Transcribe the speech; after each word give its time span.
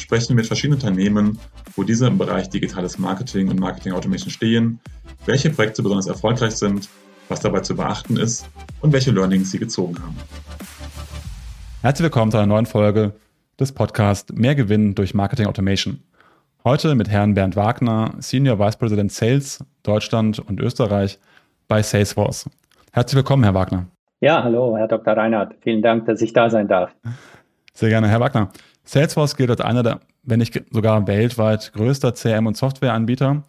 sprechen 0.00 0.30
wir 0.30 0.36
mit 0.36 0.46
verschiedenen 0.46 0.80
Unternehmen, 0.80 1.38
wo 1.76 1.82
diese 1.82 2.06
im 2.06 2.18
Bereich 2.18 2.48
digitales 2.48 2.98
Marketing 2.98 3.48
und 3.48 3.60
Marketing 3.60 3.92
Automation 3.92 4.30
stehen, 4.30 4.80
welche 5.26 5.50
Projekte 5.50 5.82
besonders 5.82 6.06
erfolgreich 6.06 6.52
sind, 6.52 6.88
was 7.28 7.40
dabei 7.40 7.60
zu 7.60 7.76
beachten 7.76 8.16
ist 8.16 8.48
und 8.80 8.92
welche 8.92 9.10
Learnings 9.10 9.50
sie 9.50 9.58
gezogen 9.58 9.96
haben. 10.00 10.16
Herzlich 11.82 12.04
willkommen 12.04 12.30
zu 12.30 12.38
einer 12.38 12.46
neuen 12.46 12.66
Folge 12.66 13.12
des 13.58 13.72
Podcasts 13.72 14.32
Mehr 14.32 14.54
Gewinn 14.54 14.94
durch 14.94 15.14
Marketing 15.14 15.46
Automation. 15.46 16.02
Heute 16.64 16.94
mit 16.94 17.08
Herrn 17.08 17.34
Bernd 17.34 17.56
Wagner, 17.56 18.14
Senior 18.18 18.58
Vice 18.58 18.76
President 18.76 19.12
Sales 19.12 19.64
Deutschland 19.82 20.38
und 20.38 20.60
Österreich 20.60 21.18
bei 21.66 21.82
Salesforce. 21.82 22.48
Herzlich 22.92 23.16
willkommen, 23.16 23.44
Herr 23.44 23.54
Wagner. 23.54 23.86
Ja, 24.20 24.42
hallo, 24.42 24.76
Herr 24.76 24.88
Dr. 24.88 25.16
Reinhardt. 25.16 25.54
Vielen 25.60 25.82
Dank, 25.82 26.06
dass 26.06 26.20
ich 26.20 26.32
da 26.32 26.50
sein 26.50 26.66
darf. 26.66 26.94
Sehr 27.74 27.90
gerne, 27.90 28.08
Herr 28.08 28.20
Wagner. 28.20 28.50
Salesforce 28.88 29.36
gilt 29.36 29.50
als 29.50 29.60
einer 29.60 29.82
der, 29.82 30.00
wenn 30.22 30.38
nicht 30.38 30.62
sogar 30.70 31.06
weltweit 31.06 31.72
größter 31.74 32.14
CRM- 32.14 32.46
und 32.46 32.56
Softwareanbieter. 32.56 33.42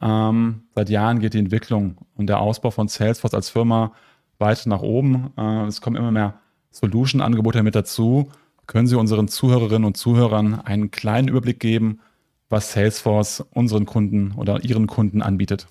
Ähm, 0.00 0.62
seit 0.74 0.88
Jahren 0.88 1.18
geht 1.18 1.34
die 1.34 1.38
Entwicklung 1.38 1.98
und 2.16 2.28
der 2.28 2.40
Ausbau 2.40 2.70
von 2.70 2.88
Salesforce 2.88 3.34
als 3.34 3.50
Firma 3.50 3.92
weiter 4.38 4.70
nach 4.70 4.80
oben. 4.80 5.34
Äh, 5.36 5.66
es 5.66 5.82
kommen 5.82 5.96
immer 5.96 6.10
mehr 6.10 6.34
Solution-Angebote 6.70 7.62
mit 7.62 7.74
dazu. 7.74 8.30
Können 8.66 8.86
Sie 8.86 8.96
unseren 8.96 9.28
Zuhörerinnen 9.28 9.84
und 9.84 9.98
Zuhörern 9.98 10.58
einen 10.64 10.90
kleinen 10.90 11.28
Überblick 11.28 11.60
geben, 11.60 12.00
was 12.48 12.72
Salesforce 12.72 13.44
unseren 13.52 13.84
Kunden 13.84 14.32
oder 14.38 14.64
Ihren 14.64 14.86
Kunden 14.86 15.20
anbietet? 15.20 15.66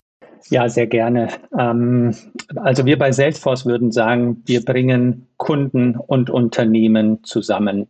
Ja, 0.49 0.69
sehr 0.69 0.85
gerne. 0.85 1.29
Ähm, 1.57 2.13
also 2.57 2.85
wir 2.85 2.99
bei 2.99 3.11
Salesforce 3.11 3.65
würden 3.65 3.91
sagen, 3.91 4.43
wir 4.45 4.63
bringen 4.63 5.25
Kunden 5.37 5.95
und 5.95 6.29
Unternehmen 6.29 7.23
zusammen. 7.23 7.87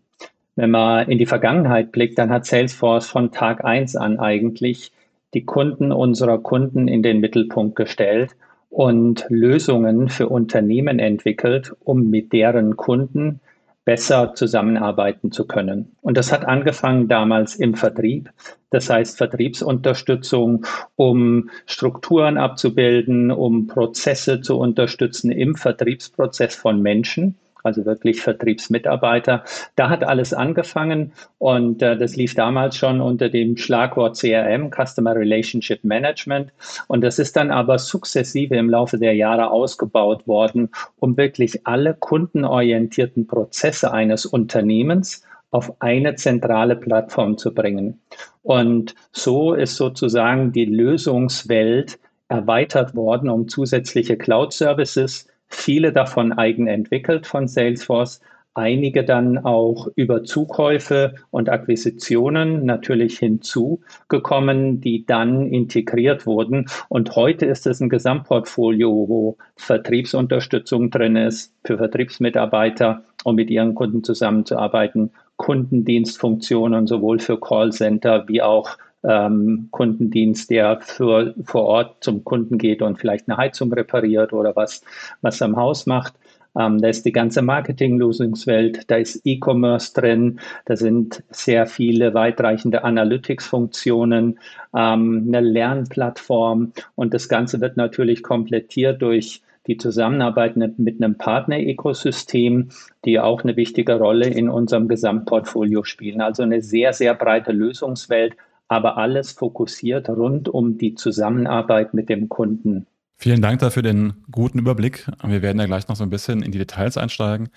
Wenn 0.60 0.72
man 0.72 1.08
in 1.08 1.18
die 1.18 1.26
Vergangenheit 1.26 1.94
blickt, 1.94 2.20
dann 2.20 2.32
hat 2.32 2.46
Salesforce 2.46 3.08
von 3.08 3.32
Tag 3.32 3.64
eins 3.64 3.96
an 3.96 4.20
eigentlich 4.20 4.92
die 5.34 5.46
Kunden 5.46 5.94
unserer 5.94 6.38
Kunden 6.38 6.90
in 6.90 7.02
den 7.02 7.22
Mittelpunkt 7.22 7.78
gestellt 7.78 8.32
und 8.70 9.26
Lösungen 9.30 10.10
für 10.10 10.28
Unternehmen 10.28 11.00
entwickelt, 11.00 11.72
um 11.86 12.10
mit 12.10 12.34
deren 12.34 12.76
Kunden 12.76 13.40
besser 13.86 14.36
zusammenarbeiten 14.36 15.32
zu 15.32 15.48
können. 15.48 15.96
Und 16.02 16.18
das 16.18 16.34
hat 16.34 16.44
angefangen 16.44 17.08
damals 17.08 17.56
im 17.56 17.76
Vertrieb. 17.76 18.30
Das 18.70 18.90
heißt 18.90 19.18
Vertriebsunterstützung, 19.18 20.66
um 20.98 21.50
Strukturen 21.68 22.38
abzubilden, 22.38 23.32
um 23.32 23.68
Prozesse 23.68 24.42
zu 24.42 24.60
unterstützen 24.60 25.32
im 25.32 25.56
Vertriebsprozess 25.56 26.54
von 26.54 26.82
Menschen 26.82 27.38
also 27.64 27.86
wirklich 27.86 28.22
Vertriebsmitarbeiter. 28.22 29.44
Da 29.76 29.90
hat 29.90 30.04
alles 30.04 30.34
angefangen 30.34 31.14
und 31.38 31.82
äh, 31.82 31.98
das 31.98 32.16
lief 32.16 32.36
damals 32.36 32.76
schon 32.76 33.02
unter 33.02 33.30
dem 33.30 33.58
Schlagwort 33.58 34.18
CRM, 34.18 34.72
Customer 34.72 35.16
Relationship 35.16 35.84
Management. 35.84 36.52
Und 36.88 37.02
das 37.02 37.20
ist 37.20 37.36
dann 37.36 37.52
aber 37.52 37.80
sukzessive 37.80 38.56
im 38.56 38.70
Laufe 38.70 38.98
der 38.98 39.16
Jahre 39.16 39.52
ausgebaut 39.52 40.28
worden, 40.28 40.70
um 41.00 41.18
wirklich 41.18 41.66
alle 41.68 41.94
kundenorientierten 41.94 43.28
Prozesse 43.28 43.92
eines 43.92 44.26
Unternehmens 44.26 45.24
auf 45.52 45.74
eine 45.82 46.16
zentrale 46.16 46.76
Plattform 46.76 47.38
zu 47.38 47.54
bringen. 47.54 48.00
Und 48.44 48.96
so 49.12 49.54
ist 49.54 49.76
sozusagen 49.76 50.52
die 50.52 50.66
Lösungswelt 50.66 52.00
erweitert 52.28 52.96
worden 52.96 53.30
um 53.30 53.48
zusätzliche 53.48 54.16
Cloud-Services, 54.16 55.28
viele 55.50 55.92
davon 55.92 56.32
eigen 56.32 56.68
entwickelt 56.68 57.28
von 57.28 57.48
Salesforce, 57.48 58.22
einige 58.54 59.04
dann 59.04 59.38
auch 59.38 59.88
über 59.96 60.24
Zukäufe 60.24 61.16
und 61.32 61.50
Akquisitionen 61.50 62.66
natürlich 62.66 63.18
hinzugekommen, 63.20 64.82
die 64.82 65.06
dann 65.06 65.48
integriert 65.48 66.26
wurden. 66.26 66.66
Und 66.90 67.16
heute 67.16 67.46
ist 67.46 67.68
es 67.68 67.80
ein 67.80 67.90
Gesamtportfolio, 67.90 68.90
wo 69.08 69.38
Vertriebsunterstützung 69.56 70.90
drin 70.90 71.16
ist 71.16 71.54
für 71.64 71.78
Vertriebsmitarbeiter, 71.78 73.04
um 73.24 73.36
mit 73.36 73.50
ihren 73.50 73.76
Kunden 73.76 74.04
zusammenzuarbeiten, 74.04 75.12
Kundendienstfunktionen 75.38 76.86
sowohl 76.86 77.20
für 77.20 77.40
Callcenter 77.40 78.28
wie 78.28 78.42
auch 78.42 78.78
ähm, 79.04 79.68
Kundendienst, 79.72 80.50
der 80.50 80.80
für, 80.82 81.34
vor 81.44 81.64
Ort 81.64 82.04
zum 82.04 82.24
Kunden 82.24 82.58
geht 82.58 82.82
und 82.82 83.00
vielleicht 83.00 83.28
eine 83.28 83.38
Heizung 83.38 83.72
repariert 83.74 84.34
oder 84.34 84.56
was, 84.56 84.84
was 85.22 85.42
am 85.42 85.56
Haus 85.56 85.86
macht. 85.86 86.14
Ähm, 86.58 86.82
da 86.82 86.88
ist 86.88 87.06
die 87.06 87.12
ganze 87.12 87.42
Marketing-Lösungswelt, 87.42 88.90
da 88.90 88.96
ist 88.96 89.22
E-Commerce 89.24 89.94
drin, 89.94 90.40
da 90.66 90.76
sind 90.76 91.24
sehr 91.30 91.68
viele 91.68 92.14
weitreichende 92.14 92.84
Analytics-Funktionen, 92.84 94.40
ähm, 94.76 95.26
eine 95.28 95.42
Lernplattform 95.42 96.74
und 96.96 97.14
das 97.14 97.30
Ganze 97.30 97.62
wird 97.62 97.78
natürlich 97.78 98.24
komplettiert 98.24 99.02
durch 99.02 99.42
die 99.68 99.78
Zusammenarbeit 99.78 100.58
mit 100.58 101.02
einem 101.02 101.16
Partner-Ökosystem, 101.16 102.70
die 103.06 103.20
auch 103.20 103.44
eine 103.44 103.56
wichtige 103.56 104.00
Rolle 104.00 104.28
in 104.28 104.50
unserem 104.50 104.88
Gesamtportfolio 104.88 105.84
spielen. 105.84 106.22
Also 106.22 106.42
eine 106.42 106.62
sehr, 106.62 106.92
sehr 106.92 107.14
breite 107.14 107.52
Lösungswelt, 107.52 108.36
aber 108.70 108.98
alles 108.98 109.34
fokussiert 109.34 110.08
rund 110.08 110.48
um 110.48 110.78
die 110.78 110.96
Zusammenarbeit 110.96 111.94
mit 111.94 112.08
dem 112.08 112.30
Kunden. 112.30 112.88
Vielen 113.18 113.42
Dank 113.42 113.60
dafür 113.60 113.84
den 113.84 114.14
guten 114.32 114.60
Überblick. 114.60 115.08
Wir 115.26 115.42
werden 115.42 115.60
ja 115.60 115.66
gleich 115.66 115.90
noch 115.90 115.98
so 115.98 116.04
ein 116.04 116.10
bisschen 116.10 116.42
in 116.42 116.54
die 116.54 116.58
Details 116.58 116.96
einsteigen. 116.96 117.50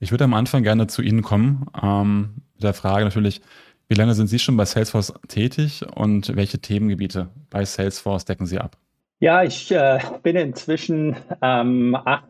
Ich 0.00 0.10
würde 0.10 0.24
am 0.24 0.32
Anfang 0.32 0.62
gerne 0.62 0.86
zu 0.86 1.02
Ihnen 1.02 1.22
kommen 1.22 1.66
ähm, 1.82 2.36
mit 2.54 2.62
der 2.62 2.72
Frage 2.72 3.04
natürlich, 3.04 3.42
wie 3.88 3.94
lange 3.94 4.14
sind 4.14 4.28
Sie 4.28 4.38
schon 4.38 4.56
bei 4.56 4.64
Salesforce 4.64 5.12
tätig 5.28 5.84
und 5.94 6.34
welche 6.34 6.60
Themengebiete 6.60 7.28
bei 7.50 7.64
Salesforce 7.64 8.24
decken 8.24 8.46
Sie 8.46 8.58
ab? 8.58 8.78
Ja, 9.20 9.42
ich 9.42 9.70
äh, 9.70 10.00
bin 10.22 10.36
inzwischen 10.36 11.16
ähm, 11.42 11.94
acht 11.94 12.24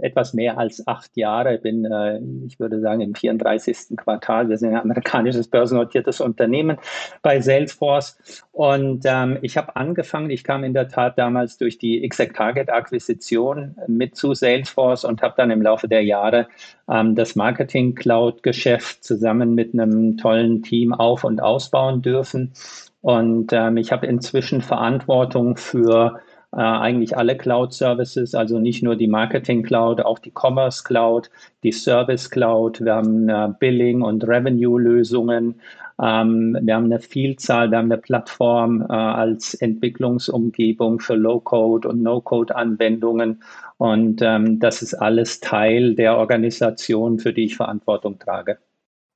etwas 0.00 0.34
mehr 0.34 0.58
als 0.58 0.86
acht 0.86 1.16
Jahre, 1.16 1.58
bin, 1.58 1.84
äh, 1.84 2.20
ich 2.46 2.60
würde 2.60 2.80
sagen, 2.80 3.00
im 3.00 3.14
34. 3.14 3.96
Quartal. 3.96 4.48
Wir 4.48 4.58
sind 4.58 4.70
ein 4.70 4.80
amerikanisches 4.80 5.48
börsennotiertes 5.48 6.20
Unternehmen 6.20 6.78
bei 7.22 7.40
Salesforce. 7.40 8.18
Und 8.52 9.04
ähm, 9.06 9.38
ich 9.42 9.56
habe 9.56 9.76
angefangen, 9.76 10.30
ich 10.30 10.44
kam 10.44 10.64
in 10.64 10.74
der 10.74 10.88
Tat 10.88 11.18
damals 11.18 11.56
durch 11.58 11.78
die 11.78 12.04
Exact 12.04 12.36
Target 12.36 12.70
Akquisition 12.70 13.76
mit 13.86 14.16
zu 14.16 14.34
Salesforce 14.34 15.04
und 15.04 15.22
habe 15.22 15.34
dann 15.36 15.50
im 15.50 15.62
Laufe 15.62 15.88
der 15.88 16.04
Jahre 16.04 16.48
ähm, 16.90 17.14
das 17.14 17.34
Marketing 17.34 17.94
Cloud 17.94 18.42
Geschäft 18.42 19.04
zusammen 19.04 19.54
mit 19.54 19.72
einem 19.72 20.16
tollen 20.16 20.62
Team 20.62 20.92
auf 20.92 21.24
und 21.24 21.42
ausbauen 21.42 22.02
dürfen. 22.02 22.52
Und 23.00 23.52
ähm, 23.52 23.76
ich 23.76 23.92
habe 23.92 24.06
inzwischen 24.06 24.62
Verantwortung 24.62 25.56
für 25.56 26.20
äh, 26.56 26.60
eigentlich 26.60 27.16
alle 27.16 27.36
Cloud-Services, 27.36 28.34
also 28.34 28.58
nicht 28.58 28.82
nur 28.82 28.96
die 28.96 29.08
Marketing 29.08 29.62
Cloud, 29.62 30.00
auch 30.00 30.18
die 30.18 30.32
Commerce 30.34 30.82
Cloud, 30.82 31.30
die 31.62 31.72
Service 31.72 32.30
Cloud. 32.30 32.80
Wir 32.80 32.94
haben 32.94 33.28
äh, 33.28 33.48
Billing- 33.60 34.00
und 34.00 34.26
Revenue-Lösungen. 34.26 35.60
Ähm, 36.02 36.58
wir 36.62 36.74
haben 36.74 36.86
eine 36.86 37.00
Vielzahl, 37.00 37.70
wir 37.70 37.76
haben 37.76 37.92
eine 37.92 38.00
Plattform 38.00 38.80
äh, 38.80 38.92
als 38.94 39.52
Entwicklungsumgebung 39.52 41.00
für 41.00 41.14
Low-Code 41.14 41.88
und 41.88 42.02
No-Code-Anwendungen. 42.02 43.42
Und 43.76 44.22
ähm, 44.22 44.58
das 44.58 44.80
ist 44.80 44.94
alles 44.94 45.40
Teil 45.40 45.94
der 45.94 46.16
Organisation, 46.16 47.18
für 47.18 47.34
die 47.34 47.44
ich 47.44 47.56
Verantwortung 47.56 48.18
trage. 48.18 48.56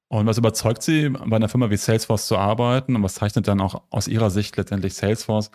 Und 0.09 0.27
was 0.27 0.37
überzeugt 0.37 0.83
Sie, 0.83 1.09
bei 1.09 1.37
einer 1.37 1.49
Firma 1.49 1.71
wie 1.71 1.77
Salesforce 1.77 2.27
zu 2.27 2.37
arbeiten? 2.37 2.97
Und 2.97 3.03
was 3.03 3.15
zeichnet 3.15 3.49
dann 3.49 3.61
auch 3.61 3.83
aus 3.89 4.09
Ihrer 4.09 4.29
Sicht 4.29 4.59
letztendlich 4.59 4.93
Salesforce 4.93 5.51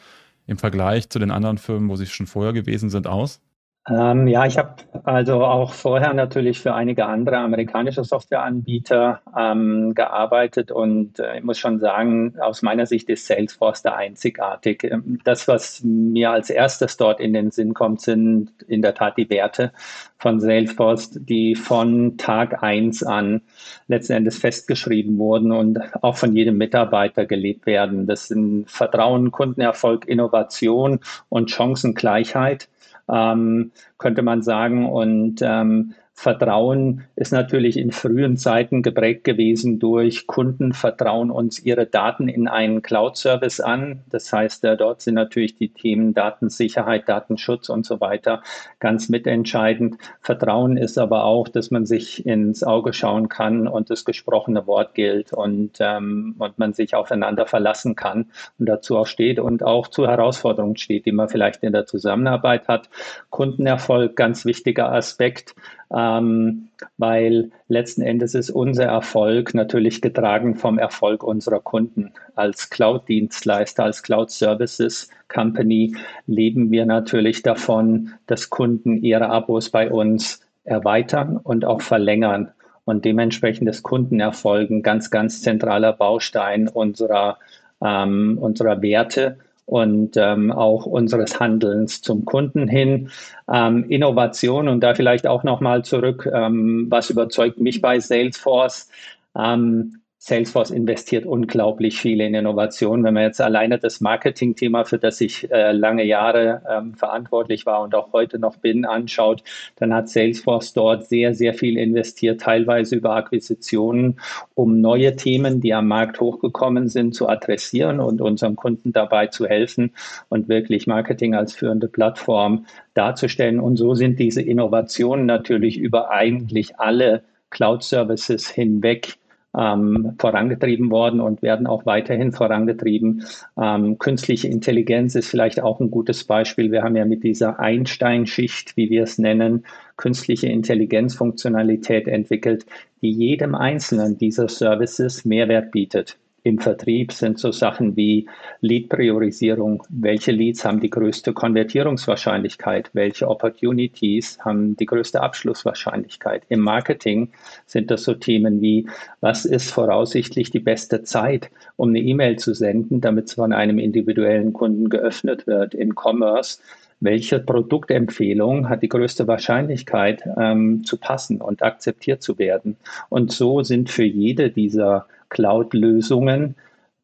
im 0.48 0.58
Vergleich 0.58 1.10
zu 1.10 1.20
den 1.20 1.32
anderen 1.32 1.58
Firmen, 1.58 1.90
wo 1.90 1.96
Sie 1.96 2.06
schon 2.06 2.28
vorher 2.28 2.54
gewesen 2.54 2.90
sind, 2.90 3.08
aus? 3.08 3.42
Ähm, 3.88 4.28
ja, 4.28 4.48
ich 4.48 4.58
habe 4.58 4.76
also 5.04 5.44
auch 5.46 5.72
vorher 5.74 6.16
natürlich 6.16 6.60
für 6.60 6.74
einige 6.74 7.06
andere 7.06 7.38
amerikanische 7.38 8.04
Softwareanbieter 8.04 9.22
ähm, 9.38 9.94
gearbeitet 9.94 10.72
und 10.72 11.20
äh, 11.20 11.38
ich 11.38 11.44
muss 11.44 11.60
schon 11.60 11.80
sagen, 11.80 12.34
aus 12.40 12.64
meiner 12.64 12.88
Sicht 12.88 13.10
ist 13.10 13.28
Salesforce 13.28 13.84
da 13.84 13.94
einzigartig. 13.94 14.86
Ähm, 14.86 15.20
das, 15.24 15.48
was 15.48 15.84
mir 15.84 16.32
als 16.32 16.50
erstes 16.50 16.98
dort 16.98 17.20
in 17.20 17.34
den 17.34 17.52
Sinn 17.52 17.76
kommt, 17.76 18.02
sind 18.02 18.50
in 18.68 18.82
der 18.82 18.96
Tat 18.96 19.18
die 19.18 19.30
Werte 19.30 19.72
von 20.18 20.40
Salesforce, 20.40 21.12
die 21.22 21.54
von 21.54 22.18
Tag 22.18 22.64
eins 22.64 23.04
an 23.04 23.42
letzten 23.88 24.14
Endes 24.14 24.40
festgeschrieben 24.40 25.20
wurden 25.20 25.52
und 25.52 25.80
auch 26.02 26.18
von 26.18 26.36
jedem 26.36 26.58
Mitarbeiter 26.58 27.28
gelebt 27.28 27.68
werden. 27.68 28.08
Das 28.08 28.30
sind 28.30 28.66
Vertrauen, 28.68 29.30
Kundenerfolg, 29.30 30.08
Innovation 30.08 31.02
und 31.30 31.52
Chancengleichheit 31.52 32.68
ähm, 33.10 33.72
könnte 33.98 34.22
man 34.22 34.42
sagen. 34.42 34.90
Und 34.90 35.42
ähm, 35.42 35.94
Vertrauen 36.18 37.04
ist 37.18 37.34
natürlich 37.34 37.76
in 37.76 37.92
frühen 37.92 38.38
Zeiten 38.38 38.82
geprägt 38.82 39.26
gewesen 39.26 39.80
durch 39.80 40.28
Kunden 40.28 40.72
vertrauen 40.72 41.30
uns 41.30 41.60
ihre 41.60 41.86
Daten 41.86 42.30
in 42.30 42.48
einen 42.48 42.82
Cloud-Service 42.82 43.60
an. 43.60 44.02
Das 44.10 44.32
heißt, 44.32 44.64
äh, 44.64 44.78
dort 44.78 45.02
sind 45.02 45.16
natürlich 45.16 45.58
die 45.58 45.74
Themen 45.74 46.14
Datensicherheit, 46.14 47.10
Datenschutz 47.10 47.68
und 47.68 47.86
so 47.86 48.00
weiter 48.00 48.42
ganz 48.80 49.10
mitentscheidend. 49.10 49.98
Vertrauen 50.22 50.78
ist 50.78 50.98
aber 50.98 51.26
auch, 51.26 51.50
dass 51.50 51.70
man 51.70 51.86
sich 51.86 52.26
ins 52.26 52.64
Auge 52.64 52.94
schauen 52.94 53.28
kann 53.28 53.68
und 53.68 53.90
das 53.90 54.06
gesprochene 54.06 54.66
Wort 54.68 54.96
gilt 54.96 55.34
und, 55.34 55.80
ähm, 55.82 56.36
und 56.40 56.58
man 56.58 56.72
sich 56.72 56.96
aufeinander 56.96 57.46
verlassen 57.46 57.96
kann 57.96 58.32
und 58.58 58.68
dazu 58.68 58.98
auch 58.98 59.08
steht 59.08 59.38
und 59.38 59.64
auch 59.64 59.90
zu 59.90 60.08
Herausforderungen 60.08 60.78
steht, 60.78 61.06
die 61.06 61.12
man 61.12 61.28
vielleicht 61.28 61.62
in 61.62 61.74
der 61.74 61.86
Zusammenarbeit 61.86 62.70
hat. 62.70 62.90
Kundenerfolg, 63.32 64.16
ganz 64.16 64.46
wichtiger 64.46 64.94
Aspekt 64.94 65.56
ähm, 65.96 66.68
weil 66.98 67.52
letzten 67.70 68.02
Endes 68.02 68.36
ist 68.36 68.50
unser 68.50 68.84
Erfolg 68.84 69.54
natürlich 69.54 70.02
getragen 70.02 70.56
vom 70.56 70.78
Erfolg 70.78 71.24
unserer 71.24 71.62
Kunden. 71.62 72.12
Als 72.36 72.70
Cloud-Dienstleister, 72.70 73.86
als 73.86 74.04
Cloud-Services-Company 74.04 75.96
leben 76.28 76.70
wir 76.70 76.86
natürlich 76.86 77.44
davon, 77.44 78.12
dass 78.28 78.50
Kunden 78.50 78.98
ihre 78.98 79.30
Abos 79.30 79.70
bei 79.70 79.90
uns 79.90 80.42
erweitern 80.66 81.38
und 81.38 81.64
auch 81.64 81.82
verlängern. 81.82 82.52
Und 82.84 83.06
dementsprechend 83.06 83.70
ist 83.70 83.84
Kundenerfolg 83.84 84.70
ein 84.70 84.84
ganz, 84.84 85.10
ganz 85.10 85.42
zentraler 85.42 85.94
Baustein 85.94 86.68
unserer, 86.68 87.40
ähm, 87.82 88.38
unserer 88.40 88.82
Werte 88.82 89.38
und 89.66 90.16
ähm, 90.18 90.52
auch 90.52 90.86
unseres 90.86 91.40
Handelns 91.40 92.02
zum 92.02 92.26
Kunden 92.26 92.68
hin. 92.68 93.10
Ähm, 93.52 93.86
Innovation 93.90 94.68
und 94.68 94.82
da 94.82 94.94
vielleicht 94.94 95.28
auch 95.28 95.44
nochmal 95.44 95.84
zurück, 95.84 96.30
ähm, 96.32 96.88
was 96.90 97.10
überzeugt 97.10 97.60
mich 97.60 97.82
bei 97.82 98.00
Salesforce? 98.00 98.90
Ähm, 99.36 100.02
Salesforce 100.28 100.72
investiert 100.72 101.28
unglaublich 101.28 102.02
viel 102.02 102.20
in 102.20 102.34
Innovation. 102.34 103.04
Wenn 103.04 103.14
man 103.14 103.22
jetzt 103.22 103.40
alleine 103.40 103.78
das 103.78 104.02
Marketing-Thema, 104.02 104.84
für 104.84 104.98
das 104.98 105.22
ich 105.22 105.52
äh, 105.52 105.72
lange 105.72 106.04
Jahre 106.04 106.64
ähm, 106.68 106.96
verantwortlich 106.96 107.68
war 107.68 107.84
und 107.84 107.94
auch 107.94 108.12
heute 108.12 108.40
noch 108.40 108.58
bin, 108.58 108.86
anschaut, 108.86 109.44
dann 109.76 109.94
hat 109.94 110.10
Salesforce 110.10 110.74
dort 110.74 111.06
sehr, 111.06 111.36
sehr 111.36 111.54
viel 111.54 111.78
investiert, 111.78 112.42
teilweise 112.42 112.96
über 112.96 113.16
Akquisitionen, 113.16 114.20
um 114.56 114.82
neue 114.82 115.16
Themen, 115.16 115.62
die 115.62 115.76
am 115.76 115.88
Markt 115.88 116.20
hochgekommen 116.20 116.90
sind, 116.90 117.14
zu 117.14 117.30
adressieren 117.30 118.00
und 118.00 118.20
unseren 118.20 118.56
Kunden 118.56 118.94
dabei 118.94 119.28
zu 119.28 119.46
helfen 119.46 119.94
und 120.30 120.50
wirklich 120.50 120.88
Marketing 120.88 121.36
als 121.36 121.54
führende 121.54 121.88
Plattform 121.88 122.66
darzustellen. 122.96 123.60
Und 123.60 123.78
so 123.78 123.94
sind 123.94 124.18
diese 124.18 124.42
Innovationen 124.42 125.28
natürlich 125.28 125.78
über 125.78 126.10
eigentlich 126.10 126.80
alle 126.80 127.22
Cloud-Services 127.52 128.50
hinweg 128.50 129.20
ähm, 129.58 130.16
vorangetrieben 130.20 130.92
worden 130.92 131.20
und 131.20 131.42
werden 131.42 131.68
auch 131.68 131.86
weiterhin 131.86 132.32
vorangetrieben. 132.32 133.26
Ähm, 133.62 133.98
künstliche 133.98 134.48
Intelligenz 134.48 135.16
ist 135.16 135.30
vielleicht 135.30 135.62
auch 135.62 135.80
ein 135.80 135.92
gutes 135.92 136.24
Beispiel. 136.24 136.72
Wir 136.72 136.84
haben 136.84 136.96
ja 136.96 137.06
mit 137.06 137.24
dieser 137.24 137.60
Einstein-Schicht, 137.60 138.76
wie 138.78 138.90
wir 138.90 139.04
es 139.04 139.18
nennen, 139.18 139.66
künstliche 139.98 140.48
Intelligenzfunktionalität 140.48 142.08
entwickelt, 142.08 142.66
die 143.02 143.12
jedem 143.12 143.56
einzelnen 143.56 144.18
dieser 144.18 144.50
Services 144.50 145.26
Mehrwert 145.26 145.72
bietet 145.72 146.18
im 146.46 146.60
Vertrieb 146.60 147.12
sind 147.12 147.40
so 147.40 147.52
Sachen 147.52 147.96
wie 147.96 148.28
Lead-Priorisierung. 148.62 149.82
Welche 149.90 150.32
Leads 150.32 150.64
haben 150.64 150.80
die 150.80 150.92
größte 150.92 151.34
Konvertierungswahrscheinlichkeit? 151.34 152.92
Welche 152.94 153.28
Opportunities 153.28 154.38
haben 154.46 154.78
die 154.78 154.86
größte 154.86 155.22
Abschlusswahrscheinlichkeit? 155.22 156.44
Im 156.50 156.60
Marketing 156.60 157.30
sind 157.66 157.90
das 157.90 158.04
so 158.04 158.14
Themen 158.14 158.62
wie, 158.62 158.86
was 159.22 159.46
ist 159.46 159.72
voraussichtlich 159.72 160.52
die 160.52 160.60
beste 160.60 161.02
Zeit, 161.02 161.50
um 161.78 161.90
eine 161.90 162.00
E-Mail 162.00 162.38
zu 162.38 162.54
senden, 162.54 163.02
damit 163.02 163.26
es 163.26 163.34
von 163.34 163.52
einem 163.52 163.80
individuellen 163.80 164.54
Kunden 164.54 164.90
geöffnet 164.90 165.48
wird? 165.48 165.74
In 165.74 165.96
Commerce 165.96 166.60
welche 167.02 167.40
Produktempfehlung 167.40 168.70
hat 168.70 168.82
die 168.82 168.90
größte 168.90 169.28
Wahrscheinlichkeit 169.28 170.24
ähm, 170.38 170.84
zu 170.86 170.98
passen 170.98 171.42
und 171.42 171.62
akzeptiert 171.62 172.24
zu 172.24 172.40
werden. 172.40 172.78
Und 173.10 173.34
so 173.34 173.64
sind 173.64 173.90
für 173.90 174.06
jede 174.06 174.50
dieser 174.50 175.06
Cloud-Lösungen 175.36 176.56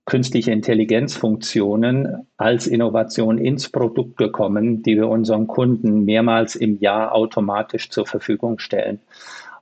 künstliche 0.06 0.52
Intelligenzfunktionen 0.52 2.28
als 2.38 2.66
Innovation 2.66 3.38
ins 3.38 3.70
Produkt 3.70 4.18
gekommen, 4.18 4.82
die 4.84 4.96
wir 4.96 5.08
unseren 5.08 5.48
Kunden 5.48 6.06
mehrmals 6.06 6.56
im 6.56 6.80
Jahr 6.80 7.14
automatisch 7.14 7.90
zur 7.90 8.08
Verfügung 8.08 8.58
stellen. 8.60 9.00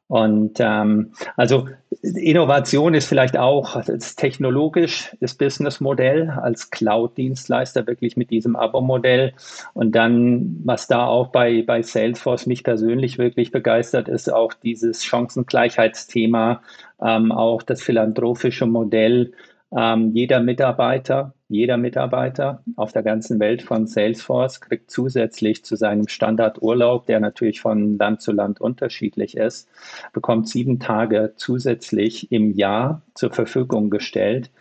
Und 0.08 0.58
ähm, 0.60 1.12
also 1.36 1.68
Innovation 2.02 2.96
ist 2.96 3.08
vielleicht 3.08 3.38
auch 3.38 3.76
ist 3.88 4.16
technologisch 4.16 5.16
das 5.20 5.36
Businessmodell 5.36 6.32
als 6.32 6.72
Cloud-Dienstleister 6.72 7.86
wirklich 7.86 8.18
mit 8.18 8.32
diesem 8.32 8.56
Abo-Modell. 8.56 9.34
Und 9.76 9.92
dann, 9.94 10.62
was 10.64 10.88
da 10.88 11.06
auch 11.06 11.28
bei, 11.28 11.62
bei 11.62 11.84
Salesforce 11.84 12.48
mich 12.48 12.64
persönlich 12.64 13.20
wirklich 13.20 13.52
begeistert, 13.52 14.08
ist 14.08 14.34
auch 14.34 14.54
dieses 14.54 15.06
Chancengleichheitsthema, 15.06 16.62
ähm, 17.02 17.32
auch 17.32 17.62
das 17.64 17.82
philanthropische 17.82 18.66
Modell. 18.66 19.34
Ähm, 19.72 20.12
jeder 20.14 20.40
Mitarbeiter 20.42 21.34
jeder 21.50 21.78
Mitarbeiter 21.78 22.64
auf 22.76 22.94
der 22.94 23.02
ganzen 23.02 23.40
Welt 23.40 23.64
von 23.64 23.88
Salesforce 23.88 24.62
kriegt 24.62 24.92
zusätzlich 24.92 25.66
zu 25.66 25.76
seinem 25.76 26.08
Standardurlaub, 26.08 27.08
der 27.08 27.20
natürlich 27.20 27.60
von 27.60 27.98
Land 27.98 28.22
zu 28.22 28.32
Land 28.32 28.62
unterschiedlich 28.62 29.36
ist, 29.36 29.68
bekommt 30.14 30.48
sieben 30.48 30.80
Tage 30.80 31.34
zusätzlich 31.38 32.32
im 32.32 32.54
Jahr 32.54 33.02
zur 33.16 33.32
Verfügung 33.32 33.90
gestellt, 33.90 34.52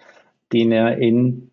den 0.55 0.73
er 0.73 0.97
in 0.97 1.51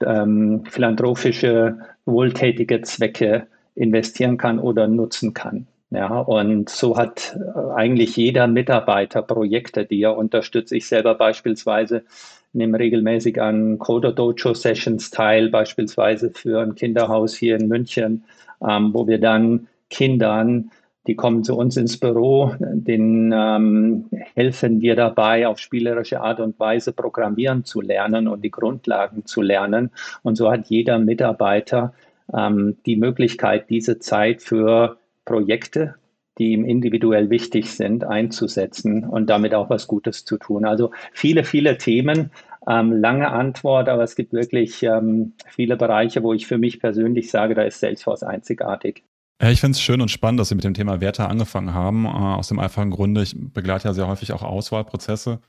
ähm, 0.00 0.64
philanthropische, 0.64 1.80
wohltätige 2.06 2.80
Zwecke 2.80 3.46
investieren 3.74 4.38
kann 4.38 4.58
oder 4.58 4.88
nutzen 4.88 5.34
kann. 5.34 5.66
Ja, 5.90 6.20
und 6.20 6.68
so 6.68 6.96
hat 6.98 7.34
äh, 7.38 7.72
eigentlich 7.74 8.16
jeder 8.16 8.46
Mitarbeiter 8.46 9.22
Projekte, 9.22 9.86
die 9.86 10.02
er 10.02 10.18
unterstützt. 10.18 10.72
Ich 10.72 10.86
selber 10.86 11.14
beispielsweise 11.14 12.04
nehme 12.52 12.78
regelmäßig 12.78 13.40
an 13.40 13.78
Coder 13.78 14.12
Dojo 14.12 14.52
Sessions 14.54 15.10
teil, 15.10 15.48
beispielsweise 15.48 16.30
für 16.30 16.60
ein 16.60 16.74
Kinderhaus 16.74 17.34
hier 17.36 17.56
in 17.56 17.68
München, 17.68 18.24
ähm, 18.66 18.92
wo 18.92 19.06
wir 19.06 19.18
dann 19.18 19.68
Kindern, 19.88 20.70
die 21.06 21.16
kommen 21.16 21.42
zu 21.42 21.56
uns 21.56 21.78
ins 21.78 21.96
Büro, 21.98 22.52
denen 22.60 23.32
ähm, 23.34 24.10
helfen 24.34 24.82
wir 24.82 24.94
dabei, 24.94 25.48
auf 25.48 25.58
spielerische 25.58 26.20
Art 26.20 26.40
und 26.40 26.60
Weise 26.60 26.92
programmieren 26.92 27.64
zu 27.64 27.80
lernen 27.80 28.28
und 28.28 28.44
die 28.44 28.50
Grundlagen 28.50 29.24
zu 29.24 29.40
lernen. 29.40 29.90
Und 30.22 30.36
so 30.36 30.50
hat 30.50 30.66
jeder 30.66 30.98
Mitarbeiter 30.98 31.94
ähm, 32.34 32.76
die 32.84 32.96
Möglichkeit, 32.96 33.70
diese 33.70 33.98
Zeit 34.00 34.42
für 34.42 34.97
Projekte 35.28 35.94
die 36.38 36.52
ihm 36.52 36.64
individuell 36.64 37.30
wichtig 37.30 37.70
sind, 37.72 38.04
einzusetzen 38.04 39.04
und 39.04 39.28
damit 39.28 39.54
auch 39.54 39.70
was 39.70 39.86
Gutes 39.86 40.24
zu 40.24 40.38
tun. 40.38 40.64
Also 40.64 40.92
viele, 41.12 41.44
viele 41.44 41.78
Themen, 41.78 42.30
ähm, 42.68 42.92
lange 42.92 43.30
Antwort, 43.30 43.88
aber 43.88 44.04
es 44.04 44.14
gibt 44.14 44.32
wirklich 44.32 44.82
ähm, 44.82 45.32
viele 45.48 45.76
Bereiche, 45.76 46.22
wo 46.22 46.32
ich 46.32 46.46
für 46.46 46.58
mich 46.58 46.80
persönlich 46.80 47.30
sage, 47.30 47.54
da 47.54 47.62
ist 47.62 47.80
Salesforce 47.80 48.22
einzigartig. 48.22 49.02
Ja, 49.40 49.50
ich 49.50 49.60
finde 49.60 49.72
es 49.72 49.80
schön 49.80 50.00
und 50.00 50.10
spannend, 50.10 50.40
dass 50.40 50.48
Sie 50.48 50.54
mit 50.54 50.64
dem 50.64 50.74
Thema 50.74 51.00
Werte 51.00 51.26
angefangen 51.26 51.72
haben. 51.72 52.04
Äh, 52.04 52.08
aus 52.08 52.48
dem 52.48 52.58
einfachen 52.58 52.90
Grunde, 52.90 53.22
ich 53.22 53.34
begleite 53.36 53.88
ja 53.88 53.94
sehr 53.94 54.08
häufig 54.08 54.32
auch 54.32 54.42
Auswahlprozesse. 54.42 55.40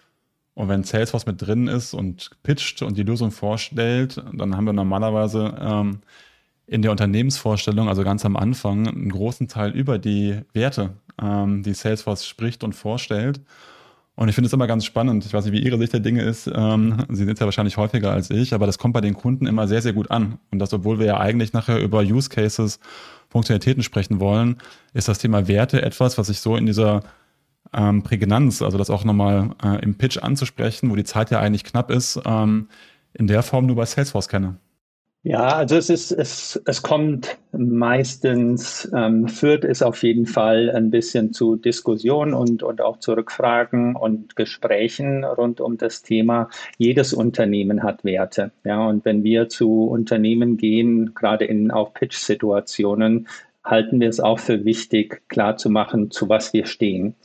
Und 0.53 0.69
wenn 0.69 0.83
Salesforce 0.83 1.25
mit 1.25 1.41
drin 1.41 1.67
ist 1.67 1.93
und 1.93 2.31
pitcht 2.43 2.81
und 2.81 2.97
die 2.97 3.03
Lösung 3.03 3.31
vorstellt, 3.31 4.21
dann 4.33 4.55
haben 4.55 4.65
wir 4.65 4.73
normalerweise 4.73 5.55
ähm, 5.59 5.99
in 6.69 6.81
der 6.81 6.91
Unternehmensvorstellung, 6.91 7.89
also 7.89 8.03
ganz 8.03 8.25
am 8.25 8.35
Anfang, 8.35 8.87
einen 8.87 9.09
großen 9.09 9.47
Teil 9.47 9.71
über 9.71 9.97
die 9.97 10.41
Werte, 10.53 10.91
ähm, 11.21 11.63
die 11.63 11.73
Salesforce 11.73 12.27
spricht 12.27 12.63
und 12.63 12.73
vorstellt. 12.73 13.41
Und 14.15 14.27
ich 14.27 14.35
finde 14.35 14.47
es 14.47 14.53
immer 14.53 14.67
ganz 14.67 14.83
spannend. 14.83 15.25
Ich 15.25 15.33
weiß 15.33 15.45
nicht, 15.45 15.53
wie 15.53 15.63
Ihre 15.63 15.77
Sicht 15.77 15.93
der 15.93 16.01
Dinge 16.01 16.23
ist. 16.23 16.51
Ähm, 16.53 17.05
Sie 17.09 17.23
sind 17.23 17.39
ja 17.39 17.45
wahrscheinlich 17.45 17.77
häufiger 17.77 18.11
als 18.11 18.29
ich, 18.29 18.53
aber 18.53 18.65
das 18.65 18.77
kommt 18.77 18.93
bei 18.93 19.01
den 19.01 19.13
Kunden 19.13 19.47
immer 19.47 19.67
sehr, 19.67 19.81
sehr 19.81 19.93
gut 19.93 20.11
an. 20.11 20.39
Und 20.51 20.59
das, 20.59 20.73
obwohl 20.73 20.99
wir 20.99 21.05
ja 21.05 21.19
eigentlich 21.19 21.53
nachher 21.53 21.79
über 21.79 22.01
Use 22.01 22.29
Cases, 22.29 22.79
Funktionalitäten 23.29 23.81
sprechen 23.81 24.19
wollen, 24.19 24.57
ist 24.93 25.07
das 25.07 25.19
Thema 25.19 25.47
Werte 25.47 25.81
etwas, 25.81 26.17
was 26.17 26.29
ich 26.29 26.41
so 26.41 26.57
in 26.57 26.65
dieser 26.65 27.01
ähm, 27.73 28.03
Prägnanz, 28.03 28.61
also 28.61 28.77
das 28.77 28.89
auch 28.89 29.05
nochmal 29.05 29.51
äh, 29.63 29.81
im 29.81 29.95
Pitch 29.95 30.17
anzusprechen, 30.17 30.89
wo 30.89 30.95
die 30.95 31.03
Zeit 31.03 31.31
ja 31.31 31.39
eigentlich 31.39 31.63
knapp 31.63 31.89
ist, 31.89 32.19
ähm, 32.25 32.67
in 33.13 33.27
der 33.27 33.41
Form 33.41 33.67
nur 33.67 33.75
bei 33.75 33.85
Salesforce 33.85 34.27
kenne. 34.27 34.57
Ja, 35.23 35.47
also 35.57 35.75
es 35.75 35.89
ist, 35.89 36.11
es, 36.13 36.61
es 36.65 36.81
kommt 36.81 37.37
meistens, 37.51 38.89
ähm, 38.95 39.27
führt 39.27 39.65
es 39.65 39.81
auf 39.81 40.01
jeden 40.01 40.25
Fall 40.25 40.71
ein 40.71 40.91
bisschen 40.91 41.33
zu 41.33 41.57
Diskussionen 41.57 42.33
und, 42.33 42.63
und 42.63 42.79
auch 42.79 42.99
zu 42.99 43.11
Rückfragen 43.13 43.97
und 43.97 44.37
Gesprächen 44.37 45.25
rund 45.25 45.59
um 45.59 45.77
das 45.77 46.03
Thema. 46.03 46.49
Jedes 46.77 47.13
Unternehmen 47.13 47.83
hat 47.83 48.05
Werte. 48.05 48.51
Ja, 48.63 48.87
und 48.87 49.03
wenn 49.03 49.23
wir 49.25 49.49
zu 49.49 49.83
Unternehmen 49.89 50.55
gehen, 50.55 51.13
gerade 51.13 51.43
in 51.43 51.69
auch 51.69 51.93
Pitch-Situationen, 51.93 53.27
halten 53.69 53.99
wir 53.99 54.09
es 54.09 54.19
auch 54.19 54.39
für 54.39 54.65
wichtig, 54.65 55.21
klarzumachen, 55.27 56.11
zu 56.11 56.27
was 56.27 56.53
wir 56.53 56.65
stehen. 56.65 57.15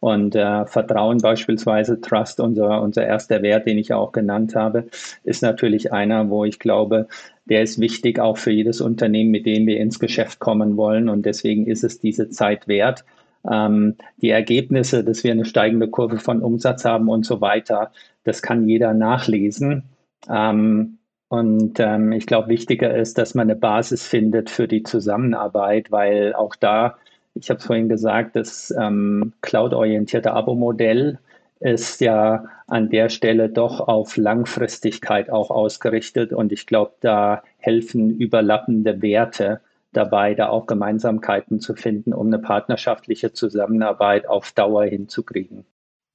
Und 0.00 0.34
äh, 0.34 0.66
Vertrauen 0.66 1.18
beispielsweise, 1.18 2.00
Trust, 2.00 2.40
unser, 2.40 2.82
unser 2.82 3.06
erster 3.06 3.42
Wert, 3.42 3.66
den 3.66 3.78
ich 3.78 3.92
auch 3.92 4.12
genannt 4.12 4.54
habe, 4.54 4.88
ist 5.24 5.42
natürlich 5.42 5.92
einer, 5.92 6.28
wo 6.28 6.44
ich 6.44 6.58
glaube, 6.58 7.08
der 7.46 7.62
ist 7.62 7.80
wichtig 7.80 8.18
auch 8.18 8.36
für 8.38 8.50
jedes 8.50 8.80
Unternehmen, 8.80 9.30
mit 9.30 9.46
dem 9.46 9.66
wir 9.66 9.78
ins 9.78 9.98
Geschäft 9.98 10.38
kommen 10.38 10.76
wollen. 10.76 11.08
Und 11.08 11.26
deswegen 11.26 11.66
ist 11.66 11.84
es 11.84 12.00
diese 12.00 12.28
Zeit 12.30 12.68
wert. 12.68 13.04
Ähm, 13.50 13.96
die 14.18 14.30
Ergebnisse, 14.30 15.04
dass 15.04 15.24
wir 15.24 15.32
eine 15.32 15.44
steigende 15.44 15.88
Kurve 15.88 16.18
von 16.18 16.42
Umsatz 16.42 16.84
haben 16.84 17.08
und 17.08 17.26
so 17.26 17.40
weiter, 17.40 17.92
das 18.24 18.42
kann 18.42 18.68
jeder 18.68 18.94
nachlesen. 18.94 19.84
Ähm, 20.30 20.98
und 21.28 21.80
ähm, 21.80 22.12
ich 22.12 22.26
glaube, 22.26 22.48
wichtiger 22.48 22.94
ist, 22.94 23.18
dass 23.18 23.34
man 23.34 23.48
eine 23.48 23.56
Basis 23.58 24.06
findet 24.06 24.50
für 24.50 24.68
die 24.68 24.82
Zusammenarbeit, 24.82 25.90
weil 25.90 26.34
auch 26.34 26.54
da, 26.54 26.96
ich 27.34 27.50
habe 27.50 27.58
es 27.58 27.66
vorhin 27.66 27.88
gesagt, 27.88 28.36
das 28.36 28.72
ähm, 28.78 29.32
cloud-orientierte 29.40 30.32
Abo-Modell 30.32 31.18
ist 31.60 32.00
ja 32.00 32.44
an 32.66 32.90
der 32.90 33.08
Stelle 33.08 33.48
doch 33.48 33.80
auf 33.80 34.16
Langfristigkeit 34.16 35.30
auch 35.30 35.50
ausgerichtet. 35.50 36.32
Und 36.32 36.52
ich 36.52 36.66
glaube, 36.66 36.92
da 37.00 37.42
helfen 37.58 38.10
überlappende 38.10 39.00
Werte 39.00 39.60
dabei, 39.92 40.34
da 40.34 40.48
auch 40.48 40.66
Gemeinsamkeiten 40.66 41.60
zu 41.60 41.74
finden, 41.74 42.12
um 42.12 42.26
eine 42.26 42.38
partnerschaftliche 42.38 43.32
Zusammenarbeit 43.32 44.28
auf 44.28 44.52
Dauer 44.52 44.84
hinzukriegen. 44.84 45.64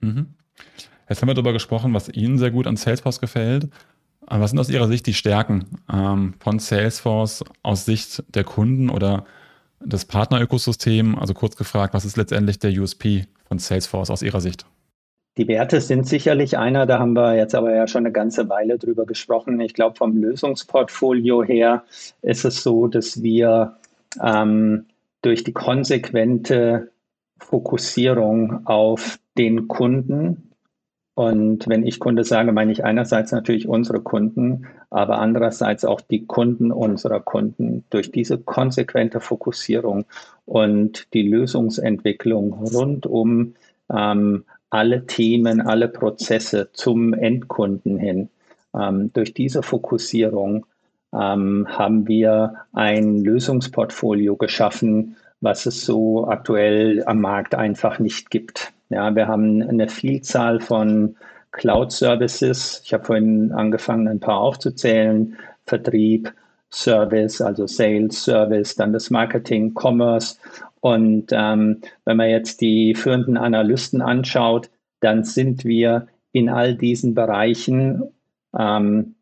Mhm. 0.01 0.35
Jetzt 1.07 1.21
haben 1.21 1.29
wir 1.29 1.33
darüber 1.33 1.53
gesprochen, 1.53 1.93
was 1.93 2.09
Ihnen 2.09 2.37
sehr 2.37 2.51
gut 2.51 2.67
an 2.67 2.75
Salesforce 2.75 3.19
gefällt. 3.19 3.69
Was 4.29 4.51
sind 4.51 4.59
aus 4.59 4.69
Ihrer 4.69 4.87
Sicht 4.87 5.07
die 5.07 5.13
Stärken 5.13 5.65
ähm, 5.91 6.35
von 6.39 6.59
Salesforce 6.59 7.43
aus 7.63 7.85
Sicht 7.85 8.23
der 8.35 8.43
Kunden 8.43 8.89
oder 8.89 9.25
des 9.79 10.05
Partnerökosystems? 10.05 11.17
Also 11.17 11.33
kurz 11.33 11.55
gefragt, 11.55 11.93
was 11.93 12.05
ist 12.05 12.15
letztendlich 12.15 12.59
der 12.59 12.71
USP 12.71 13.25
von 13.47 13.57
Salesforce 13.57 14.11
aus 14.11 14.21
Ihrer 14.21 14.39
Sicht? 14.39 14.65
Die 15.37 15.47
Werte 15.47 15.79
sind 15.79 16.05
sicherlich 16.05 16.57
einer, 16.57 16.85
da 16.85 16.99
haben 16.99 17.13
wir 17.13 17.35
jetzt 17.35 17.55
aber 17.55 17.73
ja 17.73 17.87
schon 17.87 18.05
eine 18.05 18.11
ganze 18.11 18.49
Weile 18.49 18.77
drüber 18.77 19.05
gesprochen. 19.05 19.59
Ich 19.61 19.73
glaube, 19.73 19.95
vom 19.95 20.17
Lösungsportfolio 20.17 21.43
her 21.43 21.83
ist 22.21 22.45
es 22.45 22.61
so, 22.61 22.87
dass 22.87 23.23
wir 23.23 23.77
ähm, 24.21 24.85
durch 25.21 25.43
die 25.43 25.53
konsequente 25.53 26.91
Fokussierung 27.37 28.67
auf 28.67 29.19
den 29.37 29.67
Kunden 29.67 30.48
und 31.19 31.67
wenn 31.67 31.85
ich 31.85 31.99
Kunde 31.99 32.23
sage, 32.23 32.53
meine 32.53 32.71
ich 32.71 32.85
einerseits 32.85 33.33
natürlich 33.33 33.67
unsere 33.67 33.99
Kunden, 33.99 34.67
aber 34.89 35.19
andererseits 35.19 35.83
auch 35.83 35.99
die 35.99 36.25
Kunden 36.25 36.71
unserer 36.71 37.19
Kunden. 37.19 37.83
Durch 37.89 38.09
diese 38.13 38.37
konsequente 38.37 39.19
Fokussierung 39.19 40.05
und 40.45 41.13
die 41.13 41.27
Lösungsentwicklung 41.27 42.53
rund 42.53 43.05
um 43.05 43.55
ähm, 43.93 44.45
alle 44.69 45.07
Themen, 45.07 45.59
alle 45.59 45.89
Prozesse 45.89 46.69
zum 46.71 47.13
Endkunden 47.13 47.97
hin. 47.97 48.29
Ähm, 48.73 49.11
durch 49.11 49.33
diese 49.33 49.61
Fokussierung 49.61 50.67
ähm, 51.11 51.67
haben 51.67 52.07
wir 52.07 52.53
ein 52.71 53.17
Lösungsportfolio 53.25 54.37
geschaffen, 54.37 55.17
was 55.41 55.65
es 55.65 55.83
so 55.83 56.29
aktuell 56.29 57.03
am 57.05 57.19
Markt 57.19 57.55
einfach 57.55 57.99
nicht 57.99 58.31
gibt. 58.31 58.71
Ja, 58.89 59.15
wir 59.15 59.27
haben 59.27 59.61
eine 59.61 59.87
Vielzahl 59.87 60.59
von 60.59 61.15
Cloud-Services. 61.51 62.81
Ich 62.83 62.93
habe 62.93 63.05
vorhin 63.05 63.51
angefangen, 63.51 64.07
ein 64.07 64.19
paar 64.19 64.39
aufzuzählen. 64.39 65.37
Vertrieb, 65.65 66.33
Service, 66.71 67.41
also 67.41 67.67
Sales, 67.67 68.23
Service, 68.23 68.75
dann 68.75 68.93
das 68.93 69.09
Marketing, 69.09 69.73
Commerce. 69.75 70.37
Und 70.81 71.27
ähm, 71.31 71.81
wenn 72.05 72.17
man 72.17 72.29
jetzt 72.29 72.61
die 72.61 72.95
führenden 72.95 73.37
Analysten 73.37 74.01
anschaut, 74.01 74.69
dann 75.01 75.23
sind 75.23 75.65
wir 75.65 76.07
in 76.31 76.49
all 76.49 76.75
diesen 76.75 77.13
Bereichen 77.13 78.03
ähm, 78.57 79.15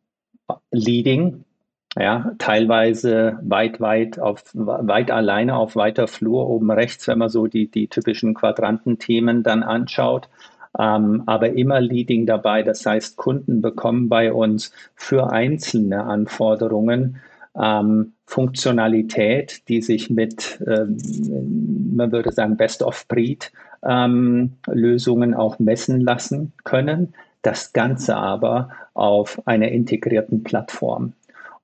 leading 0.71 1.43
ja, 1.99 2.31
teilweise 2.37 3.39
weit, 3.41 3.79
weit 3.81 4.19
auf, 4.19 4.43
weit 4.53 5.09
alleine 5.09 5.55
auf 5.55 5.75
weiter 5.75 6.07
Flur 6.07 6.49
oben 6.49 6.69
rechts, 6.71 7.07
wenn 7.07 7.17
man 7.17 7.29
so 7.29 7.47
die, 7.47 7.71
die 7.71 7.87
typischen 7.87 8.33
Quadrantenthemen 8.33 9.43
dann 9.43 9.63
anschaut. 9.63 10.29
Ähm, 10.77 11.23
aber 11.25 11.53
immer 11.53 11.81
Leading 11.81 12.25
dabei. 12.25 12.61
Das 12.61 12.85
heißt, 12.85 13.17
Kunden 13.17 13.61
bekommen 13.61 14.09
bei 14.09 14.31
uns 14.31 14.71
für 14.95 15.31
einzelne 15.31 16.03
Anforderungen 16.03 17.17
ähm, 17.59 18.13
Funktionalität, 18.25 19.67
die 19.67 19.81
sich 19.81 20.09
mit, 20.09 20.61
ähm, 20.67 21.95
man 21.95 22.11
würde 22.11 22.31
sagen, 22.31 22.57
Best-of-Breed 22.57 23.51
ähm, 23.83 24.53
auch 25.33 25.57
messen 25.57 26.01
lassen 26.01 26.53
können. 26.63 27.13
Das 27.41 27.73
Ganze 27.73 28.15
aber 28.15 28.69
auf 28.93 29.41
einer 29.47 29.69
integrierten 29.69 30.43
Plattform. 30.43 31.13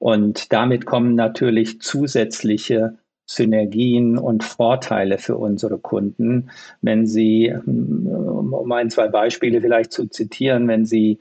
Und 0.04 0.52
damit 0.52 0.86
kommen 0.86 1.16
natürlich 1.16 1.80
zusätzliche 1.80 2.98
Synergien 3.26 4.18
und 4.18 4.44
Vorteile 4.44 5.18
für 5.18 5.38
unsere 5.38 5.78
Kunden, 5.78 6.50
wenn 6.82 7.08
sie, 7.08 7.56
um 7.66 8.70
ein, 8.74 8.90
zwei 8.90 9.08
Beispiele 9.08 9.62
vielleicht 9.62 9.94
zu 9.94 10.08
zitieren, 10.08 10.68
wenn 10.68 10.86
sie 10.86 11.20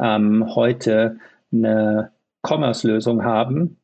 ähm, 0.00 0.46
heute 0.54 1.18
eine 1.52 2.12
Commerce-Lösung 2.42 3.22
haben, 3.22 3.76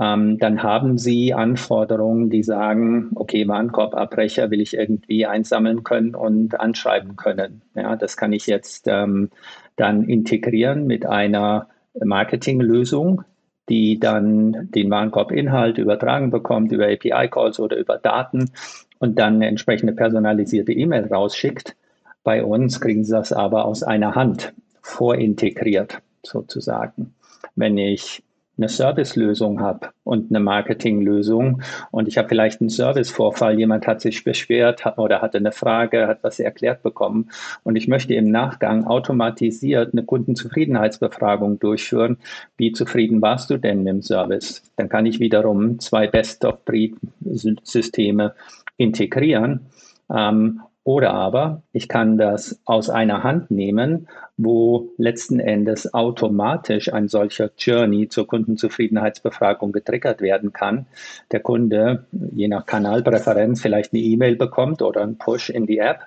ähm, 0.00 0.38
dann 0.38 0.62
haben 0.62 0.98
sie 0.98 1.34
Anforderungen, 1.34 2.30
die 2.30 2.44
sagen, 2.44 3.10
okay, 3.16 3.48
Warenkorbabbrecher 3.48 4.52
will 4.52 4.60
ich 4.60 4.74
irgendwie 4.74 5.26
einsammeln 5.26 5.82
können 5.82 6.14
und 6.14 6.60
anschreiben 6.60 7.16
können. 7.16 7.62
Ja, 7.74 7.96
das 7.96 8.16
kann 8.16 8.32
ich 8.32 8.46
jetzt 8.46 8.86
ähm, 8.86 9.30
dann 9.74 10.04
integrieren 10.04 10.86
mit 10.86 11.06
einer 11.06 11.66
Marketinglösung, 12.00 13.24
die 13.68 13.98
dann 13.98 14.70
den 14.70 14.90
Warenkorbinhalt 14.90 15.78
übertragen 15.78 16.30
bekommt 16.30 16.72
über 16.72 16.86
API-Calls 16.86 17.58
oder 17.58 17.76
über 17.76 17.98
Daten 17.98 18.50
und 18.98 19.18
dann 19.18 19.36
eine 19.36 19.48
entsprechende 19.48 19.92
personalisierte 19.92 20.72
E-Mail 20.72 21.06
rausschickt. 21.06 21.76
Bei 22.22 22.44
uns 22.44 22.80
kriegen 22.80 23.04
sie 23.04 23.12
das 23.12 23.32
aber 23.32 23.64
aus 23.64 23.82
einer 23.82 24.14
Hand 24.14 24.52
vorintegriert 24.82 26.00
sozusagen. 26.22 27.14
Wenn 27.54 27.78
ich 27.78 28.22
eine 28.58 28.68
Servicelösung 28.68 29.60
habe 29.60 29.90
und 30.04 30.30
eine 30.30 30.38
Marketinglösung 30.40 31.62
und 31.90 32.08
ich 32.08 32.18
habe 32.18 32.28
vielleicht 32.28 32.60
einen 32.60 32.70
Servicevorfall, 32.70 33.58
jemand 33.58 33.86
hat 33.86 34.00
sich 34.00 34.24
beschwert 34.24 34.84
oder 34.96 35.22
hatte 35.22 35.38
eine 35.38 35.52
Frage, 35.52 36.06
hat 36.06 36.22
was 36.22 36.40
erklärt 36.40 36.82
bekommen 36.82 37.30
und 37.64 37.76
ich 37.76 37.88
möchte 37.88 38.14
im 38.14 38.30
Nachgang 38.30 38.86
automatisiert 38.86 39.92
eine 39.92 40.04
Kundenzufriedenheitsbefragung 40.04 41.58
durchführen. 41.58 42.18
Wie 42.56 42.72
zufrieden 42.72 43.20
warst 43.22 43.50
du 43.50 43.58
denn 43.58 43.82
mit 43.82 43.88
dem 43.88 44.02
Service? 44.02 44.62
Dann 44.76 44.88
kann 44.88 45.06
ich 45.06 45.20
wiederum 45.20 45.78
zwei 45.78 46.06
Best-of-Breed-Systeme 46.06 48.34
integrieren 48.76 49.66
ähm, 50.14 50.60
oder 50.86 51.14
aber 51.14 51.62
ich 51.72 51.88
kann 51.88 52.16
das 52.16 52.60
aus 52.64 52.90
einer 52.90 53.24
Hand 53.24 53.50
nehmen, 53.50 54.06
wo 54.36 54.92
letzten 54.98 55.40
Endes 55.40 55.92
automatisch 55.92 56.92
ein 56.92 57.08
solcher 57.08 57.50
Journey 57.58 58.08
zur 58.08 58.28
Kundenzufriedenheitsbefragung 58.28 59.72
getriggert 59.72 60.20
werden 60.20 60.52
kann. 60.52 60.86
Der 61.32 61.40
Kunde, 61.40 62.06
je 62.12 62.46
nach 62.46 62.66
Kanalpräferenz, 62.66 63.60
vielleicht 63.60 63.92
eine 63.92 64.02
E-Mail 64.02 64.36
bekommt 64.36 64.80
oder 64.80 65.02
einen 65.02 65.18
Push 65.18 65.50
in 65.50 65.66
die 65.66 65.78
App, 65.78 66.06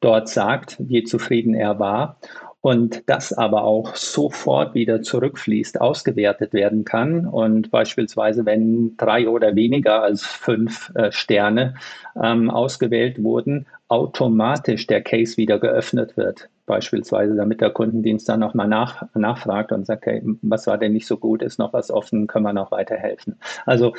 dort 0.00 0.28
sagt, 0.28 0.76
wie 0.80 1.04
zufrieden 1.04 1.54
er 1.54 1.78
war 1.78 2.16
und 2.60 3.02
das 3.06 3.32
aber 3.32 3.62
auch 3.62 3.94
sofort 3.94 4.74
wieder 4.74 5.02
zurückfließt, 5.02 5.80
ausgewertet 5.80 6.52
werden 6.52 6.84
kann 6.84 7.26
und 7.26 7.70
beispielsweise, 7.70 8.44
wenn 8.46 8.96
drei 8.96 9.28
oder 9.28 9.54
weniger 9.54 10.02
als 10.02 10.24
fünf 10.24 10.92
äh, 10.94 11.12
Sterne 11.12 11.74
ähm, 12.20 12.50
ausgewählt 12.50 13.22
wurden, 13.22 13.66
automatisch 13.88 14.86
der 14.86 15.02
Case 15.02 15.36
wieder 15.36 15.58
geöffnet 15.58 16.16
wird. 16.16 16.48
beispielsweise, 16.66 17.34
damit 17.34 17.62
der 17.62 17.70
Kundendienst 17.70 18.28
dann 18.28 18.40
nochmal 18.40 18.68
nach, 18.68 19.02
nachfragt 19.14 19.72
und 19.72 19.86
sagt, 19.86 20.04
hey, 20.04 20.22
was 20.42 20.66
war 20.66 20.76
denn 20.76 20.92
nicht 20.92 21.06
so 21.06 21.16
gut, 21.16 21.42
ist 21.42 21.58
noch 21.58 21.72
was 21.72 21.90
offen, 21.90 22.26
können 22.26 22.44
wir 22.44 22.52
noch 22.52 22.70
weiterhelfen. 22.70 23.36
Also 23.64 23.94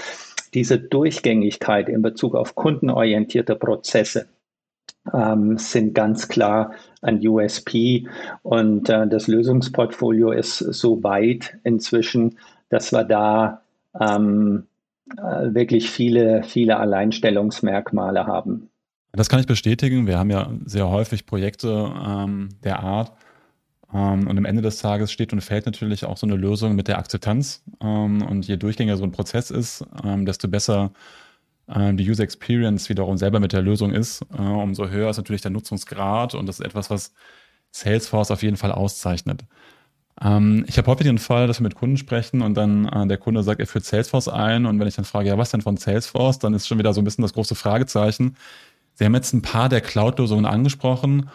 diese 0.53 0.77
Durchgängigkeit 0.79 1.89
in 1.89 2.03
Bezug 2.03 2.35
auf 2.35 2.53
kundenorientierte 2.53 3.55
Prozesse 3.55 4.27
ähm, 5.13 5.57
sind 5.57 5.93
ganz 5.93 6.27
klar 6.27 6.71
ein 7.01 7.25
USP 7.25 8.07
und 8.43 8.89
äh, 8.89 9.07
das 9.07 9.27
Lösungsportfolio 9.27 10.31
ist 10.31 10.57
so 10.57 11.03
weit 11.03 11.57
inzwischen, 11.63 12.37
dass 12.69 12.91
wir 12.91 13.03
da 13.03 13.61
ähm, 13.99 14.67
äh, 15.17 15.53
wirklich 15.53 15.89
viele, 15.89 16.43
viele 16.43 16.77
Alleinstellungsmerkmale 16.77 18.27
haben. 18.27 18.69
Das 19.11 19.29
kann 19.29 19.39
ich 19.39 19.47
bestätigen. 19.47 20.05
Wir 20.05 20.19
haben 20.19 20.29
ja 20.29 20.51
sehr 20.65 20.89
häufig 20.89 21.25
Projekte 21.25 21.91
ähm, 22.05 22.49
der 22.63 22.79
Art. 22.81 23.13
Ähm, 23.93 24.27
und 24.27 24.37
am 24.37 24.45
Ende 24.45 24.61
des 24.61 24.77
Tages 24.77 25.11
steht 25.11 25.33
und 25.33 25.41
fällt 25.41 25.65
natürlich 25.65 26.05
auch 26.05 26.17
so 26.17 26.27
eine 26.27 26.35
Lösung 26.35 26.75
mit 26.75 26.87
der 26.87 26.99
Akzeptanz. 26.99 27.63
Ähm, 27.81 28.21
und 28.21 28.47
je 28.47 28.57
durchgängiger 28.57 28.97
so 28.97 29.03
ein 29.03 29.11
Prozess 29.11 29.49
ist, 29.49 29.83
ähm, 30.03 30.25
desto 30.25 30.47
besser 30.47 30.91
die 31.69 32.09
User 32.09 32.23
Experience 32.23 32.89
wiederum 32.89 33.17
selber 33.17 33.39
mit 33.39 33.53
der 33.53 33.61
Lösung 33.61 33.91
ist, 33.91 34.21
äh, 34.37 34.41
umso 34.41 34.87
höher 34.87 35.09
ist 35.09 35.17
natürlich 35.17 35.41
der 35.41 35.51
Nutzungsgrad. 35.51 36.33
Und 36.33 36.47
das 36.47 36.59
ist 36.59 36.65
etwas, 36.65 36.89
was 36.89 37.13
Salesforce 37.71 38.31
auf 38.31 38.41
jeden 38.41 38.57
Fall 38.57 38.71
auszeichnet. 38.71 39.43
Ähm, 40.21 40.65
ich 40.67 40.77
habe 40.77 40.87
häufig 40.87 41.05
den 41.05 41.17
Fall, 41.17 41.47
dass 41.47 41.59
wir 41.59 41.63
mit 41.63 41.75
Kunden 41.75 41.97
sprechen 41.97 42.41
und 42.41 42.55
dann 42.55 42.87
äh, 42.87 43.07
der 43.07 43.17
Kunde 43.17 43.43
sagt, 43.43 43.59
er 43.59 43.67
führt 43.67 43.85
Salesforce 43.85 44.27
ein. 44.27 44.65
Und 44.65 44.79
wenn 44.79 44.87
ich 44.87 44.95
dann 44.95 45.05
frage, 45.05 45.29
ja, 45.29 45.37
was 45.37 45.51
denn 45.51 45.61
von 45.61 45.77
Salesforce, 45.77 46.39
dann 46.39 46.53
ist 46.53 46.67
schon 46.67 46.79
wieder 46.79 46.93
so 46.93 47.01
ein 47.01 47.05
bisschen 47.05 47.21
das 47.21 47.33
große 47.33 47.55
Fragezeichen. 47.55 48.35
Sie 48.95 49.05
haben 49.05 49.15
jetzt 49.15 49.33
ein 49.33 49.41
paar 49.41 49.69
der 49.69 49.81
Cloud-Lösungen 49.81 50.45
angesprochen. 50.45 51.29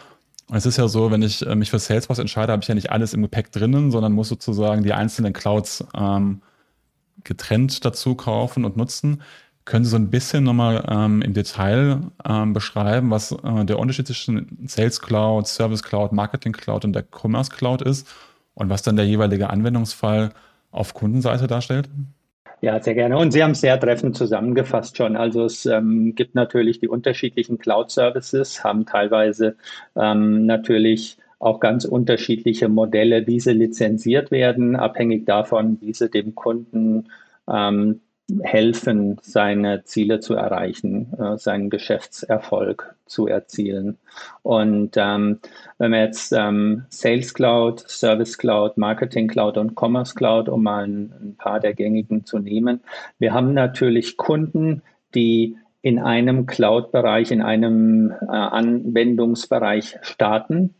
Und 0.47 0.57
es 0.57 0.67
ist 0.67 0.77
ja 0.77 0.87
so, 0.87 1.09
wenn 1.09 1.23
ich 1.23 1.45
äh, 1.45 1.55
mich 1.55 1.71
für 1.71 1.79
Salesforce 1.79 2.19
entscheide, 2.19 2.51
habe 2.51 2.61
ich 2.61 2.67
ja 2.67 2.75
nicht 2.75 2.91
alles 2.91 3.13
im 3.13 3.23
Gepäck 3.23 3.51
drinnen, 3.51 3.89
sondern 3.89 4.11
muss 4.11 4.29
sozusagen 4.29 4.83
die 4.83 4.93
einzelnen 4.93 5.33
Clouds 5.33 5.83
ähm, 5.95 6.41
getrennt 7.23 7.83
dazu 7.83 8.13
kaufen 8.13 8.65
und 8.65 8.77
nutzen. 8.77 9.23
Können 9.65 9.83
Sie 9.83 9.89
so 9.89 9.97
ein 9.97 10.11
bisschen 10.11 10.43
nochmal 10.43 10.85
ähm, 10.87 11.23
im 11.23 11.33
Detail 11.33 12.01
ähm, 12.23 12.53
beschreiben, 12.53 13.09
was 13.09 13.31
äh, 13.31 13.65
der 13.65 13.79
Unterschied 13.79 14.05
zwischen 14.05 14.59
Sales 14.67 15.01
Cloud, 15.01 15.47
Service 15.47 15.81
Cloud, 15.81 16.11
Marketing 16.11 16.53
Cloud 16.53 16.85
und 16.85 16.93
der 16.93 17.03
Commerce 17.03 17.49
Cloud 17.49 17.81
ist 17.81 18.07
und 18.53 18.69
was 18.69 18.83
dann 18.83 18.95
der 18.95 19.07
jeweilige 19.07 19.49
Anwendungsfall 19.49 20.29
auf 20.71 20.93
Kundenseite 20.93 21.47
darstellt? 21.47 21.89
Ja, 22.61 22.81
sehr 22.81 22.93
gerne. 22.93 23.17
Und 23.17 23.31
Sie 23.31 23.43
haben 23.43 23.51
es 23.51 23.61
sehr 23.61 23.79
treffend 23.79 24.15
zusammengefasst 24.15 24.97
schon. 24.97 25.15
Also 25.15 25.45
es 25.45 25.65
ähm, 25.65 26.15
gibt 26.15 26.35
natürlich 26.35 26.79
die 26.79 26.87
unterschiedlichen 26.87 27.57
Cloud-Services, 27.57 28.63
haben 28.63 28.85
teilweise 28.85 29.55
ähm, 29.95 30.45
natürlich 30.45 31.17
auch 31.39 31.59
ganz 31.59 31.85
unterschiedliche 31.85 32.69
Modelle, 32.69 33.27
wie 33.27 33.39
sie 33.39 33.53
lizenziert 33.53 34.31
werden, 34.31 34.75
abhängig 34.75 35.25
davon, 35.25 35.77
wie 35.81 35.93
sie 35.93 36.09
dem 36.09 36.33
Kunden 36.33 37.09
ähm, 37.47 38.01
helfen, 38.41 39.17
seine 39.21 39.83
Ziele 39.83 40.19
zu 40.19 40.33
erreichen, 40.33 41.13
äh, 41.19 41.37
seinen 41.37 41.69
Geschäftserfolg 41.69 42.95
zu 43.05 43.27
erzielen. 43.27 43.97
Und 44.41 44.95
ähm, 44.97 45.39
wenn 45.77 45.91
wir 45.91 46.03
jetzt 46.03 46.33
ähm, 46.33 46.85
Sales 46.89 47.33
Cloud, 47.33 47.81
Service 47.87 48.37
Cloud, 48.37 48.77
Marketing 48.77 49.27
Cloud 49.27 49.57
und 49.57 49.75
Commerce 49.79 50.15
Cloud, 50.15 50.49
um 50.49 50.63
mal 50.63 50.85
ein, 50.85 51.13
ein 51.21 51.35
paar 51.37 51.59
der 51.59 51.73
gängigen 51.73 52.25
zu 52.25 52.39
nehmen, 52.39 52.81
wir 53.19 53.33
haben 53.33 53.53
natürlich 53.53 54.17
Kunden, 54.17 54.81
die 55.13 55.57
in 55.83 55.99
einem 55.99 56.47
Cloud-Bereich, 56.47 57.29
in 57.29 57.43
einem 57.43 58.09
äh, 58.09 58.25
Anwendungsbereich 58.25 59.99
starten 60.01 60.73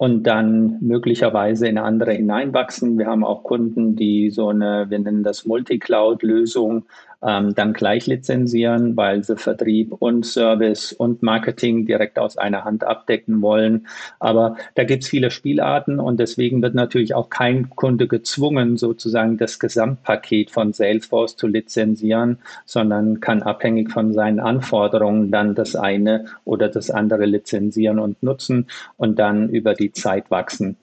und 0.00 0.22
dann 0.22 0.78
möglicherweise 0.80 1.68
in 1.68 1.76
andere 1.76 2.12
hineinwachsen. 2.12 2.96
Wir 2.96 3.06
haben 3.06 3.22
auch 3.22 3.42
Kunden, 3.42 3.96
die 3.96 4.30
so 4.30 4.48
eine, 4.48 4.86
wir 4.88 4.98
nennen 4.98 5.22
das 5.22 5.44
Multi-Cloud-Lösung 5.44 6.86
ähm, 7.22 7.54
dann 7.54 7.72
gleich 7.72 8.06
lizenzieren, 8.06 8.96
weil 8.96 9.22
sie 9.22 9.36
Vertrieb 9.36 9.92
und 9.98 10.24
Service 10.24 10.92
und 10.92 11.22
Marketing 11.22 11.86
direkt 11.86 12.18
aus 12.18 12.38
einer 12.38 12.64
Hand 12.64 12.84
abdecken 12.84 13.42
wollen. 13.42 13.86
Aber 14.18 14.56
da 14.74 14.84
gibt 14.84 15.02
es 15.02 15.08
viele 15.08 15.30
Spielarten 15.30 16.00
und 16.00 16.18
deswegen 16.18 16.62
wird 16.62 16.74
natürlich 16.74 17.14
auch 17.14 17.30
kein 17.30 17.70
Kunde 17.70 18.08
gezwungen, 18.08 18.76
sozusagen 18.76 19.36
das 19.36 19.58
Gesamtpaket 19.58 20.50
von 20.50 20.72
Salesforce 20.72 21.36
zu 21.36 21.46
lizenzieren, 21.46 22.38
sondern 22.64 23.20
kann 23.20 23.42
abhängig 23.42 23.90
von 23.90 24.12
seinen 24.14 24.40
Anforderungen 24.40 25.30
dann 25.30 25.54
das 25.54 25.76
eine 25.76 26.26
oder 26.44 26.68
das 26.68 26.90
andere 26.90 27.26
lizenzieren 27.26 27.98
und 27.98 28.22
nutzen 28.22 28.66
und 28.96 29.18
dann 29.18 29.48
über 29.50 29.74
die 29.74 29.92
Zeit 29.92 30.30
wachsen. 30.30 30.76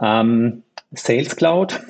Ähm, 0.00 0.62
Sales 0.92 1.34
Cloud 1.36 1.80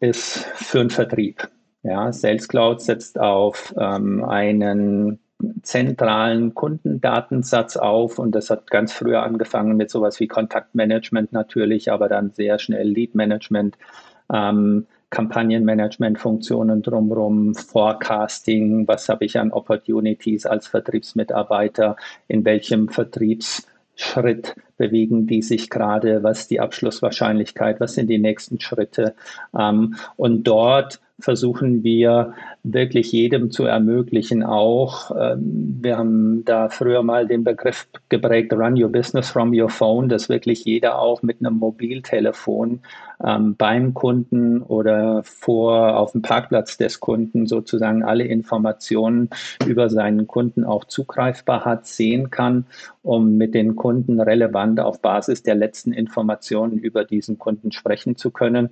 ist 0.00 0.38
für 0.56 0.78
den 0.78 0.90
Vertrieb. 0.90 1.48
Ja, 1.86 2.12
Sales 2.12 2.48
Cloud 2.48 2.82
setzt 2.82 3.20
auf 3.20 3.72
ähm, 3.78 4.24
einen 4.24 5.20
zentralen 5.62 6.52
Kundendatensatz 6.52 7.76
auf 7.76 8.18
und 8.18 8.34
das 8.34 8.50
hat 8.50 8.68
ganz 8.72 8.92
früher 8.92 9.22
angefangen 9.22 9.76
mit 9.76 9.88
sowas 9.90 10.18
wie 10.18 10.26
Kontaktmanagement 10.26 11.32
natürlich, 11.32 11.92
aber 11.92 12.08
dann 12.08 12.32
sehr 12.34 12.58
schnell 12.58 12.88
Lead 12.88 13.14
Management, 13.14 13.78
ähm, 14.32 14.86
Kampagnenmanagement-Funktionen 15.10 16.82
drumherum, 16.82 17.54
Forecasting, 17.54 18.88
was 18.88 19.08
habe 19.08 19.24
ich 19.24 19.38
an 19.38 19.52
Opportunities 19.52 20.44
als 20.44 20.66
Vertriebsmitarbeiter, 20.66 21.94
in 22.26 22.44
welchem 22.44 22.88
Vertriebsschritt 22.88 24.56
bewegen 24.76 25.28
die 25.28 25.42
sich 25.42 25.70
gerade, 25.70 26.24
was 26.24 26.40
ist 26.40 26.50
die 26.50 26.58
Abschlusswahrscheinlichkeit, 26.58 27.78
was 27.78 27.94
sind 27.94 28.10
die 28.10 28.18
nächsten 28.18 28.58
Schritte. 28.58 29.14
Ähm, 29.56 29.94
und 30.16 30.42
dort 30.42 31.00
versuchen 31.18 31.82
wir 31.82 32.34
wirklich 32.62 33.10
jedem 33.10 33.50
zu 33.50 33.64
ermöglichen, 33.64 34.42
auch, 34.42 35.10
ähm, 35.18 35.78
wir 35.80 35.96
haben 35.96 36.44
da 36.44 36.68
früher 36.68 37.02
mal 37.02 37.26
den 37.26 37.42
Begriff 37.42 37.88
geprägt, 38.08 38.52
Run 38.52 38.82
Your 38.82 38.90
Business 38.90 39.30
from 39.30 39.54
Your 39.54 39.70
Phone, 39.70 40.08
dass 40.08 40.28
wirklich 40.28 40.64
jeder 40.64 40.98
auch 40.98 41.22
mit 41.22 41.40
einem 41.40 41.54
Mobiltelefon 41.54 42.80
ähm, 43.24 43.56
beim 43.56 43.94
Kunden 43.94 44.60
oder 44.62 45.22
vor 45.24 45.96
auf 45.96 46.12
dem 46.12 46.20
Parkplatz 46.20 46.76
des 46.76 47.00
Kunden 47.00 47.46
sozusagen 47.46 48.02
alle 48.02 48.24
Informationen 48.24 49.30
über 49.66 49.88
seinen 49.88 50.26
Kunden 50.26 50.64
auch 50.64 50.84
zugreifbar 50.84 51.64
hat, 51.64 51.86
sehen 51.86 52.30
kann, 52.30 52.66
um 53.02 53.36
mit 53.36 53.54
den 53.54 53.74
Kunden 53.74 54.20
relevant 54.20 54.80
auf 54.80 55.00
Basis 55.00 55.42
der 55.42 55.54
letzten 55.54 55.92
Informationen 55.92 56.78
über 56.78 57.04
diesen 57.04 57.38
Kunden 57.38 57.72
sprechen 57.72 58.16
zu 58.16 58.30
können 58.30 58.68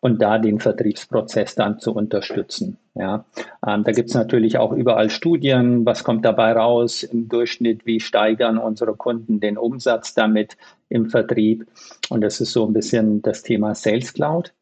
und 0.00 0.22
da 0.22 0.38
den 0.38 0.60
Vertriebsprozess 0.60 1.54
dann 1.54 1.80
zu 1.80 1.92
unterstützen. 1.92 2.78
Ja, 2.94 3.24
ähm, 3.66 3.84
da 3.84 3.92
gibt 3.92 4.08
es 4.08 4.14
natürlich 4.14 4.58
auch 4.58 4.72
überall 4.72 5.10
Studien, 5.10 5.84
was 5.86 6.04
kommt 6.04 6.24
dabei 6.24 6.52
raus 6.52 7.02
im 7.02 7.28
Durchschnitt, 7.28 7.86
wie 7.86 8.00
steigern 8.00 8.58
unsere 8.58 8.94
Kunden 8.94 9.40
den 9.40 9.58
Umsatz 9.58 10.14
damit 10.14 10.56
im 10.88 11.10
Vertrieb. 11.10 11.66
Und 12.10 12.22
das 12.22 12.40
ist 12.40 12.52
so 12.52 12.66
ein 12.66 12.72
bisschen 12.72 13.22
das 13.22 13.42
Thema 13.42 13.74
Sales 13.74 14.12
Cloud. 14.14 14.52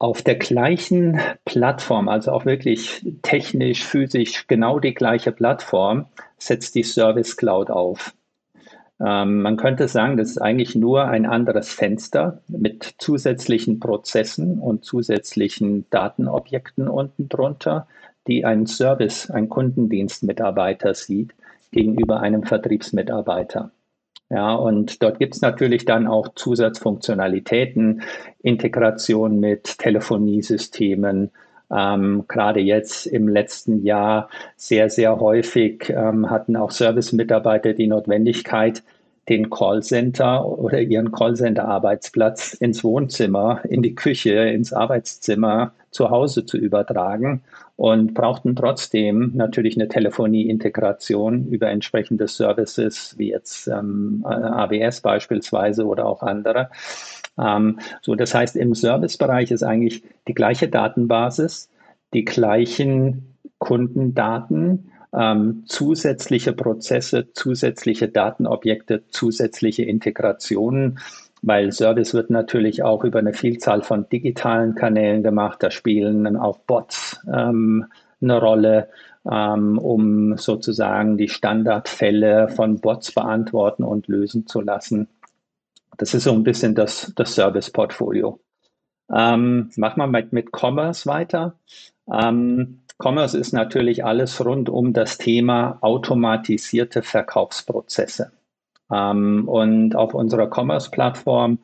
Auf 0.00 0.22
der 0.22 0.36
gleichen 0.36 1.20
Plattform, 1.44 2.08
also 2.08 2.30
auch 2.30 2.44
wirklich 2.44 3.04
technisch, 3.22 3.84
physisch 3.84 4.46
genau 4.46 4.78
die 4.78 4.94
gleiche 4.94 5.32
Plattform, 5.32 6.06
setzt 6.38 6.76
die 6.76 6.84
Service 6.84 7.36
Cloud 7.36 7.68
auf. 7.70 8.14
Ähm, 9.04 9.42
man 9.42 9.56
könnte 9.56 9.88
sagen, 9.88 10.16
das 10.16 10.30
ist 10.30 10.38
eigentlich 10.38 10.74
nur 10.74 11.04
ein 11.04 11.26
anderes 11.26 11.72
Fenster 11.72 12.42
mit 12.48 12.94
zusätzlichen 12.98 13.78
Prozessen 13.80 14.58
und 14.58 14.84
zusätzlichen 14.84 15.88
Datenobjekten 15.90 16.88
unten 16.88 17.28
drunter, 17.28 17.86
die 18.26 18.44
ein 18.44 18.66
Service, 18.66 19.30
ein 19.30 19.48
Kundendienstmitarbeiter 19.48 20.94
sieht 20.94 21.34
gegenüber 21.70 22.20
einem 22.20 22.42
Vertriebsmitarbeiter. 22.42 23.70
Ja, 24.30 24.54
und 24.54 25.02
dort 25.02 25.18
gibt 25.18 25.34
es 25.34 25.40
natürlich 25.40 25.86
dann 25.86 26.06
auch 26.06 26.34
Zusatzfunktionalitäten, 26.34 28.02
Integration 28.42 29.40
mit 29.40 29.78
Telefoniesystemen, 29.78 31.30
ähm, 31.70 32.24
gerade 32.28 32.60
jetzt 32.60 33.06
im 33.06 33.28
letzten 33.28 33.84
Jahr 33.84 34.30
sehr, 34.56 34.90
sehr 34.90 35.20
häufig 35.20 35.90
ähm, 35.90 36.30
hatten 36.30 36.56
auch 36.56 36.70
Service-Mitarbeiter 36.70 37.74
die 37.74 37.86
Notwendigkeit, 37.86 38.82
den 39.28 39.50
Callcenter 39.50 40.46
oder 40.46 40.80
ihren 40.80 41.12
Callcenter-Arbeitsplatz 41.12 42.54
ins 42.54 42.82
Wohnzimmer, 42.82 43.60
in 43.68 43.82
die 43.82 43.94
Küche, 43.94 44.32
ins 44.32 44.72
Arbeitszimmer 44.72 45.72
zu 45.90 46.10
Hause 46.10 46.46
zu 46.46 46.56
übertragen 46.56 47.42
und 47.76 48.14
brauchten 48.14 48.56
trotzdem 48.56 49.32
natürlich 49.34 49.76
eine 49.76 49.88
Telefonie-Integration 49.88 51.46
über 51.48 51.68
entsprechende 51.68 52.26
Services 52.28 53.14
wie 53.18 53.30
jetzt 53.30 53.68
ähm, 53.68 54.24
AWS 54.24 55.00
beispielsweise 55.00 55.86
oder 55.86 56.06
auch 56.06 56.22
andere. 56.22 56.70
Ähm, 57.38 57.78
so, 58.02 58.14
das 58.14 58.34
heißt, 58.34 58.56
im 58.56 58.74
Servicebereich 58.74 59.50
ist 59.50 59.62
eigentlich 59.62 60.02
die 60.26 60.34
gleiche 60.34 60.68
Datenbasis, 60.68 61.70
die 62.14 62.24
gleichen 62.24 63.36
Kundendaten, 63.58 64.90
ähm, 65.12 65.64
zusätzliche 65.66 66.52
Prozesse, 66.52 67.28
zusätzliche 67.32 68.08
Datenobjekte, 68.08 69.04
zusätzliche 69.08 69.84
Integrationen. 69.84 70.98
weil 71.42 71.70
Service 71.72 72.14
wird 72.14 72.30
natürlich 72.30 72.82
auch 72.82 73.04
über 73.04 73.20
eine 73.20 73.32
Vielzahl 73.32 73.82
von 73.82 74.08
digitalen 74.08 74.74
Kanälen 74.74 75.22
gemacht. 75.22 75.62
Da 75.62 75.70
spielen 75.70 76.36
auch 76.36 76.58
Bots 76.58 77.20
ähm, 77.32 77.86
eine 78.20 78.40
Rolle, 78.40 78.88
ähm, 79.30 79.78
um 79.78 80.36
sozusagen 80.36 81.16
die 81.16 81.28
Standardfälle 81.28 82.48
von 82.48 82.80
Bots 82.80 83.12
beantworten 83.12 83.84
und 83.84 84.08
lösen 84.08 84.46
zu 84.46 84.60
lassen. 84.60 85.08
Das 85.96 86.14
ist 86.14 86.24
so 86.24 86.32
ein 86.32 86.44
bisschen 86.44 86.74
das, 86.74 87.12
das 87.16 87.34
Service-Portfolio. 87.34 88.40
Ähm, 89.12 89.70
machen 89.76 90.00
wir 90.00 90.06
mit, 90.06 90.32
mit 90.32 90.48
Commerce 90.52 91.06
weiter. 91.06 91.54
Ähm, 92.12 92.80
Commerce 92.98 93.38
ist 93.38 93.52
natürlich 93.52 94.04
alles 94.04 94.44
rund 94.44 94.68
um 94.68 94.92
das 94.92 95.18
Thema 95.18 95.78
automatisierte 95.82 97.02
Verkaufsprozesse. 97.02 98.32
Ähm, 98.92 99.48
und 99.48 99.94
auf 99.94 100.14
unserer 100.14 100.50
Commerce-Plattform 100.52 101.58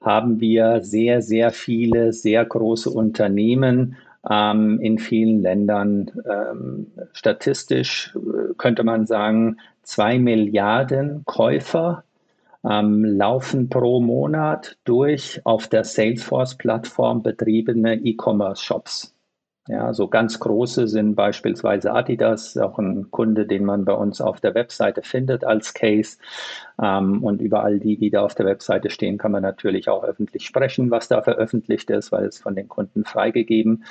haben 0.00 0.40
wir 0.40 0.80
sehr, 0.80 1.22
sehr 1.22 1.50
viele, 1.50 2.12
sehr 2.12 2.44
große 2.44 2.88
Unternehmen 2.88 3.96
ähm, 4.28 4.80
in 4.80 4.98
vielen 4.98 5.42
Ländern. 5.42 6.10
Ähm, 6.28 6.86
statistisch 7.12 8.14
äh, 8.16 8.54
könnte 8.56 8.84
man 8.84 9.06
sagen, 9.06 9.58
zwei 9.82 10.18
Milliarden 10.18 11.22
Käufer 11.26 12.04
ähm, 12.64 13.04
laufen 13.04 13.68
pro 13.68 14.00
Monat 14.00 14.78
durch 14.84 15.40
auf 15.44 15.68
der 15.68 15.84
Salesforce-Plattform 15.84 17.22
betriebene 17.22 17.94
E-Commerce-Shops. 17.96 19.14
Ja, 19.68 19.92
so 19.92 20.08
ganz 20.08 20.40
große 20.40 20.88
sind 20.88 21.14
beispielsweise 21.14 21.92
Adidas, 21.92 22.56
auch 22.56 22.78
ein 22.78 23.10
Kunde, 23.10 23.46
den 23.46 23.66
man 23.66 23.84
bei 23.84 23.92
uns 23.92 24.18
auf 24.22 24.40
der 24.40 24.54
Webseite 24.54 25.02
findet 25.02 25.44
als 25.44 25.74
Case. 25.74 26.16
Ähm, 26.82 27.22
und 27.22 27.42
über 27.42 27.64
all 27.64 27.78
die, 27.78 27.98
die 27.98 28.08
da 28.08 28.22
auf 28.22 28.34
der 28.34 28.46
Webseite 28.46 28.88
stehen, 28.88 29.18
kann 29.18 29.30
man 29.30 29.42
natürlich 29.42 29.90
auch 29.90 30.04
öffentlich 30.04 30.46
sprechen, 30.46 30.90
was 30.90 31.08
da 31.08 31.20
veröffentlicht 31.20 31.90
ist, 31.90 32.12
weil 32.12 32.24
es 32.24 32.38
von 32.38 32.54
den 32.54 32.66
Kunden 32.66 33.04
freigegeben. 33.04 33.84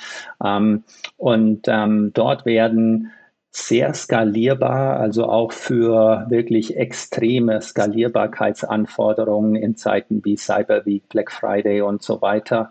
Ähm, 0.44 0.82
und 1.16 1.68
ähm, 1.68 2.10
dort 2.12 2.44
werden 2.44 3.12
sehr 3.66 3.92
skalierbar, 3.94 4.98
also 5.00 5.24
auch 5.24 5.52
für 5.52 6.26
wirklich 6.28 6.76
extreme 6.76 7.60
Skalierbarkeitsanforderungen 7.60 9.56
in 9.56 9.76
Zeiten 9.76 10.24
wie 10.24 10.36
Cyber 10.36 10.86
Week, 10.86 11.08
Black 11.08 11.30
Friday 11.30 11.82
und 11.82 12.02
so 12.02 12.22
weiter, 12.22 12.70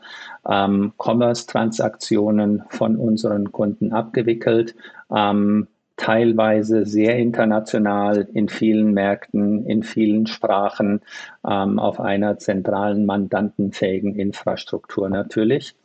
ähm, 0.50 0.94
Commerce-Transaktionen 0.98 2.64
von 2.70 2.96
unseren 2.96 3.52
Kunden 3.52 3.92
abgewickelt. 3.92 4.76
Ähm, 5.14 5.68
teilweise 5.98 6.86
sehr 6.86 7.18
international 7.18 8.28
in 8.34 8.50
vielen 8.50 8.94
Märkten, 8.94 9.66
in 9.66 9.84
vielen 9.84 10.28
Sprachen, 10.28 11.02
ähm, 11.48 11.80
auf 11.80 12.00
einer 12.00 12.38
zentralen 12.38 13.06
mandantenfähigen 13.06 14.16
Infrastruktur 14.16 15.10
natürlich. 15.10 15.76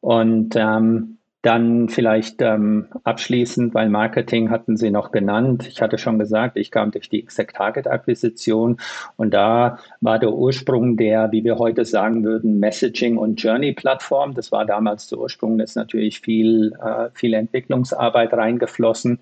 Und 0.00 0.54
ähm, 0.56 1.17
dann 1.48 1.88
vielleicht 1.88 2.42
ähm, 2.42 2.88
abschließend, 3.04 3.72
weil 3.72 3.88
Marketing 3.88 4.50
hatten 4.50 4.76
Sie 4.76 4.90
noch 4.90 5.12
genannt. 5.12 5.66
Ich 5.66 5.80
hatte 5.80 5.96
schon 5.96 6.18
gesagt, 6.18 6.58
ich 6.58 6.70
kam 6.70 6.90
durch 6.90 7.08
die 7.08 7.20
Exact 7.20 7.56
Target 7.56 7.86
Akquisition 7.86 8.76
und 9.16 9.32
da 9.32 9.78
war 10.02 10.18
der 10.18 10.34
Ursprung 10.34 10.98
der, 10.98 11.32
wie 11.32 11.44
wir 11.44 11.58
heute 11.58 11.86
sagen 11.86 12.22
würden, 12.22 12.60
Messaging 12.60 13.16
und 13.16 13.42
Journey 13.42 13.72
Plattform. 13.72 14.34
Das 14.34 14.52
war 14.52 14.66
damals 14.66 15.08
der 15.08 15.20
Ursprung. 15.20 15.56
Da 15.56 15.64
ist 15.64 15.74
natürlich 15.74 16.20
viel, 16.20 16.74
äh, 16.84 17.08
viel 17.14 17.32
Entwicklungsarbeit 17.32 18.34
reingeflossen. 18.34 19.18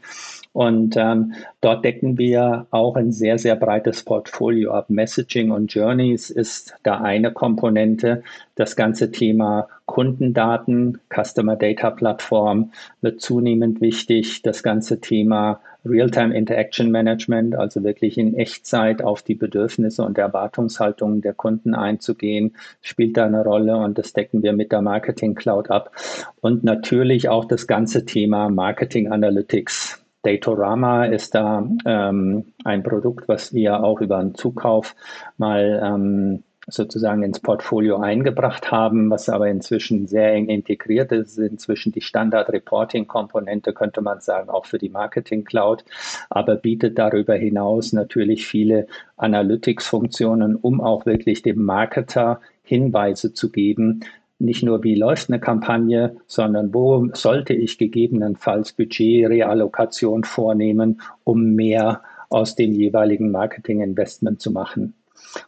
Und 0.53 0.97
ähm, 0.97 1.33
dort 1.61 1.85
decken 1.85 2.19
wir 2.19 2.67
auch 2.73 2.97
ein 2.97 3.13
sehr, 3.13 3.39
sehr 3.39 3.55
breites 3.55 4.03
Portfolio 4.03 4.73
ab. 4.73 4.91
Messaging 4.91 5.53
und 5.53 5.73
Journeys 5.73 6.31
ist 6.31 6.75
da 6.83 7.01
eine 7.03 7.31
Komponente. 7.31 8.25
Das 8.57 8.75
ganze 8.75 9.13
Thema 9.13 9.69
Kundendaten, 9.87 10.99
Customer 11.09 11.57
Data 11.57 11.91
Plattform 11.91 12.73
wird 13.01 13.21
zunehmend 13.21 13.81
wichtig. 13.81 14.43
Das 14.43 14.63
ganze 14.63 15.01
Thema 15.01 15.61
Real-Time 15.85 16.37
Interaction 16.37 16.91
Management, 16.91 17.55
also 17.55 17.85
wirklich 17.85 18.19
in 18.19 18.35
Echtzeit 18.35 19.03
auf 19.03 19.23
die 19.23 19.37
Bedürfnisse 19.37 20.03
und 20.03 20.19
Erwartungshaltungen 20.19 21.23
der 21.23 21.35
Kunden 21.35 21.75
einzugehen, 21.75 22.57
spielt 22.83 23.17
da 23.17 23.27
eine 23.27 23.45
Rolle 23.45 23.77
und 23.77 23.97
das 23.97 24.13
decken 24.13 24.43
wir 24.43 24.53
mit 24.53 24.73
der 24.73 24.83
Marketing 24.83 25.35
Cloud 25.35 25.71
ab. 25.71 25.93
Und 26.41 26.65
natürlich 26.65 27.29
auch 27.29 27.45
das 27.45 27.67
ganze 27.67 28.05
Thema 28.05 28.49
Marketing 28.51 29.11
Analytics. 29.13 30.03
Datorama 30.23 31.05
ist 31.05 31.37
da 31.37 31.65
ähm, 31.87 32.47
ein 32.65 32.83
Produkt, 32.83 33.29
was 33.29 33.55
wir 33.55 33.85
auch 33.85 34.01
über 34.01 34.19
einen 34.19 34.35
Zukauf 34.35 34.97
mal 35.39 35.81
ähm, 35.85 36.43
sozusagen 36.69 37.23
ins 37.23 37.39
Portfolio 37.39 37.99
eingebracht 37.99 38.73
haben, 38.73 39.09
was 39.09 39.29
aber 39.29 39.49
inzwischen 39.49 40.09
sehr 40.09 40.33
eng 40.33 40.49
integriert 40.49 41.13
ist, 41.13 41.39
inzwischen 41.39 41.93
die 41.93 42.01
Standard-Reporting-Komponente, 42.01 43.73
könnte 43.73 44.01
man 44.01 44.21
sagen, 44.21 44.51
auch 44.51 44.67
für 44.67 44.79
die 44.79 44.89
Marketing-Cloud, 44.89 45.85
aber 46.29 46.57
bietet 46.57 46.99
darüber 46.99 47.35
hinaus 47.35 47.93
natürlich 47.93 48.47
viele 48.47 48.89
Analytics-Funktionen, 49.17 50.57
um 50.57 50.81
auch 50.81 51.07
wirklich 51.07 51.43
dem 51.43 51.63
Marketer 51.63 52.41
Hinweise 52.63 53.33
zu 53.33 53.51
geben, 53.51 54.01
nicht 54.39 54.63
nur, 54.63 54.83
wie 54.83 54.97
läuft 54.97 55.31
eine 55.31 55.41
Kampagne, 55.41 56.17
sondern 56.27 56.75
wo 56.75 57.09
sollte 57.15 57.55
ich 57.55 57.79
gegebenenfalls 57.79 58.73
Budgetreallokation 58.73 60.25
vornehmen, 60.25 61.01
um 61.25 61.55
mehr 61.55 62.03
aus 62.29 62.55
dem 62.55 62.73
jeweiligen 62.73 63.31
Marketinginvestment 63.31 64.41
zu 64.43 64.51
machen. 64.51 64.95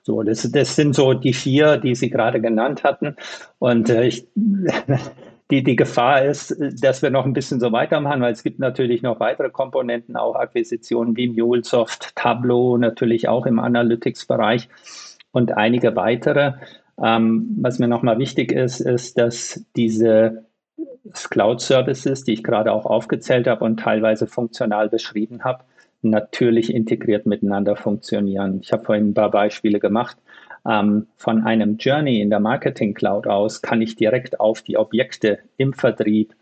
So, 0.02 0.22
das, 0.22 0.50
das 0.50 0.76
sind 0.76 0.94
so 0.94 1.14
die 1.14 1.32
vier, 1.32 1.76
die 1.76 1.94
Sie 1.94 2.10
gerade 2.10 2.40
genannt 2.40 2.84
hatten. 2.84 3.16
Und 3.58 3.90
äh, 3.90 4.06
ich, 4.06 4.26
die, 5.50 5.62
die 5.62 5.76
Gefahr 5.76 6.24
ist, 6.24 6.56
dass 6.82 7.02
wir 7.02 7.10
noch 7.10 7.24
ein 7.24 7.32
bisschen 7.32 7.60
so 7.60 7.72
weitermachen, 7.72 8.20
weil 8.20 8.32
es 8.32 8.42
gibt 8.42 8.58
natürlich 8.58 9.02
noch 9.02 9.20
weitere 9.20 9.50
Komponenten, 9.50 10.16
auch 10.16 10.34
Akquisitionen 10.34 11.16
wie 11.16 11.28
MuleSoft, 11.28 12.14
Tableau, 12.16 12.76
natürlich 12.76 13.28
auch 13.28 13.46
im 13.46 13.58
Analytics-Bereich 13.58 14.68
und 15.32 15.56
einige 15.56 15.96
weitere. 15.96 16.54
Ähm, 17.02 17.56
was 17.60 17.78
mir 17.78 17.88
nochmal 17.88 18.18
wichtig 18.18 18.52
ist, 18.52 18.80
ist, 18.80 19.18
dass 19.18 19.64
diese 19.76 20.44
Cloud-Services, 21.12 22.24
die 22.24 22.34
ich 22.34 22.44
gerade 22.44 22.72
auch 22.72 22.84
aufgezählt 22.84 23.46
habe 23.46 23.64
und 23.64 23.80
teilweise 23.80 24.26
funktional 24.26 24.88
beschrieben 24.88 25.44
habe, 25.44 25.64
natürlich 26.02 26.72
integriert 26.72 27.26
miteinander 27.26 27.76
funktionieren. 27.76 28.60
Ich 28.62 28.72
habe 28.72 28.84
vorhin 28.84 29.10
ein 29.10 29.14
paar 29.14 29.30
Beispiele 29.30 29.80
gemacht. 29.80 30.16
Ähm, 30.66 31.06
von 31.16 31.44
einem 31.44 31.76
Journey 31.76 32.20
in 32.20 32.30
der 32.30 32.40
Marketing 32.40 32.94
Cloud 32.94 33.26
aus 33.26 33.62
kann 33.62 33.80
ich 33.82 33.96
direkt 33.96 34.40
auf 34.40 34.62
die 34.62 34.76
Objekte 34.76 35.38
im 35.56 35.72
Vertrieb, 35.72 36.34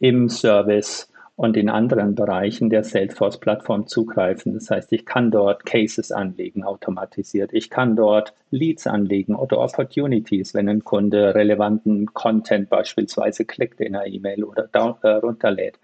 im 0.00 0.28
Service 0.28 1.10
und 1.36 1.56
in 1.58 1.68
anderen 1.68 2.14
Bereichen 2.14 2.70
der 2.70 2.82
Salesforce-Plattform 2.82 3.86
zugreifen. 3.86 4.54
Das 4.54 4.70
heißt, 4.70 4.90
ich 4.92 5.04
kann 5.04 5.30
dort 5.30 5.66
Cases 5.66 6.10
anlegen, 6.10 6.64
automatisiert. 6.64 7.52
Ich 7.52 7.68
kann 7.68 7.94
dort 7.94 8.32
Leads 8.50 8.86
anlegen 8.86 9.34
oder 9.34 9.58
Opportunities, 9.58 10.54
wenn 10.54 10.68
ein 10.68 10.82
Kunde 10.82 11.34
relevanten 11.34 12.06
Content 12.14 12.70
beispielsweise 12.70 13.44
klickt 13.44 13.82
in 13.82 13.94
einer 13.94 14.06
E-Mail 14.06 14.44
oder 14.44 14.66
down, 14.66 14.94
äh, 15.02 15.08
runterlädt. 15.08 15.78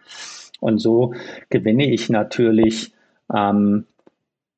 Und 0.60 0.78
so 0.78 1.12
gewinne 1.50 1.90
ich 1.90 2.08
natürlich 2.08 2.92
ähm, 3.34 3.86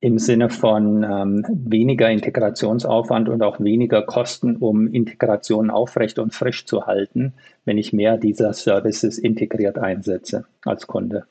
im 0.01 0.19
Sinne 0.19 0.49
von 0.49 1.03
ähm, 1.03 1.45
weniger 1.49 2.09
Integrationsaufwand 2.11 3.27
und 3.27 3.41
auch 3.41 3.59
weniger 3.59 4.03
Kosten, 4.03 4.57
um 4.57 4.87
Integration 4.87 5.71
aufrecht 5.71 6.19
und 6.19 6.33
frisch 6.33 6.65
zu 6.65 6.85
halten, 6.85 7.33
wenn 7.63 7.77
ich 7.77 7.91
mehr 7.91 8.17
dieser 8.17 8.53
Services 8.53 9.17
integriert 9.17 9.79
einsetze 9.79 10.45
als 10.63 10.85
Kunde. 10.85 11.25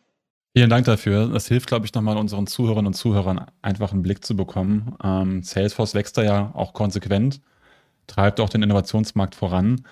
Vielen 0.56 0.70
Dank 0.70 0.86
dafür. 0.86 1.28
Das 1.28 1.48
hilft, 1.48 1.68
glaube 1.68 1.86
ich, 1.86 1.94
nochmal 1.94 2.16
unseren 2.16 2.46
Zuhörerinnen 2.46 2.88
und 2.88 2.94
Zuhörern 2.94 3.46
einfach 3.60 3.92
einen 3.92 4.02
Blick 4.02 4.24
zu 4.24 4.36
bekommen. 4.36 4.96
Ähm, 5.02 5.42
Salesforce 5.42 5.94
wächst 5.94 6.16
da 6.16 6.22
ja 6.22 6.50
auch 6.54 6.72
konsequent, 6.72 7.40
treibt 8.06 8.40
auch 8.40 8.48
den 8.48 8.62
Innovationsmarkt 8.62 9.34
voran. 9.34 9.82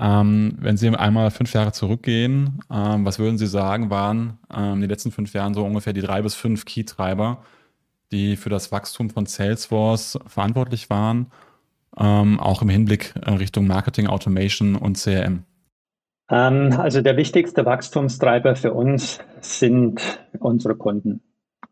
Ähm, 0.00 0.56
wenn 0.58 0.78
Sie 0.78 0.88
einmal 0.88 1.30
fünf 1.30 1.52
Jahre 1.52 1.72
zurückgehen, 1.72 2.60
ähm, 2.72 3.04
was 3.04 3.18
würden 3.18 3.36
Sie 3.36 3.46
sagen, 3.46 3.90
waren 3.90 4.38
ähm, 4.52 4.74
in 4.74 4.80
den 4.80 4.90
letzten 4.90 5.12
fünf 5.12 5.34
Jahren 5.34 5.52
so 5.52 5.62
ungefähr 5.62 5.92
die 5.92 6.00
drei 6.00 6.22
bis 6.22 6.34
fünf 6.34 6.64
Key-Treiber, 6.64 7.42
die 8.10 8.36
für 8.36 8.48
das 8.48 8.72
Wachstum 8.72 9.10
von 9.10 9.26
Salesforce 9.26 10.18
verantwortlich 10.26 10.88
waren, 10.88 11.26
ähm, 11.98 12.40
auch 12.40 12.62
im 12.62 12.70
Hinblick 12.70 13.12
äh, 13.22 13.30
Richtung 13.32 13.66
Marketing, 13.66 14.06
Automation 14.06 14.74
und 14.74 14.96
CRM? 14.96 15.44
Ähm, 16.30 16.72
also 16.78 17.02
der 17.02 17.18
wichtigste 17.18 17.66
Wachstumstreiber 17.66 18.56
für 18.56 18.72
uns 18.72 19.18
sind 19.42 20.00
unsere 20.38 20.76
Kunden. 20.76 21.20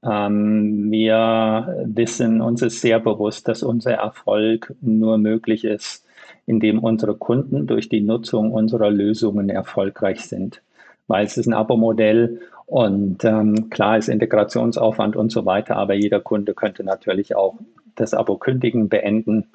Ähm, 0.03 0.91
wir 0.91 1.83
wissen, 1.87 2.43
uns 2.43 2.61
ist 2.61 2.83
sehr 2.83 3.01
bewusst, 3.01 3.49
dass 3.49 3.63
unser 3.63 3.93
Erfolg 3.93 4.75
nur 4.83 5.17
möglich 5.17 5.65
ist, 5.65 6.05
indem 6.49 6.79
unsere 6.79 7.15
Kunden 7.15 7.67
durch 7.67 7.91
die 7.91 8.01
Nutzung 8.01 8.53
unserer 8.53 8.91
Lösungen 8.91 9.51
erfolgreich 9.51 10.27
sind. 10.27 10.63
Weil 11.07 11.27
es 11.27 11.37
ist 11.37 11.47
ein 11.47 11.53
Abo-Modell 11.53 12.41
und 12.65 13.23
ähm, 13.25 13.69
klar 13.69 13.99
ist 13.99 14.09
Integrationsaufwand 14.09 15.15
und 15.15 15.31
so 15.31 15.45
weiter, 15.45 15.77
aber 15.77 15.93
jeder 15.93 16.21
Kunde 16.21 16.55
könnte 16.55 16.85
natürlich 16.85 17.37
auch 17.37 17.59
das 17.97 18.15
Abo 18.15 18.39
kündigen, 18.39 18.89
beenden 18.89 19.49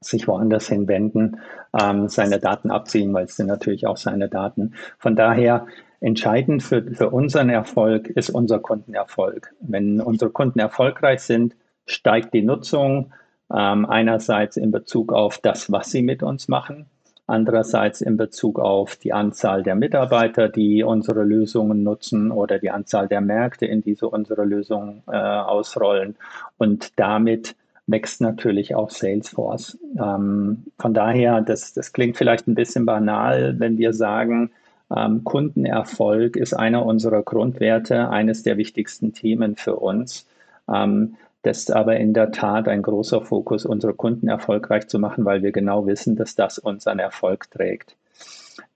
sich 0.00 0.26
woanders 0.26 0.68
hinwenden, 0.68 1.36
ähm, 1.78 2.08
seine 2.08 2.38
Daten 2.38 2.70
abziehen, 2.70 3.12
weil 3.12 3.26
es 3.26 3.36
sind 3.36 3.48
natürlich 3.48 3.86
auch 3.86 3.98
seine 3.98 4.30
Daten. 4.30 4.72
Von 4.98 5.16
daher 5.16 5.66
entscheidend 6.00 6.62
für, 6.62 6.82
für 6.82 7.10
unseren 7.10 7.50
Erfolg 7.50 8.08
ist 8.08 8.30
unser 8.30 8.58
Kundenerfolg. 8.58 9.54
Wenn 9.60 10.00
unsere 10.00 10.30
Kunden 10.30 10.60
erfolgreich 10.60 11.20
sind, 11.20 11.54
steigt 11.84 12.32
die 12.32 12.42
Nutzung 12.42 13.12
ähm, 13.54 13.86
einerseits 13.86 14.56
in 14.56 14.70
Bezug 14.70 15.12
auf 15.12 15.38
das, 15.38 15.70
was 15.72 15.90
sie 15.90 16.02
mit 16.02 16.22
uns 16.22 16.48
machen, 16.48 16.86
andererseits 17.26 18.00
in 18.00 18.16
Bezug 18.16 18.58
auf 18.58 18.96
die 18.96 19.12
Anzahl 19.12 19.62
der 19.62 19.74
Mitarbeiter, 19.74 20.48
die 20.48 20.82
unsere 20.82 21.22
Lösungen 21.22 21.82
nutzen 21.82 22.30
oder 22.30 22.58
die 22.58 22.70
Anzahl 22.70 23.08
der 23.08 23.20
Märkte, 23.20 23.66
in 23.66 23.82
die 23.82 23.94
sie 23.94 24.08
unsere 24.08 24.44
Lösungen 24.44 25.02
äh, 25.06 25.16
ausrollen. 25.16 26.16
Und 26.58 26.98
damit 26.98 27.54
wächst 27.86 28.20
natürlich 28.20 28.74
auch 28.74 28.90
Salesforce. 28.90 29.78
Ähm, 29.98 30.64
von 30.78 30.94
daher, 30.94 31.40
das, 31.40 31.72
das 31.72 31.92
klingt 31.92 32.16
vielleicht 32.16 32.46
ein 32.48 32.54
bisschen 32.54 32.86
banal, 32.86 33.58
wenn 33.58 33.78
wir 33.78 33.92
sagen, 33.92 34.50
ähm, 34.94 35.24
Kundenerfolg 35.24 36.36
ist 36.36 36.54
einer 36.54 36.84
unserer 36.84 37.22
Grundwerte, 37.22 38.10
eines 38.10 38.42
der 38.42 38.56
wichtigsten 38.56 39.12
Themen 39.12 39.56
für 39.56 39.76
uns. 39.76 40.26
Ähm, 40.72 41.14
das 41.42 41.58
ist 41.58 41.72
aber 41.72 41.96
in 41.96 42.14
der 42.14 42.30
Tat 42.30 42.68
ein 42.68 42.82
großer 42.82 43.20
Fokus, 43.22 43.66
unsere 43.66 43.94
Kunden 43.94 44.28
erfolgreich 44.28 44.88
zu 44.88 44.98
machen, 44.98 45.24
weil 45.24 45.42
wir 45.42 45.52
genau 45.52 45.86
wissen, 45.86 46.16
dass 46.16 46.34
das 46.34 46.58
unseren 46.58 46.98
Erfolg 46.98 47.50
trägt. 47.50 47.96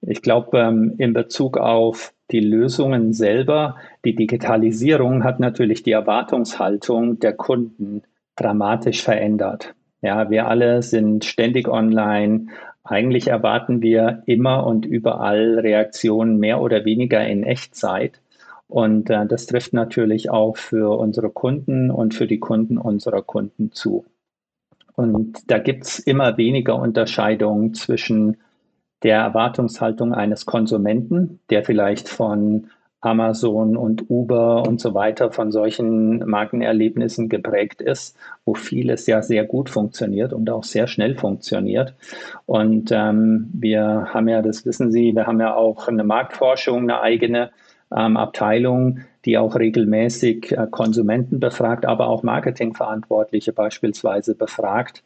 Ich 0.02 0.22
glaube, 0.22 0.58
ähm, 0.58 0.94
in 0.98 1.12
Bezug 1.12 1.58
auf 1.58 2.12
die 2.30 2.40
Lösungen 2.40 3.12
selber, 3.12 3.76
die 4.04 4.16
Digitalisierung 4.16 5.22
hat 5.22 5.38
natürlich 5.38 5.82
die 5.82 5.92
Erwartungshaltung 5.92 7.20
der 7.20 7.34
Kunden 7.34 8.02
dramatisch 8.34 9.02
verändert. 9.02 9.74
Ja, 10.02 10.28
wir 10.30 10.48
alle 10.48 10.82
sind 10.82 11.24
ständig 11.24 11.68
online. 11.68 12.48
Eigentlich 12.84 13.28
erwarten 13.28 13.80
wir 13.80 14.22
immer 14.26 14.66
und 14.66 14.86
überall 14.86 15.58
Reaktionen 15.58 16.38
mehr 16.38 16.60
oder 16.60 16.84
weniger 16.84 17.26
in 17.26 17.42
Echtzeit. 17.44 18.20
Und 18.68 19.10
äh, 19.10 19.26
das 19.26 19.46
trifft 19.46 19.72
natürlich 19.72 20.30
auch 20.30 20.56
für 20.56 20.98
unsere 20.98 21.30
Kunden 21.30 21.90
und 21.90 22.14
für 22.14 22.26
die 22.26 22.40
Kunden 22.40 22.78
unserer 22.78 23.22
Kunden 23.22 23.72
zu. 23.72 24.04
Und 24.94 25.50
da 25.50 25.58
gibt 25.58 25.84
es 25.84 25.98
immer 25.98 26.36
weniger 26.36 26.76
Unterscheidungen 26.76 27.74
zwischen 27.74 28.38
der 29.02 29.18
Erwartungshaltung 29.18 30.14
eines 30.14 30.46
Konsumenten, 30.46 31.38
der 31.50 31.64
vielleicht 31.64 32.08
von 32.08 32.68
Amazon 33.02 33.76
und 33.76 34.10
Uber 34.10 34.66
und 34.66 34.80
so 34.80 34.94
weiter 34.94 35.30
von 35.30 35.52
solchen 35.52 36.26
Markenerlebnissen 36.28 37.28
geprägt 37.28 37.82
ist, 37.82 38.16
wo 38.44 38.54
vieles 38.54 39.06
ja 39.06 39.22
sehr 39.22 39.44
gut 39.44 39.68
funktioniert 39.68 40.32
und 40.32 40.50
auch 40.50 40.64
sehr 40.64 40.86
schnell 40.86 41.14
funktioniert. 41.14 41.94
Und 42.46 42.90
ähm, 42.90 43.50
wir 43.52 44.08
haben 44.12 44.28
ja, 44.28 44.42
das 44.42 44.64
wissen 44.64 44.90
Sie, 44.90 45.14
wir 45.14 45.26
haben 45.26 45.40
ja 45.40 45.54
auch 45.54 45.88
eine 45.88 46.04
Marktforschung, 46.04 46.78
eine 46.78 47.00
eigene 47.00 47.50
ähm, 47.94 48.16
Abteilung, 48.16 49.00
die 49.24 49.38
auch 49.38 49.56
regelmäßig 49.56 50.52
äh, 50.52 50.66
Konsumenten 50.70 51.40
befragt, 51.40 51.86
aber 51.86 52.08
auch 52.08 52.22
Marketingverantwortliche 52.22 53.52
beispielsweise 53.52 54.34
befragt, 54.34 55.02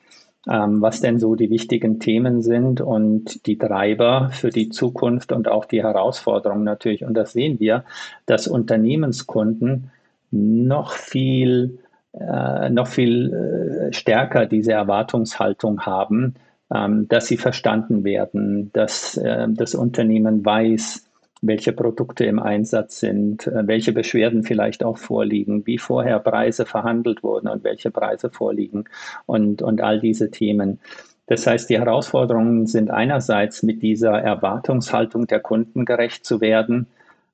ähm, 0.48 0.80
was 0.80 1.00
denn 1.00 1.18
so 1.18 1.34
die 1.34 1.50
wichtigen 1.50 2.00
Themen 2.00 2.42
sind 2.42 2.80
und 2.80 3.46
die 3.46 3.58
Treiber 3.58 4.30
für 4.32 4.50
die 4.50 4.70
Zukunft 4.70 5.32
und 5.32 5.48
auch 5.48 5.64
die 5.64 5.82
Herausforderungen 5.82 6.64
natürlich. 6.64 7.04
Und 7.04 7.14
das 7.14 7.32
sehen 7.32 7.60
wir, 7.60 7.84
dass 8.26 8.48
Unternehmenskunden 8.48 9.90
noch 10.30 10.92
viel, 10.92 11.78
äh, 12.12 12.70
noch 12.70 12.86
viel 12.86 13.32
äh, 13.32 13.92
stärker 13.92 14.46
diese 14.46 14.72
Erwartungshaltung 14.72 15.82
haben, 15.82 16.34
ähm, 16.72 17.08
dass 17.08 17.26
sie 17.26 17.36
verstanden 17.36 18.04
werden, 18.04 18.70
dass 18.72 19.16
äh, 19.16 19.46
das 19.50 19.74
Unternehmen 19.74 20.44
weiß, 20.44 21.09
welche 21.42 21.72
Produkte 21.72 22.24
im 22.24 22.38
Einsatz 22.38 23.00
sind, 23.00 23.46
äh, 23.46 23.66
welche 23.66 23.92
Beschwerden 23.92 24.42
vielleicht 24.42 24.84
auch 24.84 24.98
vorliegen, 24.98 25.66
wie 25.66 25.78
vorher 25.78 26.18
Preise 26.18 26.66
verhandelt 26.66 27.22
wurden 27.22 27.48
und 27.48 27.64
welche 27.64 27.90
Preise 27.90 28.30
vorliegen 28.30 28.84
und, 29.26 29.62
und 29.62 29.80
all 29.80 30.00
diese 30.00 30.30
Themen. 30.30 30.78
Das 31.26 31.46
heißt, 31.46 31.70
die 31.70 31.78
Herausforderungen 31.78 32.66
sind 32.66 32.90
einerseits 32.90 33.62
mit 33.62 33.82
dieser 33.82 34.18
Erwartungshaltung 34.18 35.28
der 35.28 35.40
Kunden 35.40 35.84
gerecht 35.84 36.26
zu 36.26 36.40
werden. 36.40 36.88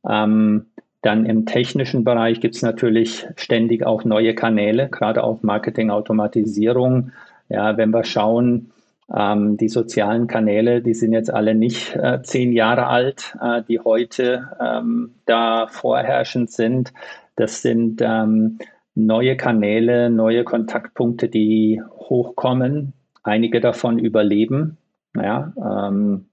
Ähm, 0.07 0.67
dann 1.03 1.25
im 1.25 1.47
technischen 1.47 2.05
Bereich 2.05 2.41
gibt 2.41 2.57
es 2.57 2.63
natürlich 2.63 3.27
ständig 3.37 3.87
auch 3.87 4.05
neue 4.05 4.35
Kanäle, 4.35 4.89
gerade 4.89 5.25
auch 5.25 5.43
Marketing-Automatisierung. 5.43 7.13
Ja, 7.49 7.77
wenn 7.77 7.91
wir 7.91 8.05
schauen, 8.05 8.71
ähm, 9.15 9.57
die 9.57 9.69
sozialen 9.69 10.27
Kanäle, 10.27 10.83
die 10.83 10.95
sind 10.95 11.13
jetzt 11.13 11.33
alle 11.33 11.55
nicht 11.55 11.95
äh, 11.97 12.23
zehn 12.23 12.53
Jahre 12.53 12.87
alt, 12.87 13.37
äh, 13.41 13.63
die 13.69 13.81
heute 13.81 14.51
ähm, 14.61 15.15
da 15.27 15.67
vorherrschend 15.69 16.51
sind. 16.51 16.93
Das 17.37 17.63
sind 17.63 18.01
ähm, 18.03 18.59
neue 18.95 19.37
Kanäle, 19.37 20.11
neue 20.11 20.45
Kontaktpunkte, 20.45 21.29
die 21.29 21.83
hochkommen. 21.93 22.95
Einige 23.23 23.61
davon 23.61 23.99
überleben. 23.99 24.79
Ja, 25.15 25.53
ähm, 25.57 26.27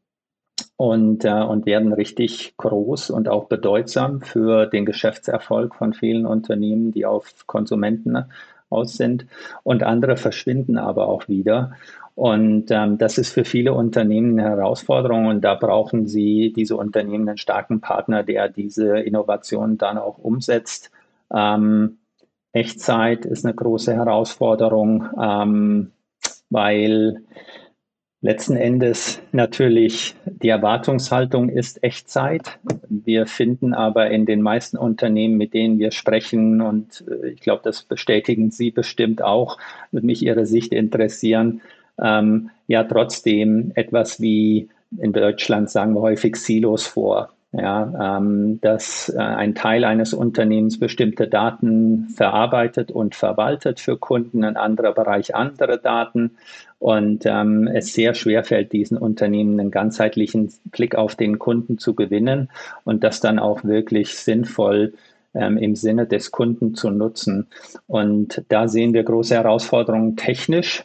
und, 0.75 1.23
äh, 1.23 1.41
und 1.41 1.65
werden 1.65 1.93
richtig 1.93 2.55
groß 2.57 3.09
und 3.09 3.29
auch 3.29 3.45
bedeutsam 3.45 4.21
für 4.21 4.65
den 4.65 4.85
Geschäftserfolg 4.85 5.75
von 5.75 5.93
vielen 5.93 6.25
Unternehmen, 6.25 6.91
die 6.91 7.05
auf 7.05 7.47
Konsumenten 7.47 8.25
aus 8.69 8.97
sind. 8.97 9.27
Und 9.63 9.83
andere 9.83 10.17
verschwinden 10.17 10.77
aber 10.77 11.07
auch 11.07 11.27
wieder. 11.27 11.73
Und 12.15 12.69
ähm, 12.69 12.97
das 12.99 13.17
ist 13.17 13.31
für 13.31 13.43
viele 13.43 13.73
Unternehmen 13.73 14.39
eine 14.39 14.49
Herausforderung 14.49 15.27
und 15.27 15.41
da 15.41 15.55
brauchen 15.55 16.07
sie, 16.07 16.53
diese 16.55 16.77
Unternehmen, 16.77 17.27
einen 17.27 17.37
starken 17.37 17.81
Partner, 17.81 18.21
der 18.23 18.49
diese 18.49 18.99
Innovation 18.99 19.77
dann 19.79 19.97
auch 19.97 20.19
umsetzt. 20.19 20.91
Ähm, 21.33 21.97
Echtzeit 22.51 23.25
ist 23.25 23.45
eine 23.45 23.55
große 23.55 23.93
Herausforderung, 23.93 25.09
ähm, 25.19 25.91
weil 26.51 27.23
letzten 28.21 28.55
Endes 28.55 29.19
natürlich 29.31 30.15
die 30.25 30.49
Erwartungshaltung 30.49 31.49
ist 31.49 31.83
Echtzeit. 31.83 32.59
Wir 32.89 33.25
finden 33.25 33.73
aber 33.73 34.11
in 34.11 34.27
den 34.27 34.43
meisten 34.43 34.77
Unternehmen, 34.77 35.35
mit 35.35 35.55
denen 35.55 35.79
wir 35.79 35.89
sprechen, 35.89 36.61
und 36.61 37.03
äh, 37.07 37.29
ich 37.29 37.41
glaube, 37.41 37.61
das 37.63 37.81
bestätigen 37.81 38.51
Sie 38.51 38.69
bestimmt 38.69 39.23
auch, 39.23 39.57
würde 39.91 40.05
mich 40.05 40.21
Ihre 40.23 40.45
Sicht 40.45 40.73
interessieren, 40.73 41.61
ähm, 42.01 42.49
ja 42.67 42.83
trotzdem 42.83 43.71
etwas 43.75 44.21
wie 44.21 44.69
in 44.99 45.13
Deutschland 45.13 45.69
sagen 45.69 45.93
wir 45.93 46.01
häufig 46.01 46.35
Silos 46.35 46.85
vor. 46.85 47.29
Ja, 47.55 48.17
ähm, 48.17 48.59
dass 48.61 49.09
äh, 49.15 49.19
ein 49.19 49.53
Teil 49.53 49.83
eines 49.83 50.15
Unternehmens 50.15 50.79
bestimmte 50.79 51.27
Daten 51.27 52.07
verarbeitet 52.09 52.89
und 52.89 53.13
verwaltet 53.13 53.79
für 53.79 53.95
Kunden, 53.95 54.43
ein 54.43 54.57
anderer 54.57 54.91
Bereich 54.91 55.35
andere 55.35 55.77
Daten 55.77 56.31
und 56.79 57.27
ähm, 57.27 57.67
es 57.67 57.93
sehr 57.93 58.15
schwer 58.15 58.43
fällt, 58.43 58.73
diesen 58.73 58.97
Unternehmen 58.97 59.59
einen 59.59 59.69
ganzheitlichen 59.69 60.51
Blick 60.65 60.95
auf 60.95 61.15
den 61.15 61.37
Kunden 61.37 61.77
zu 61.77 61.93
gewinnen 61.93 62.49
und 62.85 63.03
das 63.03 63.19
dann 63.19 63.37
auch 63.37 63.63
wirklich 63.63 64.17
sinnvoll 64.17 64.93
ähm, 65.35 65.57
im 65.57 65.75
Sinne 65.75 66.07
des 66.07 66.31
Kunden 66.31 66.73
zu 66.73 66.89
nutzen. 66.89 67.47
Und 67.85 68.43
da 68.49 68.67
sehen 68.67 68.95
wir 68.95 69.03
große 69.03 69.35
Herausforderungen 69.35 70.15
technisch 70.15 70.83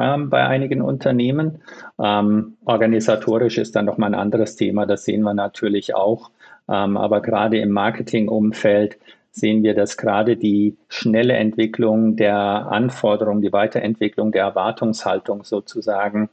ähm, 0.00 0.30
bei 0.30 0.46
einigen 0.46 0.82
Unternehmen. 0.82 1.62
Ähm, 1.98 2.56
organisatorisch 2.64 3.58
ist 3.58 3.76
dann 3.76 3.84
nochmal 3.84 4.10
ein 4.10 4.20
anderes 4.20 4.56
Thema, 4.56 4.86
das 4.86 5.04
sehen 5.04 5.22
wir 5.22 5.34
natürlich 5.34 5.94
auch. 5.94 6.30
Ähm, 6.68 6.96
aber 6.96 7.20
gerade 7.20 7.58
im 7.58 7.70
Marketingumfeld 7.70 8.98
sehen 9.30 9.62
wir, 9.62 9.74
dass 9.74 9.96
gerade 9.96 10.36
die 10.36 10.76
schnelle 10.88 11.34
Entwicklung 11.34 12.16
der 12.16 12.36
Anforderungen, 12.36 13.42
die 13.42 13.52
Weiterentwicklung 13.52 14.32
der 14.32 14.44
Erwartungshaltung 14.44 15.44
sozusagen, 15.44 16.30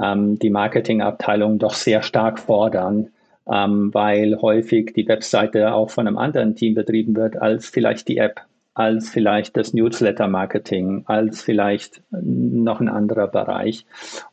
ähm, 0.00 0.38
die 0.38 0.50
Marketingabteilung 0.50 1.58
doch 1.58 1.74
sehr 1.74 2.02
stark 2.02 2.38
fordern, 2.40 3.08
ähm, 3.50 3.94
weil 3.94 4.40
häufig 4.40 4.92
die 4.94 5.06
Webseite 5.06 5.72
auch 5.72 5.90
von 5.90 6.06
einem 6.06 6.18
anderen 6.18 6.56
Team 6.56 6.74
betrieben 6.74 7.14
wird 7.16 7.40
als 7.40 7.66
vielleicht 7.66 8.08
die 8.08 8.18
App 8.18 8.42
als 8.74 9.10
vielleicht 9.10 9.56
das 9.56 9.74
Newsletter-Marketing, 9.74 11.04
als 11.06 11.42
vielleicht 11.42 12.02
noch 12.10 12.80
ein 12.80 12.88
anderer 12.88 13.28
Bereich. 13.28 13.84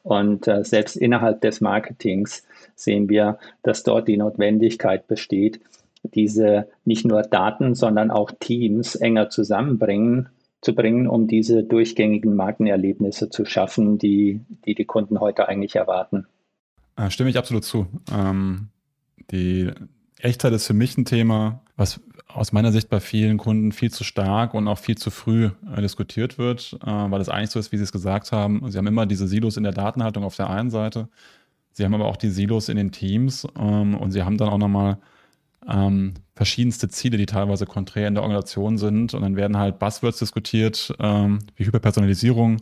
Und 0.04 0.48
äh, 0.48 0.64
selbst 0.64 0.96
innerhalb 0.96 1.42
des 1.42 1.60
Marketings 1.60 2.46
sehen 2.76 3.10
wir, 3.10 3.38
dass 3.64 3.84
dort 3.84 4.08
die 4.08 4.18
Notwendigkeit 4.18 5.08
besteht, 5.08 5.60
diese 6.04 6.68
nicht 6.86 7.06
nur 7.06 7.24
Daten, 7.24 7.76
sondern 7.76 8.12
auch 8.12 8.32
Teams 8.40 8.96
enger 8.96 9.30
zusammenbringen, 9.30 10.30
zu 10.62 10.74
bringen, 10.74 11.08
um 11.08 11.28
diese 11.28 11.64
durchgängigen 11.64 12.36
Markenerlebnisse 12.36 13.30
zu 13.30 13.46
schaffen, 13.46 13.98
die 13.98 14.42
die, 14.66 14.76
die 14.76 14.86
Kunden 14.86 15.20
heute 15.20 15.48
eigentlich 15.48 15.76
erwarten. 15.76 16.28
Äh, 16.96 17.10
stimme 17.12 17.30
ich 17.30 17.38
absolut 17.38 17.64
zu. 17.64 17.88
Ähm, 18.14 18.70
die 19.32 19.72
Echtzeit 20.20 20.54
ist 20.54 20.68
für 20.68 20.74
mich 20.74 20.98
ein 20.98 21.06
Thema, 21.06 21.62
was 21.80 22.02
aus 22.28 22.52
meiner 22.52 22.72
Sicht 22.72 22.90
bei 22.90 23.00
vielen 23.00 23.38
Kunden 23.38 23.72
viel 23.72 23.90
zu 23.90 24.04
stark 24.04 24.54
und 24.54 24.68
auch 24.68 24.78
viel 24.78 24.98
zu 24.98 25.10
früh 25.10 25.50
äh, 25.76 25.82
diskutiert 25.82 26.38
wird, 26.38 26.78
äh, 26.86 26.88
weil 26.88 27.22
es 27.22 27.30
eigentlich 27.30 27.50
so 27.50 27.60
ist, 27.60 27.72
wie 27.72 27.78
Sie 27.78 27.84
es 27.84 27.92
gesagt 27.92 28.32
haben. 28.32 28.70
Sie 28.70 28.78
haben 28.78 28.88
immer 28.88 29.06
diese 29.06 29.28
Silos 29.28 29.58
in 29.58 29.64
der 29.64 29.72
Datenhaltung 29.72 30.24
auf 30.24 30.36
der 30.36 30.50
einen 30.50 30.70
Seite. 30.70 31.08
Sie 31.72 31.84
haben 31.86 31.94
aber 31.94 32.06
auch 32.06 32.18
die 32.18 32.30
Silos 32.30 32.70
in 32.70 32.78
den 32.78 32.92
Teams 32.92 33.48
ähm, 33.58 33.96
und 33.96 34.12
Sie 34.12 34.24
haben 34.24 34.38
dann 34.38 34.50
auch 34.50 34.58
nochmal 34.58 34.98
ähm, 35.68 36.14
verschiedenste 36.36 36.90
Ziele, 36.90 37.18
die 37.18 37.26
teilweise 37.26 37.66
konträr 37.66 38.08
in 38.08 38.16
der 38.16 38.24
Organisation 38.24 38.78
sind. 38.78 39.14
Und 39.14 39.22
dann 39.22 39.36
werden 39.36 39.58
halt 39.58 39.80
Buzzwords 39.80 40.20
diskutiert, 40.20 40.94
ähm, 41.00 41.40
wie 41.56 41.66
Hyperpersonalisierung 41.66 42.62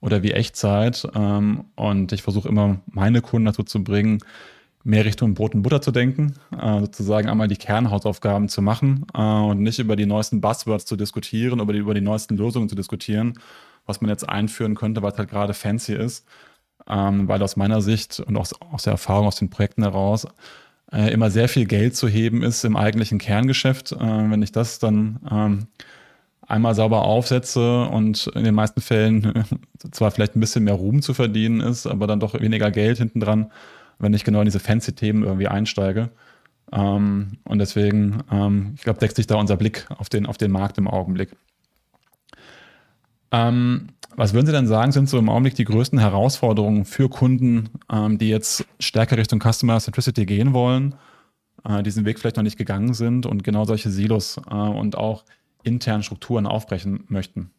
oder 0.00 0.22
wie 0.22 0.32
Echtzeit. 0.32 1.08
Ähm, 1.14 1.64
und 1.76 2.12
ich 2.12 2.22
versuche 2.22 2.48
immer, 2.48 2.80
meine 2.86 3.20
Kunden 3.20 3.46
dazu 3.46 3.62
zu 3.62 3.82
bringen, 3.82 4.18
mehr 4.82 5.04
Richtung 5.04 5.34
Brot 5.34 5.54
und 5.54 5.62
Butter 5.62 5.82
zu 5.82 5.90
denken, 5.90 6.34
äh, 6.58 6.80
sozusagen 6.80 7.28
einmal 7.28 7.48
die 7.48 7.56
Kernhausaufgaben 7.56 8.48
zu 8.48 8.62
machen 8.62 9.06
äh, 9.14 9.20
und 9.20 9.60
nicht 9.60 9.78
über 9.78 9.96
die 9.96 10.06
neuesten 10.06 10.40
Buzzwords 10.40 10.86
zu 10.86 10.96
diskutieren, 10.96 11.60
über 11.60 11.72
die, 11.72 11.80
über 11.80 11.94
die 11.94 12.00
neuesten 12.00 12.36
Lösungen 12.36 12.68
zu 12.68 12.74
diskutieren, 12.74 13.34
was 13.86 14.00
man 14.00 14.08
jetzt 14.08 14.28
einführen 14.28 14.74
könnte, 14.74 15.00
es 15.00 15.18
halt 15.18 15.30
gerade 15.30 15.54
fancy 15.54 15.94
ist. 15.94 16.26
Ähm, 16.88 17.28
weil 17.28 17.42
aus 17.42 17.56
meiner 17.56 17.82
Sicht 17.82 18.20
und 18.20 18.36
auch 18.36 18.48
aus 18.72 18.84
der 18.84 18.92
Erfahrung 18.92 19.26
aus 19.26 19.36
den 19.36 19.50
Projekten 19.50 19.82
heraus 19.82 20.26
äh, 20.92 21.12
immer 21.12 21.30
sehr 21.30 21.48
viel 21.48 21.66
Geld 21.66 21.94
zu 21.94 22.08
heben 22.08 22.42
ist 22.42 22.64
im 22.64 22.76
eigentlichen 22.76 23.18
Kerngeschäft. 23.18 23.92
Äh, 23.92 23.98
wenn 23.98 24.42
ich 24.42 24.50
das 24.50 24.78
dann 24.78 25.20
ähm, 25.30 25.66
einmal 26.46 26.74
sauber 26.74 27.02
aufsetze 27.02 27.84
und 27.84 28.28
in 28.34 28.44
den 28.44 28.54
meisten 28.54 28.80
Fällen 28.80 29.44
zwar 29.92 30.10
vielleicht 30.10 30.36
ein 30.36 30.40
bisschen 30.40 30.64
mehr 30.64 30.74
Ruhm 30.74 31.02
zu 31.02 31.14
verdienen 31.14 31.60
ist, 31.60 31.86
aber 31.86 32.06
dann 32.06 32.20
doch 32.20 32.38
weniger 32.40 32.70
Geld 32.70 32.98
hinten 32.98 33.20
dran, 33.20 33.52
wenn 34.00 34.14
ich 34.14 34.24
genau 34.24 34.40
in 34.40 34.46
diese 34.46 34.60
fancy 34.60 34.94
Themen 34.94 35.22
irgendwie 35.22 35.48
einsteige. 35.48 36.10
Ähm, 36.72 37.38
und 37.44 37.58
deswegen, 37.58 38.22
ähm, 38.30 38.72
ich 38.76 38.82
glaube, 38.82 38.98
deckt 38.98 39.16
sich 39.16 39.26
da 39.26 39.36
unser 39.36 39.56
Blick 39.56 39.86
auf 39.96 40.08
den, 40.08 40.26
auf 40.26 40.38
den 40.38 40.50
Markt 40.50 40.78
im 40.78 40.88
Augenblick. 40.88 41.36
Ähm, 43.32 43.88
was 44.16 44.34
würden 44.34 44.46
Sie 44.46 44.52
denn 44.52 44.66
sagen, 44.66 44.92
sind 44.92 45.08
so 45.08 45.18
im 45.18 45.28
Augenblick 45.28 45.54
die 45.54 45.64
größten 45.64 45.98
Herausforderungen 45.98 46.84
für 46.84 47.08
Kunden, 47.08 47.70
ähm, 47.90 48.18
die 48.18 48.28
jetzt 48.28 48.66
stärker 48.78 49.16
Richtung 49.16 49.40
Customer 49.40 49.78
Centricity 49.78 50.26
gehen 50.26 50.52
wollen, 50.52 50.94
äh, 51.64 51.82
diesen 51.82 52.04
Weg 52.04 52.18
vielleicht 52.18 52.36
noch 52.36 52.42
nicht 52.42 52.58
gegangen 52.58 52.94
sind 52.94 53.26
und 53.26 53.44
genau 53.44 53.64
solche 53.64 53.90
Silos 53.90 54.40
äh, 54.50 54.54
und 54.54 54.96
auch 54.96 55.24
internen 55.62 56.02
Strukturen 56.02 56.46
aufbrechen 56.46 57.04
möchten? 57.08 57.50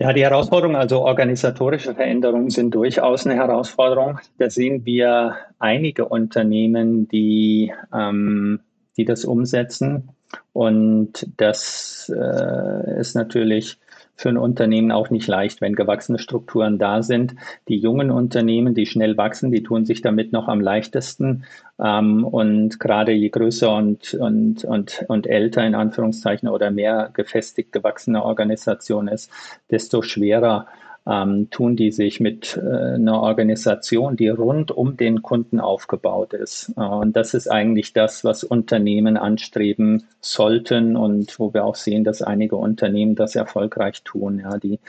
Ja, 0.00 0.12
die 0.12 0.22
Herausforderungen, 0.22 0.76
also 0.76 1.00
organisatorische 1.00 1.92
Veränderungen 1.92 2.50
sind 2.50 2.72
durchaus 2.72 3.26
eine 3.26 3.34
Herausforderung. 3.34 4.20
Da 4.38 4.48
sehen 4.48 4.86
wir 4.86 5.36
einige 5.58 6.04
Unternehmen, 6.04 7.08
die, 7.08 7.72
ähm, 7.92 8.60
die 8.96 9.04
das 9.04 9.24
umsetzen. 9.24 10.10
Und 10.52 11.28
das 11.36 12.12
äh, 12.14 13.00
ist 13.00 13.16
natürlich 13.16 13.76
für 14.18 14.28
ein 14.30 14.36
Unternehmen 14.36 14.90
auch 14.90 15.10
nicht 15.10 15.28
leicht, 15.28 15.60
wenn 15.60 15.76
gewachsene 15.76 16.18
Strukturen 16.18 16.78
da 16.78 17.02
sind. 17.04 17.36
Die 17.68 17.78
jungen 17.78 18.10
Unternehmen, 18.10 18.74
die 18.74 18.84
schnell 18.84 19.16
wachsen, 19.16 19.52
die 19.52 19.62
tun 19.62 19.86
sich 19.86 20.02
damit 20.02 20.32
noch 20.32 20.48
am 20.48 20.60
leichtesten. 20.60 21.44
Ähm, 21.80 22.24
und 22.24 22.80
gerade 22.80 23.12
je 23.12 23.28
größer 23.28 23.72
und, 23.72 24.14
und, 24.14 24.64
und, 24.64 25.04
und 25.06 25.26
älter 25.28 25.64
in 25.64 25.76
Anführungszeichen 25.76 26.48
oder 26.48 26.72
mehr 26.72 27.10
gefestigt 27.12 27.70
gewachsene 27.70 28.24
Organisation 28.24 29.06
ist, 29.06 29.30
desto 29.70 30.02
schwerer 30.02 30.66
ähm, 31.08 31.48
tun 31.50 31.74
die 31.74 31.90
sich 31.90 32.20
mit 32.20 32.56
äh, 32.62 32.94
einer 32.94 33.22
Organisation, 33.22 34.16
die 34.16 34.28
rund 34.28 34.70
um 34.70 34.96
den 34.96 35.22
Kunden 35.22 35.58
aufgebaut 35.58 36.34
ist. 36.34 36.72
Äh, 36.76 36.82
und 36.82 37.16
das 37.16 37.32
ist 37.34 37.50
eigentlich 37.50 37.94
das, 37.94 38.24
was 38.24 38.44
Unternehmen 38.44 39.16
anstreben 39.16 40.04
sollten 40.20 40.96
und 40.96 41.38
wo 41.38 41.54
wir 41.54 41.64
auch 41.64 41.76
sehen, 41.76 42.04
dass 42.04 42.20
einige 42.20 42.56
Unternehmen 42.56 43.14
das 43.14 43.36
erfolgreich 43.36 44.02
tun. 44.02 44.40
Ja, 44.40 44.58
die, 44.58 44.80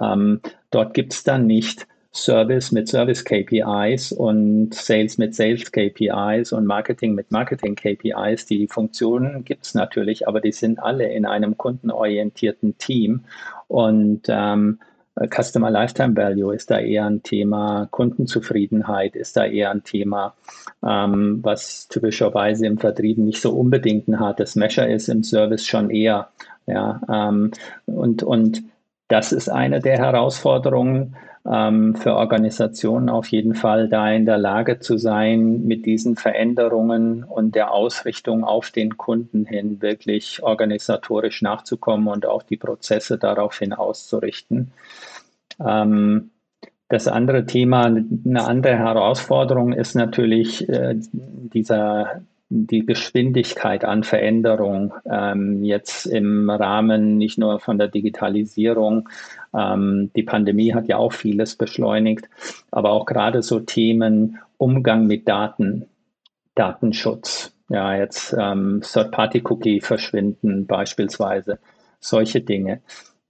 ähm, 0.00 0.40
dort 0.70 0.94
gibt 0.94 1.12
es 1.12 1.24
dann 1.24 1.46
nicht 1.46 1.86
Service 2.14 2.72
mit 2.72 2.88
Service 2.88 3.22
KPIs 3.22 4.12
und 4.12 4.72
Sales 4.72 5.18
mit 5.18 5.34
Sales 5.34 5.70
KPIs 5.70 6.52
und 6.52 6.64
Marketing 6.64 7.14
mit 7.14 7.30
Marketing 7.30 7.74
KPIs. 7.74 8.46
Die 8.46 8.66
Funktionen 8.68 9.44
gibt 9.44 9.66
es 9.66 9.74
natürlich, 9.74 10.26
aber 10.26 10.40
die 10.40 10.52
sind 10.52 10.78
alle 10.78 11.12
in 11.12 11.26
einem 11.26 11.58
kundenorientierten 11.58 12.78
Team. 12.78 13.24
Und 13.68 14.22
ähm, 14.28 14.78
äh, 14.80 14.95
Customer 15.30 15.70
Lifetime 15.70 16.14
Value 16.14 16.54
ist 16.54 16.70
da 16.70 16.78
eher 16.78 17.06
ein 17.06 17.22
Thema, 17.22 17.88
Kundenzufriedenheit 17.90 19.16
ist 19.16 19.36
da 19.36 19.46
eher 19.46 19.70
ein 19.70 19.82
Thema, 19.82 20.34
ähm, 20.86 21.40
was 21.42 21.88
typischerweise 21.88 22.66
im 22.66 22.78
Vertrieb 22.78 23.16
nicht 23.18 23.40
so 23.40 23.52
unbedingt 23.52 24.08
ein 24.08 24.20
hartes 24.20 24.56
Measure 24.56 24.90
ist, 24.92 25.08
im 25.08 25.22
Service 25.22 25.66
schon 25.66 25.90
eher. 25.90 26.28
Ja, 26.66 27.00
ähm, 27.10 27.52
und, 27.86 28.22
und 28.22 28.62
das 29.08 29.32
ist 29.32 29.48
eine 29.48 29.80
der 29.80 29.98
Herausforderungen 29.98 31.16
für 31.46 32.16
Organisationen 32.16 33.08
auf 33.08 33.28
jeden 33.28 33.54
Fall, 33.54 33.88
da 33.88 34.10
in 34.10 34.26
der 34.26 34.38
Lage 34.38 34.80
zu 34.80 34.98
sein, 34.98 35.64
mit 35.64 35.86
diesen 35.86 36.16
Veränderungen 36.16 37.22
und 37.22 37.54
der 37.54 37.70
Ausrichtung 37.70 38.42
auf 38.42 38.72
den 38.72 38.96
Kunden 38.96 39.46
hin 39.46 39.80
wirklich 39.80 40.42
organisatorisch 40.42 41.42
nachzukommen 41.42 42.08
und 42.08 42.26
auch 42.26 42.42
die 42.42 42.56
Prozesse 42.56 43.16
daraufhin 43.16 43.72
auszurichten. 43.72 44.72
Ähm, 45.64 46.30
das 46.88 47.06
andere 47.06 47.46
Thema, 47.46 47.84
eine 47.84 48.44
andere 48.44 48.76
Herausforderung 48.76 49.72
ist 49.72 49.94
natürlich 49.94 50.68
äh, 50.68 50.96
dieser 50.96 52.22
die 52.48 52.86
Geschwindigkeit 52.86 53.84
an 53.84 54.04
Veränderung 54.04 54.94
ähm, 55.04 55.64
jetzt 55.64 56.06
im 56.06 56.48
Rahmen 56.48 57.18
nicht 57.18 57.38
nur 57.38 57.58
von 57.58 57.78
der 57.78 57.88
Digitalisierung. 57.88 59.08
Ähm, 59.52 60.10
die 60.14 60.22
Pandemie 60.22 60.72
hat 60.72 60.86
ja 60.86 60.96
auch 60.96 61.12
vieles 61.12 61.56
beschleunigt, 61.56 62.28
aber 62.70 62.90
auch 62.90 63.04
gerade 63.04 63.42
so 63.42 63.60
Themen 63.60 64.38
Umgang 64.58 65.06
mit 65.06 65.26
Daten, 65.28 65.86
Datenschutz. 66.54 67.52
Ja, 67.68 67.96
jetzt 67.96 68.34
ähm, 68.38 68.80
Third-Party-Cookie 68.80 69.80
verschwinden 69.80 70.66
beispielsweise, 70.66 71.58
solche 71.98 72.40
Dinge. 72.40 72.80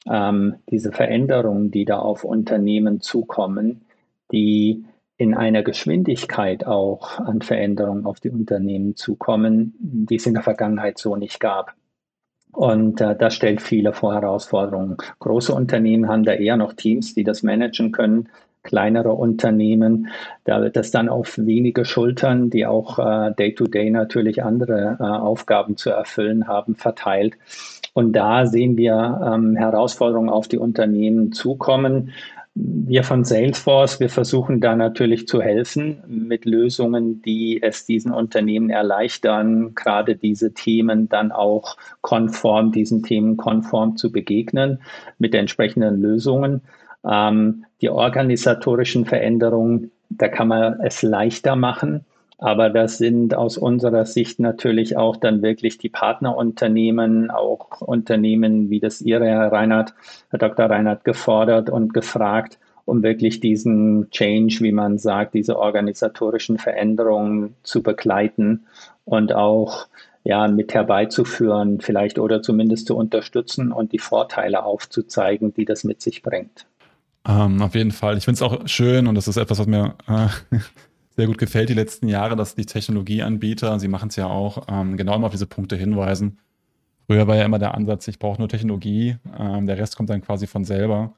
Ähm, 0.07 0.57
diese 0.69 0.93
Veränderungen, 0.93 1.71
die 1.71 1.87
da 1.87 1.99
auf 1.99 2.23
Unternehmen 2.23 3.01
zukommen, 3.01 3.87
die 4.31 4.85
in 5.19 5.35
einer 5.35 5.63
Geschwindigkeit 5.63 6.67
auch 6.67 7.19
an 7.19 7.41
Veränderungen 7.41 8.05
auf 8.05 8.21
die 8.21 8.31
Unternehmen 8.31 8.97
zukommen, 8.97 9.75
die 9.79 10.17
es 10.17 10.27
in 10.27 10.35
der 10.35 10.43
Vergangenheit 10.43 10.99
so 10.99 11.17
nicht 11.17 11.41
gab. 11.41 11.75
Und 12.53 13.01
äh, 13.01 13.17
das 13.17 13.35
stellt 13.35 13.61
viele 13.61 13.93
vor 13.93 14.15
Herausforderungen. 14.15 14.97
Große 15.19 15.55
Unternehmen 15.55 16.09
haben 16.09 16.25
da 16.25 16.33
eher 16.33 16.57
noch 16.57 16.73
Teams, 16.73 17.15
die 17.15 17.25
das 17.25 17.43
managen 17.43 17.93
können. 17.93 18.29
Kleinere 18.63 19.13
Unternehmen, 19.13 20.09
da 20.45 20.61
wird 20.61 20.75
das 20.75 20.91
dann 20.91 21.09
auf 21.09 21.39
wenige 21.39 21.85
Schultern, 21.85 22.51
die 22.51 22.67
auch 22.67 22.99
äh, 22.99 23.33
day-to-day 23.35 23.89
-Day 23.89 23.93
natürlich 23.93 24.43
andere 24.43 24.97
äh, 24.99 25.05
Aufgaben 25.05 25.77
zu 25.77 25.91
erfüllen 25.91 26.49
haben, 26.49 26.75
verteilt. 26.75 27.35
Und 27.93 28.13
da 28.13 28.47
sehen 28.47 28.77
wir 28.77 29.21
ähm, 29.25 29.55
Herausforderungen 29.55 30.31
auf 30.31 30.49
die 30.49 30.59
Unternehmen 30.59 31.33
zukommen 31.33 32.13
wir 32.59 33.05
von 33.05 33.25
Salesforce, 33.25 34.01
wir 34.01 34.09
versuchen 34.09 34.63
da 34.63 34.75
natürlich 34.77 35.29
zu 35.29 35.43
helfen 35.43 36.03
mit 36.07 36.47
Lösungen, 36.47 37.21
die 37.21 37.63
es 37.63 37.85
diesen 37.85 38.13
Unternehmen 38.13 38.71
erleichtern, 38.71 39.75
gerade 39.75 40.17
diese 40.17 40.55
Themen 40.55 41.09
dann 41.09 41.33
auch 41.33 41.77
konform, 42.01 42.73
diesen 42.73 43.03
Themen 43.03 43.37
konform 43.37 43.99
zu 43.99 44.11
begegnen 44.11 44.81
mit 45.19 45.35
entsprechenden 45.35 46.01
Lösungen. 46.01 46.63
Ähm, 47.07 47.67
die 47.83 47.91
organisatorischen 47.91 49.05
Veränderungen, 49.05 49.91
da 50.09 50.29
kann 50.29 50.49
man 50.49 50.81
es 50.81 51.03
leichter 51.03 51.57
machen. 51.57 52.07
Aber 52.39 52.69
das 52.69 52.99
sind 52.99 53.35
aus 53.35 53.57
unserer 53.57 54.05
Sicht 54.05 54.41
natürlich 54.41 54.97
auch 54.97 55.17
dann 55.17 55.41
wirklich 55.41 55.79
die 55.79 55.89
Partnerunternehmen, 55.89 57.31
auch 57.31 57.81
Unternehmen 57.81 58.69
wie 58.69 58.81
das 58.81 59.01
Ihre, 59.01 59.27
Herr 59.27 59.53
Reinhardt, 59.53 59.95
Herr 60.31 60.39
Dr. 60.39 60.67
Reinhardt, 60.67 61.05
gefordert 61.05 61.71
und 61.71 61.95
gefragt, 61.95 62.59
um 62.85 63.03
wirklich 63.03 63.41
diesen 63.41 64.11
Change, 64.11 64.59
wie 64.61 64.73
man 64.73 64.99
sagt, 64.99 65.35
diese 65.35 65.59
organisatorischen 65.59 66.59
Veränderungen 66.59 67.55
zu 67.63 67.83
begleiten 67.83 68.67
und 69.05 69.33
auch 69.33 69.87
ja, 70.23 70.47
mit 70.49 70.75
herbeizuführen, 70.75 71.81
vielleicht 71.81 72.19
oder 72.19 72.43
zumindest 72.43 72.89
zu 72.89 72.97
unterstützen 72.97 73.73
und 73.73 73.93
die 73.93 73.99
Vorteile 73.99 74.65
aufzuzeigen, 74.65 75.55
die 75.55 75.65
das 75.65 75.85
mit 75.85 76.03
sich 76.03 76.21
bringt. 76.21 76.67
Ähm, 77.27 77.63
auf 77.63 77.75
jeden 77.75 77.93
Fall. 77.93 78.19
Ich 78.19 78.25
finde 78.25 78.37
es 78.37 78.43
auch 78.43 78.67
schön 78.69 79.07
und 79.07 79.15
das 79.15 79.29
ist 79.29 79.37
etwas, 79.37 79.59
was 79.59 79.67
mir 79.67 79.95
äh, 80.09 80.59
sehr 81.17 81.27
gut 81.27 81.39
gefällt 81.39 81.69
die 81.69 81.75
letzten 81.75 82.09
Jahre, 82.09 82.37
dass 82.37 82.55
die 82.55 82.67
Technologieanbieter, 82.67 83.79
sie 83.81 83.89
machen 83.89 84.09
es 84.11 84.17
ja 84.17 84.27
auch, 84.27 84.67
ähm, 84.69 84.97
genau 84.97 85.17
immer 85.17 85.27
auf 85.27 85.33
diese 85.33 85.47
Punkte 85.47 85.77
hinweisen. 85.77 86.39
Früher 87.07 87.27
war 87.27 87.37
ja 87.37 87.45
immer 87.45 87.59
der 87.59 87.75
Ansatz, 87.75 88.09
ich 88.09 88.19
brauche 88.19 88.39
nur 88.39 88.49
Technologie, 88.49 89.17
ähm, 89.39 89.67
der 89.67 89.79
Rest 89.79 89.97
kommt 89.97 90.11
dann 90.11 90.23
quasi 90.23 90.47
von 90.47 90.65
selber. 90.65 91.15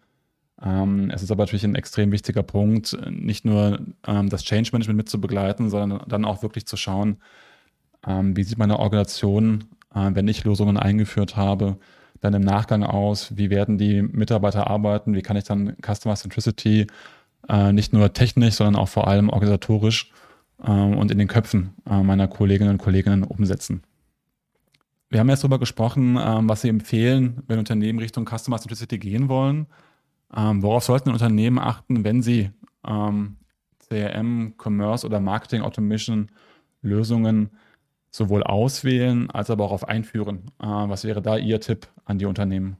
Ähm, 0.63 1.11
es 1.11 1.23
ist 1.23 1.31
aber 1.31 1.45
natürlich 1.45 1.65
ein 1.65 1.75
extrem 1.75 2.13
wichtiger 2.13 2.43
Punkt, 2.43 2.97
nicht 3.11 3.45
nur 3.45 3.81
ähm, 4.07 4.29
das 4.29 4.45
Change 4.45 4.71
Management 4.73 4.97
mit 4.97 5.09
zu 5.09 5.21
begleiten, 5.21 5.71
sondern 5.71 6.03
dann 6.09 6.25
auch 6.25 6.43
wirklich 6.43 6.67
zu 6.67 6.77
schauen, 6.77 7.19
ähm, 8.07 8.37
wie 8.37 8.45
sieht 8.45 8.59
meine 8.59 8.79
Organisation 8.79 9.65
äh, 9.95 10.11
wenn 10.15 10.29
ich 10.29 10.45
Lösungen 10.45 10.77
eingeführt 10.77 11.37
habe, 11.37 11.79
dann 12.21 12.35
im 12.35 12.43
Nachgang 12.43 12.83
aus, 12.83 13.37
wie 13.37 13.51
werden 13.51 13.79
die 13.79 14.03
Mitarbeiter 14.03 14.67
arbeiten, 14.69 15.15
wie 15.15 15.23
kann 15.23 15.37
ich 15.37 15.45
dann 15.45 15.77
Customer 15.83 16.17
Centricity 16.17 16.87
äh, 17.49 17.73
nicht 17.73 17.93
nur 17.93 18.13
technisch, 18.13 18.55
sondern 18.55 18.77
auch 18.77 18.89
vor 18.89 19.09
allem 19.09 19.29
organisatorisch 19.29 20.13
äh, 20.63 20.71
und 20.71 21.11
in 21.11 21.19
den 21.19 21.29
Köpfen 21.29 21.75
äh, 21.89 22.03
meiner 22.03 22.29
Kolleginnen 22.29 22.71
und 22.71 22.79
Kollegen 22.79 23.25
umsetzen. 23.25 23.83
Wir 25.11 25.21
haben 25.21 25.29
jetzt 25.31 25.43
darüber 25.43 25.59
gesprochen, 25.59 26.19
ähm, 26.21 26.49
was 26.49 26.63
Sie 26.63 26.69
empfehlen, 26.69 27.43
wenn 27.47 27.59
Unternehmen 27.59 27.99
Richtung 27.99 28.27
Customer 28.27 28.59
Centricity 28.59 28.99
gehen 28.99 29.29
wollen. 29.29 29.67
Ähm, 30.37 30.63
worauf 30.63 30.85
sollten 30.85 31.11
Unternehmen 31.11 31.59
achten, 31.59 32.05
wenn 32.05 32.21
sie 32.21 32.51
ähm, 32.87 33.37
CRM, 33.89 34.55
Commerce 34.63 35.07
oder 35.07 35.21
Marketing 35.21 35.63
Automation 35.63 36.29
Lösungen 36.83 37.51
sowohl 38.11 38.43
auswählen 38.43 39.31
als 39.31 39.51
aber 39.51 39.65
auch 39.65 39.73
auf 39.73 39.89
einführen? 39.89 40.51
Äh, 40.61 40.67
was 40.67 41.05
wäre 41.05 41.23
da 41.23 41.39
Ihr 41.39 41.61
Tipp 41.61 41.87
an 42.05 42.19
die 42.19 42.27
Unternehmen? 42.27 42.77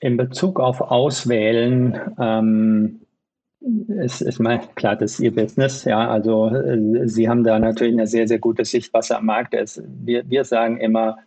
In 0.00 0.18
Bezug 0.18 0.60
auf 0.60 0.82
Auswählen 0.82 1.98
ähm, 2.18 3.00
ist, 3.60 4.20
ist 4.20 4.38
mal 4.38 4.60
klar, 4.74 4.96
das 4.96 5.12
ist 5.12 5.20
Ihr 5.20 5.34
Business. 5.34 5.84
Ja, 5.84 6.08
also 6.08 6.48
äh, 6.48 7.08
Sie 7.08 7.28
haben 7.28 7.44
da 7.44 7.58
natürlich 7.58 7.94
eine 7.94 8.06
sehr, 8.06 8.28
sehr 8.28 8.38
gute 8.38 8.64
Sicht, 8.64 8.92
was 8.92 9.10
am 9.10 9.26
Markt 9.26 9.54
ist. 9.54 9.82
Wir, 9.86 10.28
wir 10.28 10.44
sagen 10.44 10.78
immer, 10.78 11.18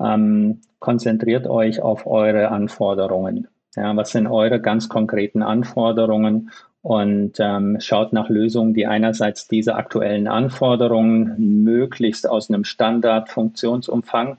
ähm, 0.00 0.60
konzentriert 0.78 1.46
euch 1.46 1.80
auf 1.80 2.06
eure 2.06 2.48
Anforderungen. 2.48 3.48
Ja, 3.76 3.96
was 3.96 4.10
sind 4.10 4.26
eure 4.26 4.60
ganz 4.60 4.88
konkreten 4.88 5.42
Anforderungen 5.42 6.50
und 6.82 7.32
ähm, 7.38 7.78
schaut 7.80 8.12
nach 8.12 8.28
Lösungen, 8.28 8.74
die 8.74 8.86
einerseits 8.86 9.48
diese 9.48 9.74
aktuellen 9.74 10.28
Anforderungen 10.28 11.64
möglichst 11.64 12.28
aus 12.28 12.50
einem 12.50 12.64
Standard-Funktionsumfang 12.64 14.36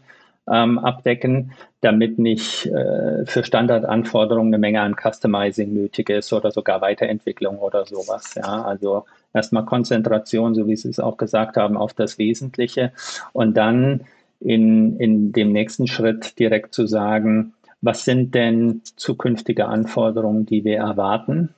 ähm, 0.51 0.79
abdecken, 0.79 1.51
damit 1.81 2.19
nicht 2.19 2.65
äh, 2.67 3.25
für 3.25 3.43
Standardanforderungen 3.43 4.53
eine 4.53 4.59
Menge 4.59 4.81
an 4.81 4.95
Customizing 4.95 5.73
nötig 5.73 6.09
ist 6.09 6.31
oder 6.33 6.51
sogar 6.51 6.81
Weiterentwicklung 6.81 7.57
oder 7.57 7.85
sowas. 7.85 8.35
Ja, 8.35 8.63
also 8.63 9.05
erstmal 9.33 9.65
Konzentration, 9.65 10.55
so 10.55 10.67
wie 10.67 10.75
Sie 10.75 10.89
es 10.89 10.99
auch 10.99 11.17
gesagt 11.17 11.57
haben, 11.57 11.77
auf 11.77 11.93
das 11.93 12.17
Wesentliche 12.17 12.91
und 13.33 13.55
dann 13.57 14.01
in, 14.39 14.97
in 14.99 15.31
dem 15.31 15.51
nächsten 15.51 15.87
Schritt 15.87 16.37
direkt 16.37 16.73
zu 16.73 16.85
sagen, 16.85 17.53
was 17.81 18.05
sind 18.05 18.33
denn 18.35 18.81
zukünftige 18.95 19.67
Anforderungen, 19.67 20.45
die 20.45 20.63
wir 20.63 20.77
erwarten? 20.77 21.53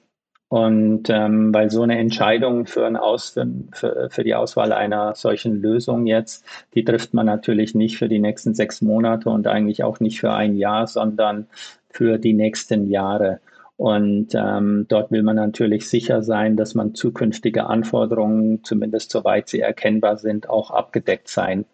Und 0.50 1.10
ähm, 1.10 1.54
weil 1.54 1.70
so 1.70 1.82
eine 1.82 1.98
Entscheidung 1.98 2.68
für, 2.68 2.86
ein 2.86 2.96
Aus, 2.96 3.36
für, 3.74 4.10
für, 4.10 4.24
die 4.24 4.34
Auswahl 4.34 4.72
einer 4.72 5.14
solchen 5.14 5.62
Lösung 5.62 6.06
jetzt, 6.06 6.46
die 6.74 6.86
trifft 6.86 7.14
man 7.14 7.26
natürlich 7.26 7.76
nicht 7.76 7.98
für 7.98 8.08
die 8.08 8.20
nächsten 8.20 8.56
sechs 8.56 8.82
Monate 8.82 9.30
und 9.30 9.46
eigentlich 9.46 9.84
auch 9.84 10.00
nicht 10.00 10.22
für 10.22 10.32
ein 10.32 10.56
Jahr, 10.56 10.88
sondern 10.88 11.48
für 11.90 12.18
die 12.18 12.34
nächsten 12.34 12.90
Jahre. 12.90 13.42
Und 13.76 14.30
ähm, 14.34 14.86
dort 14.88 15.12
will 15.12 15.22
man 15.22 15.36
natürlich 15.36 15.88
sicher 15.88 16.24
sein, 16.24 16.56
dass 16.56 16.76
man 16.76 16.96
zukünftige 16.96 17.68
Anforderungen, 17.68 18.64
zumindest 18.64 19.12
soweit 19.12 19.50
sie 19.50 19.60
erkennbar 19.60 20.18
sind, 20.18 20.50
auch 20.50 20.72
abgedeckt 20.72 21.28
sein 21.28 21.66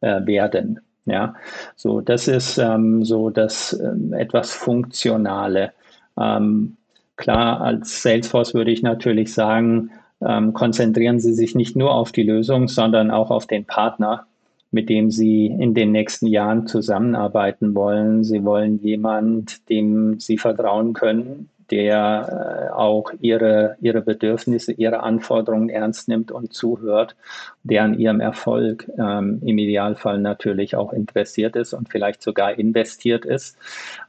äh, 0.00 0.24
werden. 0.26 0.80
Ja, 1.06 1.34
so 1.74 2.02
das 2.02 2.28
ist 2.28 2.58
ähm, 2.58 3.02
so 3.04 3.30
das 3.30 3.72
ähm, 3.72 4.12
etwas 4.12 4.52
Funktionale. 4.52 5.72
Ähm, 6.20 6.76
Klar, 7.18 7.60
als 7.60 8.00
Salesforce 8.00 8.54
würde 8.54 8.70
ich 8.70 8.82
natürlich 8.82 9.34
sagen, 9.34 9.90
ähm, 10.24 10.52
konzentrieren 10.52 11.18
Sie 11.18 11.34
sich 11.34 11.56
nicht 11.56 11.76
nur 11.76 11.92
auf 11.92 12.12
die 12.12 12.22
Lösung, 12.22 12.68
sondern 12.68 13.10
auch 13.10 13.32
auf 13.32 13.46
den 13.46 13.64
Partner, 13.64 14.26
mit 14.70 14.88
dem 14.88 15.10
Sie 15.10 15.46
in 15.46 15.74
den 15.74 15.90
nächsten 15.90 16.28
Jahren 16.28 16.68
zusammenarbeiten 16.68 17.74
wollen. 17.74 18.22
Sie 18.22 18.44
wollen 18.44 18.78
jemand, 18.78 19.68
dem 19.68 20.20
Sie 20.20 20.38
vertrauen 20.38 20.92
können, 20.92 21.50
der 21.72 22.68
äh, 22.70 22.72
auch 22.72 23.10
ihre, 23.20 23.76
ihre 23.80 24.00
Bedürfnisse, 24.00 24.72
ihre 24.72 25.00
Anforderungen 25.00 25.70
ernst 25.70 26.06
nimmt 26.06 26.30
und 26.30 26.52
zuhört, 26.52 27.16
der 27.64 27.82
an 27.82 27.98
ihrem 27.98 28.20
Erfolg 28.20 28.88
ähm, 28.96 29.42
im 29.44 29.58
Idealfall 29.58 30.20
natürlich 30.20 30.76
auch 30.76 30.92
interessiert 30.92 31.56
ist 31.56 31.74
und 31.74 31.88
vielleicht 31.88 32.22
sogar 32.22 32.56
investiert 32.56 33.24
ist. 33.24 33.58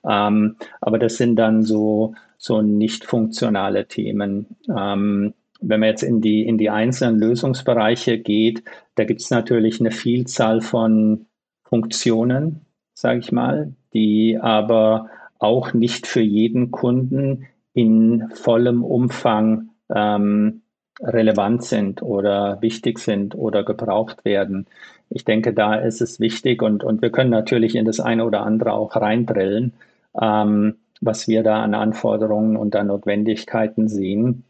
Ähm, 0.07 0.57
aber 0.79 0.99
das 0.99 1.17
sind 1.17 1.37
dann 1.37 1.63
so 1.63 2.13
so 2.39 2.61
nicht 2.61 3.05
funktionale 3.05 3.87
Themen. 3.87 4.47
Ähm, 4.75 5.33
wenn 5.61 5.79
man 5.81 5.89
jetzt 5.89 6.03
in 6.03 6.21
die, 6.21 6.47
in 6.47 6.57
die 6.57 6.69
einzelnen 6.69 7.19
Lösungsbereiche 7.19 8.17
geht, 8.17 8.63
da 8.95 9.03
gibt 9.03 9.21
es 9.21 9.29
natürlich 9.29 9.79
eine 9.79 9.91
Vielzahl 9.91 10.61
von 10.61 11.25
Funktionen, 11.63 12.61
sage 12.93 13.19
ich 13.19 13.31
mal, 13.31 13.73
die 13.93 14.39
aber 14.41 15.09
auch 15.37 15.73
nicht 15.73 16.07
für 16.07 16.21
jeden 16.21 16.71
Kunden 16.71 17.45
in 17.73 18.29
vollem 18.33 18.83
Umfang 18.85 19.71
ähm, 19.93 20.61
relevant 21.01 21.63
sind 21.63 22.01
oder 22.01 22.61
wichtig 22.61 22.99
sind 22.99 23.35
oder 23.35 23.63
gebraucht 23.63 24.23
werden. 24.23 24.65
Ich 25.09 25.25
denke, 25.25 25.53
da 25.53 25.75
ist 25.75 26.01
es 26.01 26.19
wichtig 26.19 26.61
und, 26.61 26.83
und 26.83 27.01
wir 27.01 27.09
können 27.09 27.31
natürlich 27.31 27.75
in 27.75 27.85
das 27.85 27.99
eine 27.99 28.25
oder 28.25 28.43
andere 28.43 28.73
auch 28.73 28.95
reinbrillen. 28.95 29.73
Ähm, 30.19 30.75
was 31.01 31.27
wir 31.27 31.43
da 31.43 31.61
an 31.63 31.73
Anforderungen 31.73 32.57
und 32.57 32.75
an 32.75 32.87
Notwendigkeiten 32.87 33.87
sehen. 33.87 34.43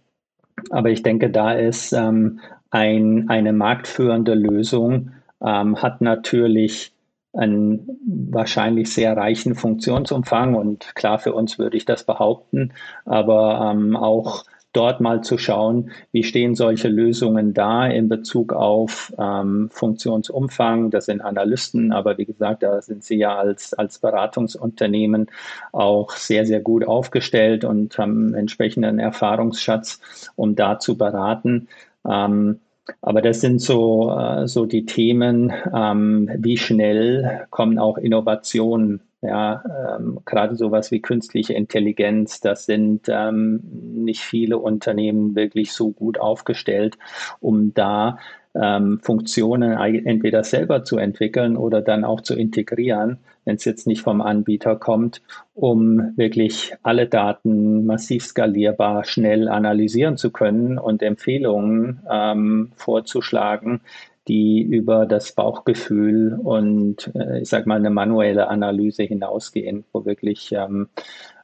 Aber 0.71 0.89
ich 0.89 1.03
denke, 1.03 1.29
da 1.29 1.53
ist 1.53 1.93
ähm, 1.93 2.39
ein, 2.69 3.29
eine 3.29 3.53
marktführende 3.53 4.33
Lösung, 4.33 5.11
ähm, 5.41 5.81
hat 5.81 6.01
natürlich 6.01 6.93
einen 7.33 7.87
wahrscheinlich 8.31 8.91
sehr 8.91 9.15
reichen 9.15 9.55
Funktionsumfang 9.55 10.55
und 10.55 10.95
klar 10.95 11.19
für 11.19 11.33
uns 11.33 11.59
würde 11.59 11.77
ich 11.77 11.85
das 11.85 12.03
behaupten, 12.03 12.73
aber 13.05 13.71
ähm, 13.71 13.95
auch 13.95 14.45
dort 14.73 15.01
mal 15.01 15.21
zu 15.21 15.37
schauen, 15.37 15.91
wie 16.11 16.23
stehen 16.23 16.55
solche 16.55 16.87
Lösungen 16.87 17.53
da 17.53 17.87
in 17.87 18.07
Bezug 18.07 18.53
auf 18.53 19.13
ähm, 19.17 19.69
Funktionsumfang. 19.71 20.91
Das 20.91 21.05
sind 21.05 21.21
Analysten, 21.21 21.91
aber 21.91 22.17
wie 22.17 22.25
gesagt, 22.25 22.63
da 22.63 22.81
sind 22.81 23.03
sie 23.03 23.17
ja 23.17 23.35
als, 23.35 23.73
als 23.73 23.99
Beratungsunternehmen 23.99 25.27
auch 25.71 26.11
sehr, 26.11 26.45
sehr 26.45 26.59
gut 26.59 26.85
aufgestellt 26.85 27.63
und 27.63 27.97
haben 27.97 28.33
entsprechenden 28.33 28.99
Erfahrungsschatz, 28.99 30.01
um 30.35 30.55
da 30.55 30.79
zu 30.79 30.97
beraten. 30.97 31.67
Ähm, 32.07 32.59
aber 33.01 33.21
das 33.21 33.41
sind 33.41 33.61
so, 33.61 34.11
äh, 34.11 34.47
so 34.47 34.65
die 34.65 34.85
Themen, 34.85 35.53
ähm, 35.73 36.29
wie 36.37 36.57
schnell 36.57 37.47
kommen 37.49 37.79
auch 37.79 37.97
Innovationen 37.97 39.01
ja, 39.21 39.97
ähm, 39.97 40.19
gerade 40.25 40.55
sowas 40.55 40.91
wie 40.91 41.01
künstliche 41.01 41.53
Intelligenz, 41.53 42.39
das 42.39 42.65
sind 42.65 43.07
ähm, 43.09 43.61
nicht 43.63 44.21
viele 44.21 44.57
Unternehmen 44.57 45.35
wirklich 45.35 45.73
so 45.73 45.91
gut 45.91 46.19
aufgestellt, 46.19 46.97
um 47.41 47.73
da 47.73 48.17
ähm, 48.55 48.99
Funktionen 49.01 49.73
entweder 49.73 50.43
selber 50.43 50.83
zu 50.83 50.97
entwickeln 50.97 51.57
oder 51.57 51.81
dann 51.81 52.03
auch 52.03 52.21
zu 52.21 52.35
integrieren, 52.35 53.19
wenn 53.45 53.55
es 53.57 53.65
jetzt 53.65 53.87
nicht 53.87 54.01
vom 54.01 54.21
Anbieter 54.21 54.75
kommt, 54.75 55.21
um 55.53 56.13
wirklich 56.15 56.73
alle 56.81 57.07
Daten 57.07 57.85
massiv 57.85 58.25
skalierbar 58.25 59.03
schnell 59.03 59.49
analysieren 59.49 60.17
zu 60.17 60.31
können 60.31 60.77
und 60.77 61.03
Empfehlungen 61.03 62.01
ähm, 62.09 62.71
vorzuschlagen, 62.75 63.81
die 64.29 64.61
über 64.61 65.05
das 65.05 65.33
Bauchgefühl 65.33 66.39
und 66.41 67.11
äh, 67.15 67.41
ich 67.41 67.49
sage 67.49 67.67
mal 67.67 67.75
eine 67.75 67.89
manuelle 67.89 68.47
Analyse 68.47 69.03
hinausgehen, 69.03 69.83
wo 69.91 70.05
wirklich 70.05 70.51
ähm, 70.53 70.87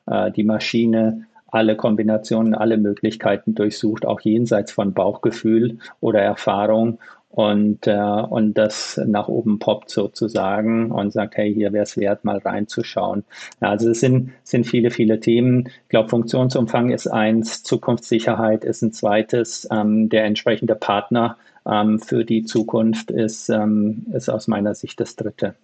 äh, 0.05 0.31
die 0.31 0.43
Maschine 0.43 1.25
alle 1.47 1.75
Kombinationen, 1.75 2.53
alle 2.53 2.77
Möglichkeiten 2.77 3.55
durchsucht, 3.55 4.05
auch 4.05 4.19
jenseits 4.21 4.71
von 4.71 4.93
Bauchgefühl 4.93 5.79
oder 5.99 6.21
Erfahrung 6.21 6.99
und, 7.29 7.87
äh, 7.87 7.97
und 7.97 8.53
das 8.57 9.01
nach 9.05 9.27
oben 9.27 9.59
poppt 9.59 9.89
sozusagen 9.89 10.91
und 10.91 11.11
sagt, 11.11 11.35
hey, 11.35 11.53
hier 11.53 11.73
wäre 11.73 11.83
es 11.83 11.97
wert, 11.97 12.23
mal 12.23 12.37
reinzuschauen. 12.37 13.25
Ja, 13.61 13.69
also 13.69 13.89
es 13.89 13.99
sind, 13.99 14.31
sind 14.43 14.65
viele, 14.65 14.89
viele 14.91 15.19
Themen. 15.19 15.67
Ich 15.67 15.89
glaube, 15.89 16.09
Funktionsumfang 16.09 16.91
ist 16.91 17.07
eins, 17.07 17.63
Zukunftssicherheit 17.63 18.63
ist 18.63 18.83
ein 18.83 18.93
zweites, 18.93 19.67
ähm, 19.71 20.07
der 20.07 20.23
entsprechende 20.25 20.75
Partner 20.75 21.37
ähm, 21.69 21.99
für 21.99 22.25
die 22.25 22.43
Zukunft 22.43 23.11
ist, 23.11 23.49
ähm, 23.49 24.05
ist 24.13 24.29
aus 24.29 24.47
meiner 24.47 24.75
Sicht 24.75 24.99
das 24.99 25.15
Dritte. 25.15 25.55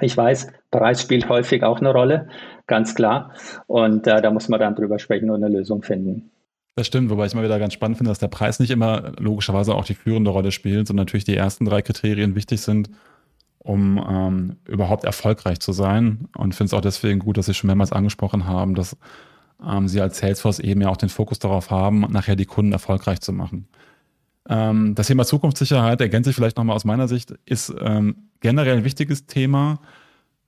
Ich 0.00 0.16
weiß, 0.16 0.48
Preis 0.70 1.02
spielt 1.02 1.28
häufig 1.28 1.64
auch 1.64 1.80
eine 1.80 1.92
Rolle, 1.92 2.28
ganz 2.66 2.94
klar. 2.94 3.32
Und 3.66 4.06
äh, 4.06 4.22
da 4.22 4.30
muss 4.30 4.48
man 4.48 4.60
dann 4.60 4.74
drüber 4.74 4.98
sprechen 4.98 5.30
und 5.30 5.42
eine 5.42 5.54
Lösung 5.54 5.82
finden. 5.82 6.30
Das 6.76 6.86
stimmt, 6.86 7.10
wobei 7.10 7.26
ich 7.26 7.34
mal 7.34 7.42
wieder 7.42 7.58
ganz 7.58 7.72
spannend 7.72 7.96
finde, 7.96 8.10
dass 8.10 8.20
der 8.20 8.28
Preis 8.28 8.60
nicht 8.60 8.70
immer 8.70 9.12
logischerweise 9.18 9.74
auch 9.74 9.84
die 9.84 9.94
führende 9.94 10.30
Rolle 10.30 10.52
spielt, 10.52 10.86
sondern 10.86 11.06
natürlich 11.06 11.24
die 11.24 11.34
ersten 11.34 11.64
drei 11.64 11.82
Kriterien 11.82 12.36
wichtig 12.36 12.60
sind, 12.60 12.90
um 13.58 13.98
ähm, 14.08 14.56
überhaupt 14.68 15.02
erfolgreich 15.02 15.58
zu 15.58 15.72
sein. 15.72 16.28
Und 16.36 16.54
finde 16.54 16.68
es 16.68 16.74
auch 16.74 16.80
deswegen 16.80 17.18
gut, 17.18 17.36
dass 17.36 17.46
Sie 17.46 17.54
schon 17.54 17.66
mehrmals 17.66 17.90
angesprochen 17.90 18.46
haben, 18.46 18.76
dass 18.76 18.96
ähm, 19.66 19.88
Sie 19.88 20.00
als 20.00 20.18
Salesforce 20.18 20.60
eben 20.60 20.80
ja 20.80 20.88
auch 20.88 20.96
den 20.96 21.08
Fokus 21.08 21.40
darauf 21.40 21.72
haben, 21.72 22.06
nachher 22.10 22.36
die 22.36 22.46
Kunden 22.46 22.70
erfolgreich 22.70 23.20
zu 23.20 23.32
machen. 23.32 23.66
Ähm, 24.48 24.94
das 24.94 25.06
Thema 25.06 25.24
Zukunftssicherheit, 25.24 26.00
ergänze 26.00 26.30
ich 26.30 26.36
vielleicht 26.36 26.56
nochmal 26.56 26.76
aus 26.76 26.84
meiner 26.84 27.08
Sicht, 27.08 27.32
ist 27.44 27.74
ähm, 27.80 28.30
generell 28.40 28.78
ein 28.78 28.84
wichtiges 28.84 29.26
Thema. 29.26 29.80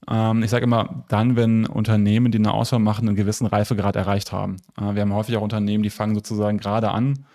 Ähm, 0.09 0.43
ich 0.43 0.51
sage 0.51 0.65
immer, 0.65 1.05
dann, 1.09 1.37
wenn 1.37 1.67
Unternehmen, 1.67 2.33
die 2.33 2.39
eine 2.39 2.53
Auswahl 2.53 2.81
machen, 2.81 3.07
einen 3.07 3.17
gewissen 3.17 3.47
Reifegrad 3.47 3.97
erreicht 3.97 4.33
haben. 4.33 4.57
Äh, 4.79 4.95
wir 4.95 5.03
haben 5.03 5.13
häufig 5.13 5.37
auch 5.37 5.43
Unternehmen, 5.43 5.83
die 5.83 5.91
fangen 5.91 6.15
sozusagen 6.15 6.59
gerade 6.59 6.91
an, 6.91 7.27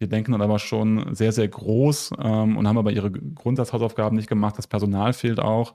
die 0.00 0.08
denken 0.08 0.32
dann 0.32 0.42
aber 0.42 0.58
schon 0.58 1.14
sehr, 1.14 1.32
sehr 1.32 1.48
groß 1.48 2.12
ähm, 2.22 2.56
und 2.56 2.68
haben 2.68 2.78
aber 2.78 2.92
ihre 2.92 3.10
Grundsatzhausaufgaben 3.10 4.16
nicht 4.16 4.28
gemacht. 4.28 4.58
Das 4.58 4.66
Personal 4.66 5.12
fehlt 5.12 5.40
auch. 5.40 5.74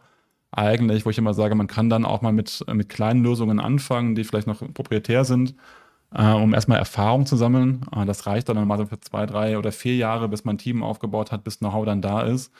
Eigentlich, 0.51 1.05
wo 1.05 1.09
ich 1.09 1.17
immer 1.17 1.33
sage, 1.33 1.55
man 1.55 1.67
kann 1.67 1.89
dann 1.89 2.05
auch 2.05 2.21
mal 2.21 2.31
mit, 2.31 2.63
mit 2.71 2.87
kleinen 2.87 3.21
Lösungen 3.21 3.59
anfangen, 3.59 4.15
die 4.15 4.23
vielleicht 4.23 4.47
noch 4.47 4.61
proprietär 4.73 5.25
sind, 5.25 5.55
äh, 6.13 6.31
um 6.31 6.53
erstmal 6.53 6.79
Erfahrung 6.79 7.25
zu 7.25 7.35
sammeln. 7.35 7.81
Äh, 7.95 8.05
das 8.05 8.25
reicht 8.27 8.49
dann 8.49 8.57
normalerweise 8.57 8.89
für 8.89 8.99
zwei, 8.99 9.25
drei 9.25 9.57
oder 9.57 9.71
vier 9.71 9.95
Jahre, 9.95 10.29
bis 10.29 10.45
man 10.45 10.55
ein 10.55 10.59
Team 10.59 10.83
aufgebaut 10.83 11.31
hat, 11.31 11.43
bis 11.43 11.59
Know-how 11.59 11.85
dann 11.85 12.01
da 12.01 12.21
ist. 12.21 12.51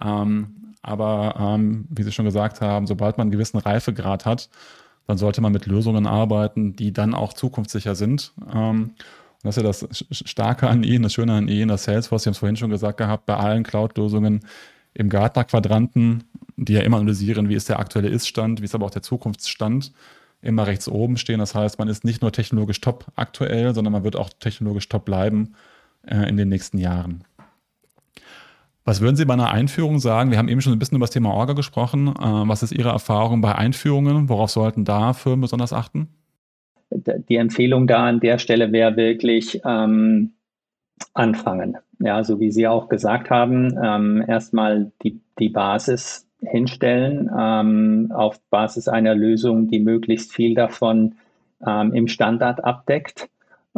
Ähm, 0.00 0.74
aber 0.82 1.34
ähm, 1.38 1.86
wie 1.88 2.02
Sie 2.02 2.12
schon 2.12 2.26
gesagt 2.26 2.60
haben, 2.60 2.86
sobald 2.86 3.18
man 3.18 3.26
einen 3.26 3.32
gewissen 3.32 3.58
Reifegrad 3.58 4.24
hat, 4.24 4.48
dann 5.06 5.18
sollte 5.18 5.40
man 5.40 5.52
mit 5.52 5.66
Lösungen 5.66 6.06
arbeiten, 6.06 6.76
die 6.76 6.92
dann 6.92 7.14
auch 7.14 7.32
zukunftssicher 7.32 7.94
sind. 7.94 8.32
Ähm, 8.52 8.94
und 9.42 9.44
das 9.44 9.56
ist 9.56 9.62
ja 9.62 9.88
das 9.88 10.04
Starke 10.10 10.68
an 10.68 10.82
Ihnen, 10.82 11.02
das 11.02 11.12
Schöne 11.12 11.34
an 11.34 11.48
Ihnen, 11.48 11.68
das 11.68 11.84
Salesforce, 11.84 12.24
Sie 12.24 12.28
haben 12.28 12.32
es 12.32 12.38
vorhin 12.38 12.56
schon 12.56 12.70
gesagt 12.70 12.98
gehabt, 12.98 13.26
bei 13.26 13.36
allen 13.36 13.62
Cloud-Lösungen 13.62 14.40
im 14.94 15.08
Gartner-Quadranten, 15.08 16.24
die 16.56 16.72
ja 16.72 16.80
immer 16.80 16.96
analysieren, 16.96 17.48
wie 17.48 17.54
ist 17.54 17.68
der 17.68 17.78
aktuelle 17.78 18.08
Ist-Stand, 18.08 18.60
wie 18.60 18.64
ist 18.64 18.74
aber 18.74 18.86
auch 18.86 18.90
der 18.90 19.02
Zukunftsstand, 19.02 19.92
immer 20.46 20.66
rechts 20.66 20.88
oben 20.88 21.16
stehen. 21.16 21.38
Das 21.38 21.54
heißt, 21.54 21.78
man 21.78 21.88
ist 21.88 22.04
nicht 22.04 22.22
nur 22.22 22.32
technologisch 22.32 22.80
top 22.80 23.06
aktuell, 23.16 23.74
sondern 23.74 23.92
man 23.92 24.04
wird 24.04 24.16
auch 24.16 24.30
technologisch 24.30 24.88
top 24.88 25.04
bleiben 25.04 25.54
äh, 26.06 26.28
in 26.28 26.36
den 26.36 26.48
nächsten 26.48 26.78
Jahren. 26.78 27.24
Was 28.84 29.00
würden 29.00 29.16
Sie 29.16 29.24
bei 29.24 29.34
einer 29.34 29.50
Einführung 29.50 29.98
sagen? 29.98 30.30
Wir 30.30 30.38
haben 30.38 30.48
eben 30.48 30.60
schon 30.60 30.72
ein 30.72 30.78
bisschen 30.78 30.96
über 30.96 31.06
das 31.06 31.10
Thema 31.10 31.34
Orga 31.34 31.54
gesprochen. 31.54 32.08
Äh, 32.08 32.12
was 32.48 32.62
ist 32.62 32.72
Ihre 32.72 32.90
Erfahrung 32.90 33.40
bei 33.40 33.54
Einführungen? 33.54 34.28
Worauf 34.28 34.50
sollten 34.50 34.84
da 34.84 35.12
Firmen 35.12 35.40
besonders 35.40 35.72
achten? 35.72 36.08
Die 36.90 37.36
Empfehlung 37.36 37.88
da 37.88 38.06
an 38.06 38.20
der 38.20 38.38
Stelle 38.38 38.70
wäre 38.70 38.96
wirklich 38.96 39.60
ähm, 39.64 40.34
anfangen. 41.14 41.76
Ja, 41.98 42.22
so 42.22 42.38
wie 42.38 42.52
Sie 42.52 42.68
auch 42.68 42.88
gesagt 42.88 43.30
haben, 43.30 43.76
ähm, 43.82 44.24
erstmal 44.26 44.92
die, 45.02 45.20
die 45.38 45.48
Basis 45.48 46.25
hinstellen, 46.40 47.30
ähm, 47.36 48.12
auf 48.14 48.40
Basis 48.50 48.88
einer 48.88 49.14
Lösung, 49.14 49.68
die 49.68 49.80
möglichst 49.80 50.32
viel 50.32 50.54
davon 50.54 51.16
ähm, 51.66 51.94
im 51.94 52.08
Standard 52.08 52.64
abdeckt, 52.64 53.28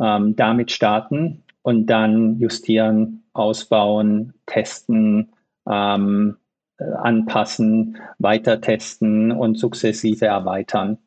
ähm, 0.00 0.36
damit 0.36 0.72
starten 0.72 1.42
und 1.62 1.86
dann 1.86 2.38
justieren, 2.38 3.24
ausbauen, 3.32 4.34
testen, 4.46 5.30
ähm, 5.68 6.36
äh, 6.78 6.84
anpassen, 6.84 7.98
weiter 8.18 8.60
testen 8.60 9.32
und 9.32 9.58
sukzessive 9.58 10.26
erweitern. 10.26 10.98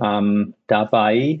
Ähm, 0.00 0.54
dabei, 0.66 1.40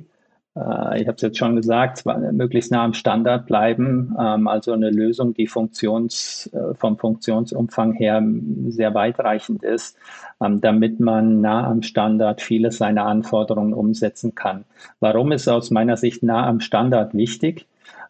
ich 0.54 1.06
habe 1.06 1.14
es 1.14 1.22
jetzt 1.22 1.38
schon 1.38 1.56
gesagt, 1.56 2.04
möglichst 2.04 2.70
nah 2.72 2.84
am 2.84 2.92
Standard 2.92 3.46
bleiben, 3.46 4.14
ähm, 4.20 4.48
also 4.48 4.72
eine 4.72 4.90
Lösung, 4.90 5.32
die 5.32 5.46
Funktions, 5.46 6.50
äh, 6.52 6.74
vom 6.74 6.98
Funktionsumfang 6.98 7.94
her 7.94 8.22
sehr 8.68 8.92
weitreichend 8.92 9.62
ist, 9.62 9.96
ähm, 10.44 10.60
damit 10.60 11.00
man 11.00 11.40
nah 11.40 11.66
am 11.66 11.80
Standard 11.82 12.42
viele 12.42 12.70
seiner 12.70 13.06
Anforderungen 13.06 13.72
umsetzen 13.72 14.34
kann. 14.34 14.64
Warum 15.00 15.32
ist 15.32 15.48
aus 15.48 15.70
meiner 15.70 15.96
Sicht 15.96 16.22
nah 16.22 16.46
am 16.46 16.60
Standard 16.60 17.14
wichtig? 17.14 17.66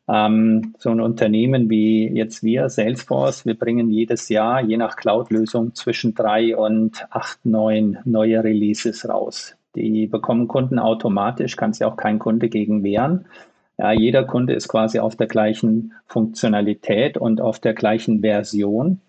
Ähm, 0.09 0.74
so 0.78 0.90
ein 0.90 1.01
Unternehmen 1.01 1.70
wie 1.70 2.09
jetzt 2.09 2.43
wir, 2.43 2.68
Salesforce, 2.68 3.47
wir 3.47 3.57
bringen 3.57 3.90
jedes 3.90 4.28
Jahr, 4.28 4.61
je 4.61 4.76
nach 4.76 4.97
Cloud-Lösung, 4.97 5.76
zwischen 5.76 6.14
drei 6.14 6.57
und 6.57 7.07
acht, 7.11 7.47
neun 7.47 7.99
neue 8.05 8.43
Releases 8.43 9.09
raus. 9.09 9.57
Die 9.75 10.07
bekommen 10.07 10.49
Kunden 10.49 10.79
automatisch, 10.79 11.57
kann 11.57 11.73
sich 11.73 11.85
auch 11.85 11.97
kein 11.97 12.18
Kunde 12.18 12.49
gegen 12.49 12.83
wehren. 12.85 13.27
Ja, 13.79 13.93
jeder 13.93 14.25
Kunde 14.25 14.53
ist 14.53 14.68
quasi 14.68 14.99
auf 14.99 15.16
der 15.16 15.27
gleichen 15.27 15.95
Funktionalität 16.07 17.16
und 17.16 17.41
auf 17.41 17.59
der 17.59 17.75
gleichen 17.75 18.20
Version. 18.20 19.01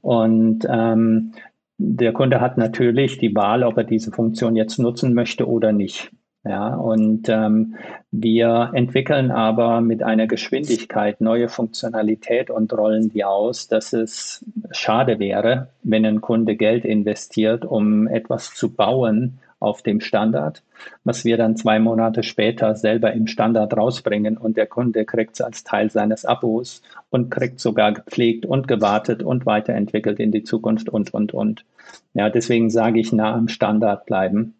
Und 0.00 0.66
ähm, 0.68 1.32
der 1.78 2.12
Kunde 2.12 2.40
hat 2.40 2.56
natürlich 2.56 3.18
die 3.18 3.34
Wahl, 3.34 3.62
ob 3.62 3.76
er 3.76 3.84
diese 3.84 4.10
Funktion 4.10 4.56
jetzt 4.56 4.78
nutzen 4.78 5.12
möchte 5.12 5.46
oder 5.46 5.72
nicht. 5.72 6.10
Ja, 6.44 6.74
und 6.76 7.28
ähm, 7.28 7.74
wir 8.12 8.70
entwickeln 8.72 9.32
aber 9.32 9.80
mit 9.80 10.04
einer 10.04 10.28
Geschwindigkeit 10.28 11.20
neue 11.20 11.48
Funktionalität 11.48 12.50
und 12.50 12.72
rollen 12.72 13.08
die 13.08 13.24
aus, 13.24 13.66
dass 13.66 13.92
es 13.92 14.44
schade 14.70 15.18
wäre, 15.18 15.70
wenn 15.82 16.06
ein 16.06 16.20
Kunde 16.20 16.54
Geld 16.54 16.84
investiert, 16.84 17.64
um 17.64 18.06
etwas 18.06 18.54
zu 18.54 18.72
bauen 18.72 19.40
auf 19.58 19.82
dem 19.82 20.00
Standard, 20.00 20.62
was 21.04 21.24
wir 21.24 21.36
dann 21.36 21.56
zwei 21.56 21.78
Monate 21.78 22.22
später 22.22 22.74
selber 22.74 23.12
im 23.12 23.26
Standard 23.26 23.76
rausbringen 23.76 24.36
und 24.36 24.56
der 24.56 24.66
Kunde 24.66 25.04
kriegt 25.04 25.34
es 25.34 25.40
als 25.40 25.64
Teil 25.64 25.90
seines 25.90 26.24
Abos 26.24 26.82
und 27.10 27.30
kriegt 27.30 27.60
sogar 27.60 27.92
gepflegt 27.92 28.44
und 28.44 28.68
gewartet 28.68 29.22
und 29.22 29.46
weiterentwickelt 29.46 30.18
in 30.18 30.32
die 30.32 30.42
Zukunft 30.42 30.88
und, 30.88 31.14
und, 31.14 31.32
und. 31.32 31.64
Ja, 32.12 32.28
deswegen 32.28 32.68
sage 32.68 33.00
ich 33.00 33.12
nah 33.12 33.34
am 33.34 33.48
Standard 33.48 34.04
bleiben. 34.06 34.55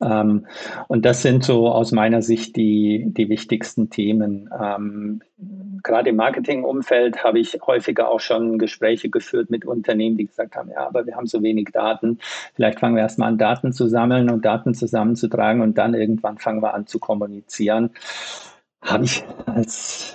Ähm, 0.00 0.46
und 0.88 1.04
das 1.04 1.22
sind 1.22 1.44
so 1.44 1.68
aus 1.68 1.92
meiner 1.92 2.22
Sicht 2.22 2.56
die, 2.56 3.04
die 3.06 3.28
wichtigsten 3.28 3.90
Themen. 3.90 4.48
Ähm, 4.58 5.20
gerade 5.82 6.10
im 6.10 6.16
Marketingumfeld 6.16 7.24
habe 7.24 7.38
ich 7.38 7.58
häufiger 7.66 8.08
auch 8.08 8.20
schon 8.20 8.58
Gespräche 8.58 9.08
geführt 9.08 9.50
mit 9.50 9.64
Unternehmen, 9.64 10.16
die 10.16 10.26
gesagt 10.26 10.56
haben, 10.56 10.70
ja, 10.70 10.86
aber 10.86 11.06
wir 11.06 11.16
haben 11.16 11.26
so 11.26 11.42
wenig 11.42 11.70
Daten. 11.72 12.18
Vielleicht 12.54 12.80
fangen 12.80 12.96
wir 12.96 13.02
erstmal 13.02 13.28
an, 13.28 13.38
Daten 13.38 13.72
zu 13.72 13.88
sammeln 13.88 14.30
und 14.30 14.44
Daten 14.44 14.74
zusammenzutragen 14.74 15.62
und 15.62 15.78
dann 15.78 15.94
irgendwann 15.94 16.38
fangen 16.38 16.62
wir 16.62 16.74
an 16.74 16.86
zu 16.86 16.98
kommunizieren 16.98 17.90
habe 18.82 19.04
ich 19.04 19.24
als, 19.46 20.14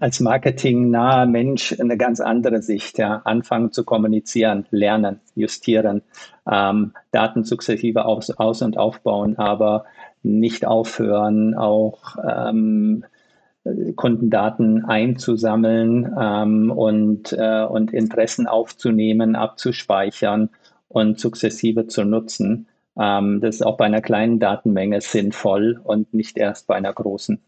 als 0.00 0.20
marketingnaher 0.20 1.26
Mensch 1.26 1.74
eine 1.80 1.96
ganz 1.96 2.20
andere 2.20 2.62
Sicht. 2.62 2.98
Ja. 2.98 3.22
Anfangen 3.24 3.72
zu 3.72 3.84
kommunizieren, 3.84 4.66
lernen, 4.70 5.20
justieren, 5.34 6.02
ähm, 6.50 6.92
Daten 7.10 7.44
sukzessive 7.44 8.04
aus, 8.04 8.30
aus- 8.30 8.62
und 8.62 8.76
aufbauen, 8.76 9.38
aber 9.38 9.84
nicht 10.22 10.66
aufhören, 10.66 11.54
auch 11.54 12.16
ähm, 12.22 13.04
Kundendaten 13.96 14.84
einzusammeln 14.84 16.12
ähm, 16.18 16.70
und, 16.70 17.32
äh, 17.32 17.64
und 17.64 17.92
Interessen 17.92 18.46
aufzunehmen, 18.46 19.36
abzuspeichern 19.36 20.50
und 20.88 21.20
sukzessive 21.20 21.86
zu 21.86 22.04
nutzen. 22.04 22.66
Ähm, 22.98 23.40
das 23.40 23.56
ist 23.56 23.62
auch 23.66 23.76
bei 23.76 23.86
einer 23.86 24.00
kleinen 24.00 24.40
Datenmenge 24.40 25.00
sinnvoll 25.00 25.80
und 25.82 26.12
nicht 26.12 26.36
erst 26.38 26.66
bei 26.66 26.74
einer 26.74 26.92
großen. 26.92 27.40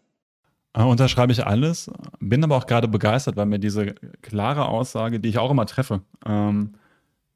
Äh, 0.74 0.82
unterschreibe 0.82 1.32
ich 1.32 1.46
alles, 1.46 1.90
bin 2.20 2.42
aber 2.44 2.56
auch 2.56 2.66
gerade 2.66 2.88
begeistert, 2.88 3.36
weil 3.36 3.46
mir 3.46 3.58
diese 3.58 3.94
klare 4.22 4.66
Aussage, 4.66 5.20
die 5.20 5.28
ich 5.28 5.38
auch 5.38 5.50
immer 5.50 5.66
treffe, 5.66 6.02
ähm, 6.26 6.74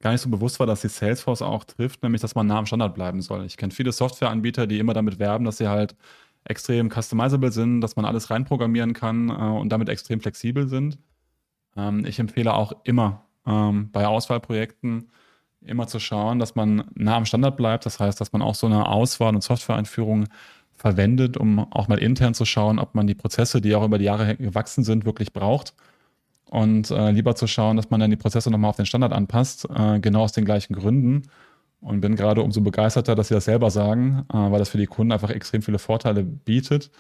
gar 0.00 0.12
nicht 0.12 0.20
so 0.20 0.30
bewusst 0.30 0.60
war, 0.60 0.66
dass 0.66 0.80
die 0.82 0.88
Salesforce 0.88 1.42
auch 1.42 1.64
trifft, 1.64 2.02
nämlich 2.02 2.20
dass 2.22 2.34
man 2.34 2.46
nah 2.46 2.58
am 2.58 2.66
Standard 2.66 2.94
bleiben 2.94 3.20
soll. 3.22 3.44
Ich 3.46 3.56
kenne 3.56 3.72
viele 3.72 3.92
Softwareanbieter, 3.92 4.66
die 4.66 4.78
immer 4.78 4.94
damit 4.94 5.18
werben, 5.18 5.44
dass 5.44 5.58
sie 5.58 5.68
halt 5.68 5.96
extrem 6.44 6.90
customizable 6.90 7.52
sind, 7.52 7.80
dass 7.80 7.96
man 7.96 8.04
alles 8.04 8.30
reinprogrammieren 8.30 8.92
kann 8.92 9.28
äh, 9.28 9.32
und 9.32 9.70
damit 9.70 9.88
extrem 9.88 10.20
flexibel 10.20 10.68
sind. 10.68 10.98
Ähm, 11.76 12.04
ich 12.06 12.18
empfehle 12.18 12.54
auch 12.54 12.72
immer 12.84 13.24
ähm, 13.46 13.90
bei 13.92 14.06
Auswahlprojekten 14.06 15.10
immer 15.62 15.86
zu 15.88 16.00
schauen, 16.00 16.38
dass 16.38 16.54
man 16.54 16.84
nah 16.94 17.16
am 17.16 17.24
Standard 17.24 17.56
bleibt. 17.56 17.86
Das 17.86 18.00
heißt, 18.00 18.20
dass 18.20 18.32
man 18.32 18.42
auch 18.42 18.54
so 18.54 18.66
eine 18.66 18.86
Auswahl- 18.86 19.34
und 19.34 19.42
Softwareeinführung 19.42 20.28
verwendet, 20.78 21.36
um 21.36 21.58
auch 21.72 21.88
mal 21.88 21.98
intern 21.98 22.34
zu 22.34 22.44
schauen, 22.44 22.78
ob 22.78 22.94
man 22.94 23.06
die 23.06 23.14
Prozesse, 23.14 23.60
die 23.60 23.74
auch 23.74 23.84
über 23.84 23.98
die 23.98 24.04
Jahre 24.04 24.36
gewachsen 24.36 24.84
sind, 24.84 25.04
wirklich 25.04 25.32
braucht. 25.32 25.74
Und 26.46 26.90
äh, 26.90 27.10
lieber 27.10 27.34
zu 27.34 27.46
schauen, 27.46 27.76
dass 27.76 27.90
man 27.90 28.00
dann 28.00 28.10
die 28.10 28.16
Prozesse 28.16 28.50
nochmal 28.50 28.70
auf 28.70 28.76
den 28.76 28.86
Standard 28.86 29.12
anpasst, 29.12 29.68
äh, 29.74 29.98
genau 30.00 30.22
aus 30.22 30.32
den 30.32 30.44
gleichen 30.44 30.74
Gründen. 30.74 31.24
Und 31.80 32.00
bin 32.00 32.16
gerade 32.16 32.42
umso 32.42 32.60
begeisterter, 32.60 33.14
dass 33.14 33.28
Sie 33.28 33.34
das 33.34 33.44
selber 33.44 33.70
sagen, 33.70 34.24
äh, 34.32 34.36
weil 34.36 34.58
das 34.58 34.70
für 34.70 34.78
die 34.78 34.86
Kunden 34.86 35.12
einfach 35.12 35.30
extrem 35.30 35.62
viele 35.62 35.78
Vorteile 35.78 36.24
bietet. 36.24 36.90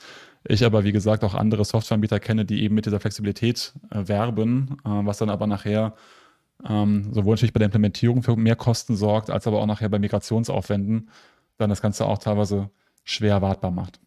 Ich 0.46 0.64
aber, 0.64 0.84
wie 0.84 0.92
gesagt, 0.92 1.24
auch 1.24 1.34
andere 1.34 1.64
Softwareanbieter 1.64 2.20
kenne, 2.20 2.44
die 2.44 2.62
eben 2.62 2.74
mit 2.74 2.86
dieser 2.86 3.00
Flexibilität 3.00 3.72
äh, 3.90 4.06
werben, 4.06 4.76
äh, 4.84 4.88
was 4.88 5.18
dann 5.18 5.30
aber 5.30 5.46
nachher 5.46 5.94
ähm, 6.68 7.12
sowohl 7.12 7.34
natürlich 7.34 7.52
bei 7.52 7.58
der 7.58 7.66
Implementierung 7.66 8.22
für 8.22 8.36
mehr 8.36 8.56
Kosten 8.56 8.96
sorgt, 8.96 9.30
als 9.30 9.46
aber 9.46 9.60
auch 9.60 9.66
nachher 9.66 9.88
bei 9.88 9.98
Migrationsaufwänden 9.98 11.10
dann 11.56 11.70
das 11.70 11.82
Ganze 11.82 12.06
auch 12.06 12.18
teilweise 12.18 12.70
schwer 13.08 13.32
erwartbar 13.32 13.70
macht. 13.70 13.98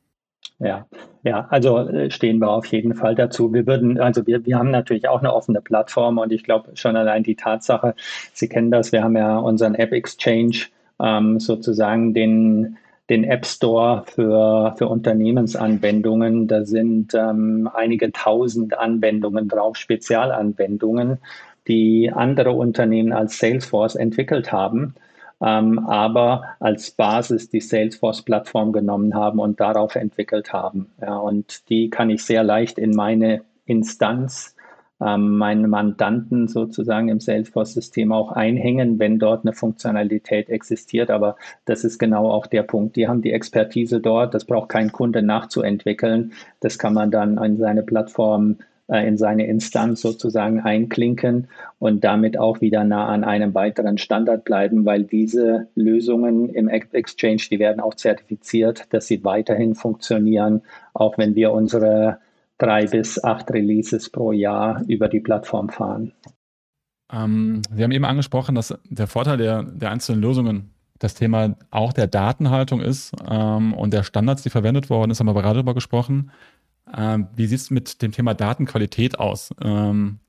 Ja, 0.59 0.85
ja, 1.23 1.47
also 1.49 1.79
äh, 1.79 2.11
stehen 2.11 2.39
wir 2.39 2.49
auf 2.51 2.65
jeden 2.67 2.93
Fall 2.93 3.15
dazu. 3.15 3.51
Wir 3.51 3.65
würden, 3.65 3.99
also 3.99 4.27
wir, 4.27 4.45
wir 4.45 4.59
haben 4.59 4.69
natürlich 4.69 5.07
auch 5.07 5.19
eine 5.19 5.33
offene 5.33 5.59
Plattform 5.59 6.19
und 6.19 6.31
ich 6.31 6.43
glaube 6.43 6.75
schon 6.75 6.95
allein 6.95 7.23
die 7.23 7.35
Tatsache, 7.35 7.95
Sie 8.33 8.47
kennen 8.47 8.69
das, 8.69 8.91
wir 8.91 9.03
haben 9.03 9.17
ja 9.17 9.37
unseren 9.39 9.73
App 9.73 9.91
Exchange 9.91 10.67
ähm, 10.99 11.39
sozusagen 11.39 12.13
den 12.13 12.77
den 13.09 13.25
App 13.25 13.45
Store 13.45 14.03
für, 14.05 14.73
für 14.77 14.87
Unternehmensanwendungen. 14.87 16.47
Da 16.47 16.63
sind 16.63 17.13
ähm, 17.13 17.69
einige 17.73 18.13
tausend 18.13 18.77
Anwendungen 18.77 19.49
drauf, 19.49 19.75
Spezialanwendungen, 19.75 21.17
die 21.67 22.09
andere 22.13 22.51
Unternehmen 22.51 23.11
als 23.11 23.37
Salesforce 23.37 23.95
entwickelt 23.95 24.53
haben 24.53 24.95
ähm, 25.41 25.79
aber 25.79 26.43
als 26.59 26.91
Basis 26.91 27.49
die 27.49 27.61
Salesforce-Plattform 27.61 28.71
genommen 28.71 29.15
haben 29.15 29.39
und 29.39 29.59
darauf 29.59 29.95
entwickelt 29.95 30.53
haben. 30.53 30.91
Ja, 31.01 31.17
und 31.17 31.69
die 31.69 31.89
kann 31.89 32.09
ich 32.09 32.23
sehr 32.23 32.43
leicht 32.43 32.77
in 32.77 32.91
meine 32.91 33.41
Instanz, 33.65 34.55
ähm, 35.03 35.37
meinen 35.37 35.67
Mandanten 35.67 36.47
sozusagen 36.47 37.09
im 37.09 37.19
Salesforce-System 37.19 38.11
auch 38.11 38.31
einhängen, 38.31 38.99
wenn 38.99 39.17
dort 39.17 39.43
eine 39.43 39.53
Funktionalität 39.53 40.49
existiert. 40.49 41.09
Aber 41.09 41.37
das 41.65 41.83
ist 41.83 41.97
genau 41.97 42.29
auch 42.29 42.45
der 42.45 42.61
Punkt. 42.61 42.95
Die 42.95 43.07
haben 43.07 43.23
die 43.23 43.33
Expertise 43.33 43.99
dort. 43.99 44.35
Das 44.35 44.45
braucht 44.45 44.69
kein 44.69 44.91
Kunde 44.91 45.23
nachzuentwickeln. 45.23 46.33
Das 46.59 46.77
kann 46.77 46.93
man 46.93 47.09
dann 47.09 47.39
an 47.39 47.57
seine 47.57 47.81
Plattform 47.81 48.57
äh, 48.91 49.07
in 49.07 49.17
seine 49.17 49.47
Instanz 49.47 50.01
sozusagen 50.01 50.59
einklinken 50.59 51.47
und 51.79 52.03
damit 52.03 52.37
auch 52.37 52.59
wieder 52.59 52.83
nah 52.83 53.07
an 53.07 53.23
einem 53.23 53.53
weiteren 53.53 53.97
Standard 53.97 54.43
bleiben, 54.43 54.85
weil 54.85 55.03
diese 55.03 55.69
Lösungen 55.75 56.49
im 56.49 56.67
Exchange, 56.67 57.43
die 57.49 57.57
werden 57.57 57.79
auch 57.79 57.95
zertifiziert, 57.95 58.87
dass 58.89 59.07
sie 59.07 59.23
weiterhin 59.23 59.75
funktionieren, 59.75 60.61
auch 60.93 61.17
wenn 61.17 61.35
wir 61.35 61.53
unsere 61.53 62.19
drei 62.57 62.85
bis 62.85 63.23
acht 63.23 63.49
Releases 63.51 64.09
pro 64.09 64.33
Jahr 64.33 64.83
über 64.87 65.07
die 65.07 65.21
Plattform 65.21 65.69
fahren. 65.69 66.11
Ähm, 67.13 67.61
Sie 67.73 67.83
haben 67.83 67.91
eben 67.91 68.05
angesprochen, 68.05 68.55
dass 68.55 68.77
der 68.89 69.07
Vorteil 69.07 69.37
der, 69.37 69.63
der 69.63 69.89
einzelnen 69.89 70.21
Lösungen 70.21 70.71
das 70.99 71.15
Thema 71.15 71.55
auch 71.71 71.93
der 71.93 72.07
Datenhaltung 72.07 72.81
ist 72.81 73.13
ähm, 73.27 73.73
und 73.73 73.93
der 73.93 74.03
Standards, 74.03 74.43
die 74.43 74.49
verwendet 74.49 74.89
worden 74.89 75.11
ist, 75.11 75.19
haben 75.19 75.27
wir 75.27 75.33
gerade 75.33 75.55
darüber 75.55 75.73
gesprochen. 75.73 76.31
Ähm, 76.95 77.27
wie 77.35 77.47
sieht 77.47 77.59
es 77.59 77.69
mit 77.69 78.01
dem 78.01 78.11
Thema 78.11 78.33
Datenqualität 78.33 79.19
aus? 79.19 79.51
Ähm, 79.61 80.19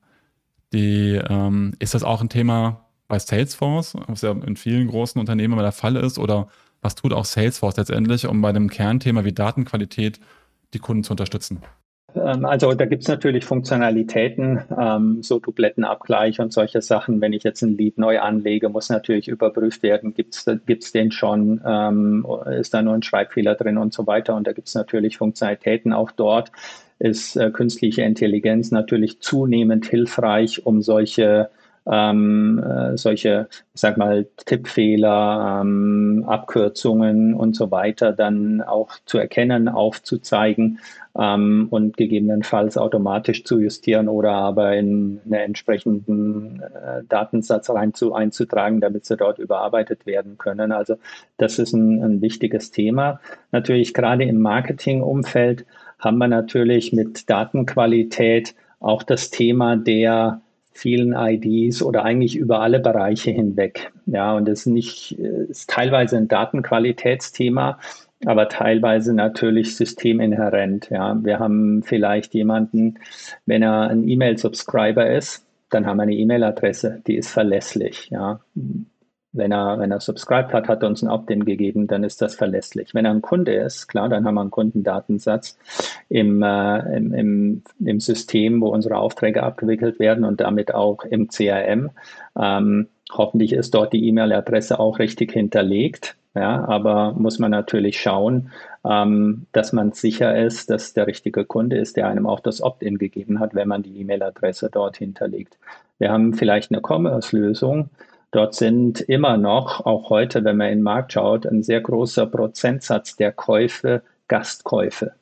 die, 0.73 1.21
ähm, 1.29 1.73
ist 1.79 1.93
das 1.93 2.03
auch 2.03 2.21
ein 2.21 2.29
Thema 2.29 2.85
bei 3.07 3.19
Salesforce, 3.19 3.95
was 4.07 4.21
ja 4.21 4.31
in 4.31 4.55
vielen 4.57 4.87
großen 4.87 5.19
Unternehmen 5.19 5.53
immer 5.53 5.61
der 5.61 5.71
Fall 5.71 5.95
ist? 5.95 6.17
Oder 6.17 6.47
was 6.81 6.95
tut 6.95 7.13
auch 7.13 7.25
Salesforce 7.25 7.77
letztendlich, 7.77 8.27
um 8.27 8.41
bei 8.41 8.49
einem 8.49 8.69
Kernthema 8.69 9.23
wie 9.23 9.33
Datenqualität 9.33 10.19
die 10.73 10.79
Kunden 10.79 11.03
zu 11.03 11.11
unterstützen? 11.11 11.61
Ähm, 12.15 12.45
also 12.45 12.73
da 12.73 12.85
gibt 12.85 13.03
es 13.03 13.07
natürlich 13.07 13.45
Funktionalitäten, 13.45 14.61
ähm, 14.79 15.23
so 15.23 15.39
Dublettenabgleich 15.39 16.39
und 16.39 16.53
solche 16.53 16.81
Sachen. 16.81 17.21
Wenn 17.21 17.33
ich 17.33 17.43
jetzt 17.43 17.61
ein 17.61 17.77
Lied 17.77 17.97
neu 17.97 18.19
anlege, 18.19 18.69
muss 18.69 18.89
natürlich 18.89 19.27
überprüft 19.27 19.83
werden, 19.83 20.13
gibt 20.13 20.35
es 20.35 20.91
den 20.91 21.11
schon, 21.11 21.61
ähm, 21.65 22.25
ist 22.59 22.73
da 22.73 22.81
nur 22.81 22.93
ein 22.93 23.03
Schreibfehler 23.03 23.55
drin 23.55 23.77
und 23.77 23.93
so 23.93 24.07
weiter. 24.07 24.35
Und 24.35 24.47
da 24.47 24.53
gibt 24.53 24.67
es 24.67 24.75
natürlich 24.75 25.17
Funktionalitäten 25.17 25.93
auch 25.93 26.11
dort 26.11 26.51
ist 26.99 27.35
äh, 27.35 27.51
künstliche 27.51 28.03
Intelligenz 28.03 28.71
natürlich 28.71 29.19
zunehmend 29.19 29.85
hilfreich, 29.85 30.65
um 30.65 30.81
solche 30.81 31.49
ähm, 31.91 32.63
äh, 32.63 32.97
solche, 32.97 33.47
ich 33.73 33.81
sag 33.81 33.97
mal, 33.97 34.25
Tippfehler, 34.45 35.61
ähm, 35.61 36.23
Abkürzungen 36.27 37.33
und 37.33 37.55
so 37.55 37.71
weiter 37.71 38.13
dann 38.13 38.61
auch 38.61 38.91
zu 39.05 39.17
erkennen, 39.17 39.67
aufzuzeigen 39.67 40.79
ähm, 41.17 41.67
und 41.69 41.97
gegebenenfalls 41.97 42.77
automatisch 42.77 43.43
zu 43.43 43.59
justieren 43.59 44.07
oder 44.07 44.31
aber 44.31 44.75
in 44.75 45.19
einen 45.25 45.33
entsprechenden 45.33 46.61
äh, 46.61 47.03
Datensatz 47.09 47.69
rein 47.69 47.93
zu, 47.93 48.13
einzutragen, 48.13 48.79
damit 48.79 49.05
sie 49.05 49.17
dort 49.17 49.37
überarbeitet 49.37 50.05
werden 50.05 50.37
können. 50.37 50.71
Also 50.71 50.95
das 51.37 51.59
ist 51.59 51.73
ein, 51.73 52.01
ein 52.01 52.21
wichtiges 52.21 52.71
Thema. 52.71 53.19
Natürlich 53.51 53.93
gerade 53.93 54.23
im 54.23 54.39
Marketingumfeld 54.39 55.65
haben 55.99 56.17
wir 56.17 56.27
natürlich 56.27 56.93
mit 56.93 57.29
Datenqualität 57.29 58.55
auch 58.79 59.03
das 59.03 59.29
Thema 59.29 59.77
der 59.77 60.41
vielen 60.73 61.13
IDs 61.13 61.81
oder 61.81 62.03
eigentlich 62.03 62.35
über 62.35 62.61
alle 62.61 62.79
Bereiche 62.79 63.31
hinweg. 63.31 63.91
Ja, 64.05 64.35
und 64.35 64.47
das 64.47 64.61
ist 64.61 64.65
nicht, 64.67 65.11
ist 65.17 65.69
teilweise 65.69 66.17
ein 66.17 66.27
Datenqualitätsthema, 66.27 67.79
aber 68.25 68.49
teilweise 68.49 69.13
natürlich 69.13 69.75
systeminhärent. 69.75 70.89
Ja, 70.89 71.17
wir 71.23 71.39
haben 71.39 71.83
vielleicht 71.83 72.33
jemanden, 72.33 72.95
wenn 73.45 73.63
er 73.63 73.89
ein 73.89 74.07
E-Mail-Subscriber 74.07 75.09
ist, 75.11 75.45
dann 75.69 75.85
haben 75.85 75.97
wir 75.97 76.03
eine 76.03 76.15
E-Mail-Adresse, 76.15 77.01
die 77.07 77.15
ist 77.15 77.31
verlässlich. 77.31 78.09
Ja, 78.11 78.41
wenn 79.33 79.51
er, 79.51 79.79
wenn 79.79 79.91
er 79.91 79.99
subscribed 79.99 80.53
hat, 80.53 80.67
hat 80.67 80.83
er 80.83 80.89
uns 80.89 81.01
ein 81.01 81.09
Opt-in 81.09 81.43
gegeben, 81.43 81.87
dann 81.87 82.03
ist 82.03 82.21
das 82.21 82.35
verlässlich. 82.35 82.93
Wenn 82.93 83.05
er 83.05 83.11
ein 83.11 83.21
Kunde 83.21 83.53
ist, 83.53 83.87
klar, 83.87 84.07
dann 84.07 84.25
haben 84.25 84.35
wir 84.35 84.41
einen 84.41 84.51
Kundendatensatz 84.51 85.57
im, 86.09 86.41
äh, 86.43 86.95
im, 86.95 87.13
im, 87.13 87.63
im 87.83 87.99
System, 87.99 88.61
wo 88.61 88.69
unsere 88.69 88.97
Aufträge 88.97 89.43
abgewickelt 89.43 89.99
werden 89.99 90.23
und 90.23 90.39
damit 90.39 90.73
auch 90.73 91.03
im 91.03 91.27
CRM. 91.27 91.89
Ähm, 92.39 92.87
hoffentlich 93.11 93.53
ist 93.53 93.73
dort 93.73 93.91
die 93.93 94.07
E-Mail-Adresse 94.07 94.79
auch 94.79 94.99
richtig 94.99 95.33
hinterlegt. 95.33 96.15
Ja, 96.35 96.65
aber 96.65 97.13
muss 97.13 97.37
man 97.37 97.51
natürlich 97.51 97.99
schauen, 98.01 98.49
ähm, 98.83 99.45
dass 99.51 99.71
man 99.71 99.91
sicher 99.91 100.35
ist, 100.35 100.71
dass 100.71 100.93
der 100.93 101.05
richtige 101.05 101.45
Kunde 101.45 101.77
ist, 101.77 101.95
der 101.95 102.07
einem 102.07 102.25
auch 102.25 102.39
das 102.39 102.61
Opt-in 102.61 102.97
gegeben 102.97 103.39
hat, 103.39 103.53
wenn 103.53 103.67
man 103.67 103.83
die 103.83 103.99
E-Mail-Adresse 104.01 104.69
dort 104.71 104.97
hinterlegt. 104.97 105.59
Wir 105.99 106.11
haben 106.11 106.33
vielleicht 106.33 106.71
eine 106.71 106.81
Commerce-Lösung, 106.81 107.91
Dort 108.33 108.55
sind 108.55 108.99
immer 108.99 109.37
noch, 109.37 109.85
auch 109.85 110.09
heute, 110.09 110.43
wenn 110.43 110.57
man 110.57 110.69
in 110.69 110.79
den 110.79 110.83
Markt 110.83 111.13
schaut, 111.13 111.45
ein 111.45 111.61
sehr 111.61 111.81
großer 111.81 112.25
Prozentsatz 112.25 113.15
der 113.15 113.31
Käufe 113.31 114.01
Gastkäufe. 114.27 115.13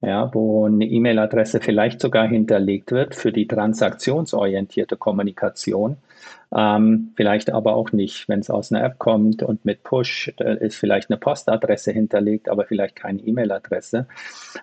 Ja, 0.00 0.32
wo 0.32 0.64
eine 0.64 0.86
E-Mail-Adresse 0.86 1.60
vielleicht 1.60 2.00
sogar 2.00 2.26
hinterlegt 2.26 2.92
wird 2.92 3.14
für 3.14 3.30
die 3.30 3.46
transaktionsorientierte 3.46 4.96
Kommunikation, 4.96 5.98
ähm, 6.56 7.12
vielleicht 7.14 7.52
aber 7.52 7.74
auch 7.74 7.92
nicht. 7.92 8.26
Wenn 8.26 8.40
es 8.40 8.48
aus 8.48 8.72
einer 8.72 8.82
App 8.82 8.98
kommt 8.98 9.42
und 9.42 9.66
mit 9.66 9.82
Push 9.82 10.28
ist 10.38 10.78
vielleicht 10.78 11.10
eine 11.10 11.18
Postadresse 11.18 11.92
hinterlegt, 11.92 12.48
aber 12.48 12.64
vielleicht 12.64 12.96
keine 12.96 13.20
E-Mail-Adresse, 13.20 14.06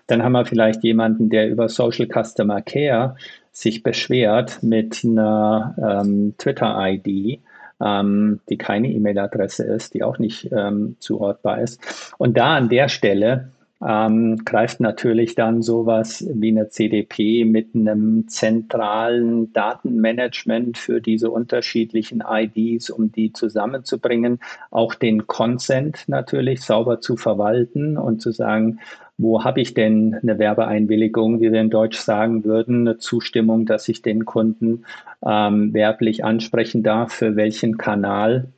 dann 0.08 0.24
haben 0.24 0.32
wir 0.32 0.44
vielleicht 0.44 0.82
jemanden, 0.82 1.30
der 1.30 1.48
über 1.48 1.68
Social 1.68 2.08
Customer 2.08 2.60
Care 2.60 3.14
sich 3.52 3.84
beschwert 3.84 4.64
mit 4.64 5.04
einer 5.04 6.02
ähm, 6.04 6.34
Twitter-ID 6.38 7.40
ähm, 7.84 8.40
die 8.48 8.58
keine 8.58 8.88
E-Mail-Adresse 8.88 9.64
ist, 9.64 9.94
die 9.94 10.02
auch 10.02 10.18
nicht 10.18 10.50
ähm, 10.52 10.96
zuortbar 10.98 11.60
ist. 11.60 12.14
Und 12.18 12.36
da 12.36 12.56
an 12.56 12.68
der 12.68 12.88
Stelle 12.88 13.50
ähm, 13.86 14.44
greift 14.44 14.80
natürlich 14.80 15.34
dann 15.34 15.62
sowas 15.62 16.26
wie 16.32 16.48
eine 16.48 16.68
CDP 16.68 17.44
mit 17.44 17.74
einem 17.74 18.26
zentralen 18.26 19.52
Datenmanagement 19.52 20.78
für 20.78 21.00
diese 21.00 21.30
unterschiedlichen 21.30 22.22
IDs, 22.28 22.90
um 22.90 23.12
die 23.12 23.32
zusammenzubringen, 23.32 24.40
auch 24.70 24.94
den 24.94 25.26
Consent 25.28 26.04
natürlich 26.08 26.62
sauber 26.62 27.00
zu 27.00 27.16
verwalten 27.16 27.96
und 27.96 28.20
zu 28.20 28.32
sagen, 28.32 28.80
wo 29.16 29.42
habe 29.44 29.60
ich 29.60 29.74
denn 29.74 30.14
eine 30.22 30.38
Werbeeinwilligung, 30.38 31.40
wie 31.40 31.52
wir 31.52 31.60
in 31.60 31.70
Deutsch 31.70 31.98
sagen 31.98 32.44
würden, 32.44 32.86
eine 32.86 32.98
Zustimmung, 32.98 33.66
dass 33.66 33.88
ich 33.88 34.02
den 34.02 34.24
Kunden 34.24 34.84
ähm, 35.24 35.74
werblich 35.74 36.24
ansprechen 36.24 36.84
darf, 36.84 37.12
für 37.12 37.34
welchen 37.34 37.78
Kanal 37.78 38.52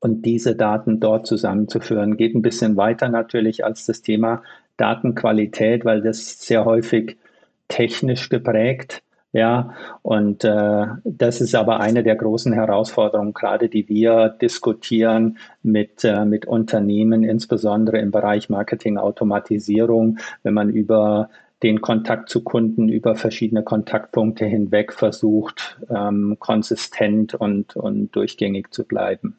und 0.00 0.22
diese 0.22 0.56
Daten 0.56 1.00
dort 1.00 1.26
zusammenzuführen. 1.26 2.16
Geht 2.16 2.34
ein 2.34 2.42
bisschen 2.42 2.76
weiter 2.76 3.08
natürlich 3.08 3.64
als 3.64 3.86
das 3.86 4.02
Thema 4.02 4.42
Datenqualität, 4.76 5.84
weil 5.84 6.02
das 6.02 6.40
sehr 6.40 6.64
häufig 6.64 7.16
technisch 7.68 8.28
geprägt 8.28 9.02
ja, 9.36 9.74
und 10.00 10.44
äh, 10.44 10.86
das 11.04 11.42
ist 11.42 11.54
aber 11.54 11.80
eine 11.80 12.02
der 12.02 12.16
großen 12.16 12.54
Herausforderungen, 12.54 13.34
gerade 13.34 13.68
die 13.68 13.86
wir 13.86 14.30
diskutieren 14.30 15.36
mit, 15.62 16.04
äh, 16.04 16.24
mit 16.24 16.46
Unternehmen, 16.46 17.22
insbesondere 17.22 17.98
im 17.98 18.10
Bereich 18.12 18.48
Marketing-Automatisierung, 18.48 20.16
wenn 20.42 20.54
man 20.54 20.70
über 20.70 21.28
den 21.62 21.82
Kontakt 21.82 22.30
zu 22.30 22.44
Kunden 22.44 22.88
über 22.88 23.14
verschiedene 23.14 23.62
Kontaktpunkte 23.62 24.46
hinweg 24.46 24.94
versucht, 24.94 25.78
ähm, 25.90 26.36
konsistent 26.38 27.34
und, 27.34 27.76
und 27.76 28.16
durchgängig 28.16 28.72
zu 28.72 28.84
bleiben. 28.84 29.36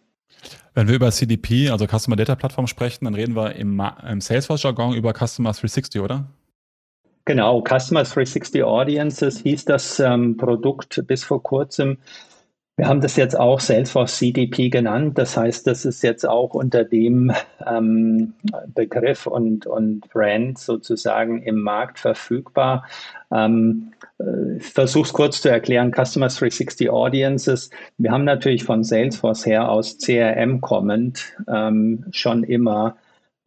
Wenn 0.73 0.87
wir 0.87 0.95
über 0.95 1.11
CDP, 1.11 1.69
also 1.69 1.87
Customer 1.87 2.15
Data 2.15 2.35
Plattform 2.35 2.67
sprechen, 2.67 3.05
dann 3.05 3.15
reden 3.15 3.35
wir 3.35 3.55
im, 3.55 3.81
im 4.07 4.21
Salesforce-Jargon 4.21 4.93
über 4.93 5.13
Customer 5.13 5.51
360, 5.51 6.01
oder? 6.01 6.27
Genau, 7.25 7.61
Customer 7.61 8.03
360 8.03 8.63
Audiences 8.63 9.39
hieß 9.39 9.65
das 9.65 9.99
ähm, 9.99 10.37
Produkt 10.37 11.03
bis 11.07 11.23
vor 11.23 11.43
kurzem. 11.43 11.97
Wir 12.77 12.87
haben 12.87 13.01
das 13.01 13.15
jetzt 13.15 13.37
auch 13.37 13.59
Salesforce 13.59 14.17
CDP 14.17 14.69
genannt. 14.69 15.17
Das 15.17 15.35
heißt, 15.35 15.65
das 15.65 15.83
ist 15.83 16.03
jetzt 16.03 16.27
auch 16.27 16.53
unter 16.53 16.83
dem 16.83 17.31
ähm, 17.65 18.35
Begriff 18.67 19.25
und, 19.25 19.65
und 19.65 20.01
Brand 20.11 20.59
sozusagen 20.59 21.41
im 21.41 21.59
Markt 21.59 21.97
verfügbar. 21.97 22.85
Ähm, 23.31 23.93
ich 24.19 24.25
äh, 24.25 24.59
versuche 24.59 25.07
es 25.07 25.13
kurz 25.13 25.41
zu 25.41 25.49
erklären. 25.49 25.91
Customer 25.91 26.27
360 26.27 26.91
Audiences. 26.91 27.71
Wir 27.97 28.11
haben 28.11 28.25
natürlich 28.25 28.63
von 28.63 28.83
Salesforce 28.83 29.47
her 29.47 29.71
aus 29.71 29.97
CRM 29.97 30.61
kommend 30.61 31.33
ähm, 31.47 32.05
schon 32.11 32.43
immer 32.43 32.95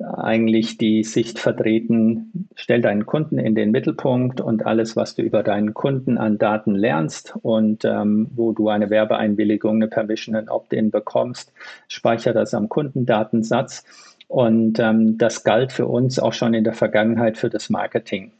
eigentlich 0.01 0.79
die 0.79 1.05
Sicht 1.05 1.39
vertreten, 1.39 2.49
stell 2.55 2.81
deinen 2.81 3.07
Kunden 3.07 3.39
in 3.39 3.55
den 3.55 3.71
Mittelpunkt 3.71 4.41
und 4.41 4.65
alles, 4.67 4.97
was 4.97 5.15
du 5.15 5.23
über 5.23 5.43
deinen 5.43 5.75
Kunden 5.75 6.19
an 6.19 6.39
Daten 6.39 6.75
lernst 6.75 7.35
und 7.43 7.85
ähm, 7.85 8.29
wo 8.35 8.53
du 8.53 8.69
eine 8.69 8.91
Werbeeinwilligung, 8.91 9.77
eine 9.77 9.89
Permission, 9.89 10.35
ein 10.37 10.49
Opt-in 10.49 10.91
bekommst, 10.91 11.53
speicher 11.89 12.33
das 12.33 12.55
am 12.55 12.69
Kundendatensatz. 12.69 13.85
Und 14.29 14.79
ähm, 14.79 15.19
das 15.19 15.43
galt 15.45 15.73
für 15.73 15.87
uns 15.87 16.19
auch 16.19 16.33
schon 16.33 16.55
in 16.55 16.65
der 16.65 16.75
Vergangenheit 16.75 17.37
für 17.37 17.51
das 17.51 17.69
Marketing. 17.69 18.33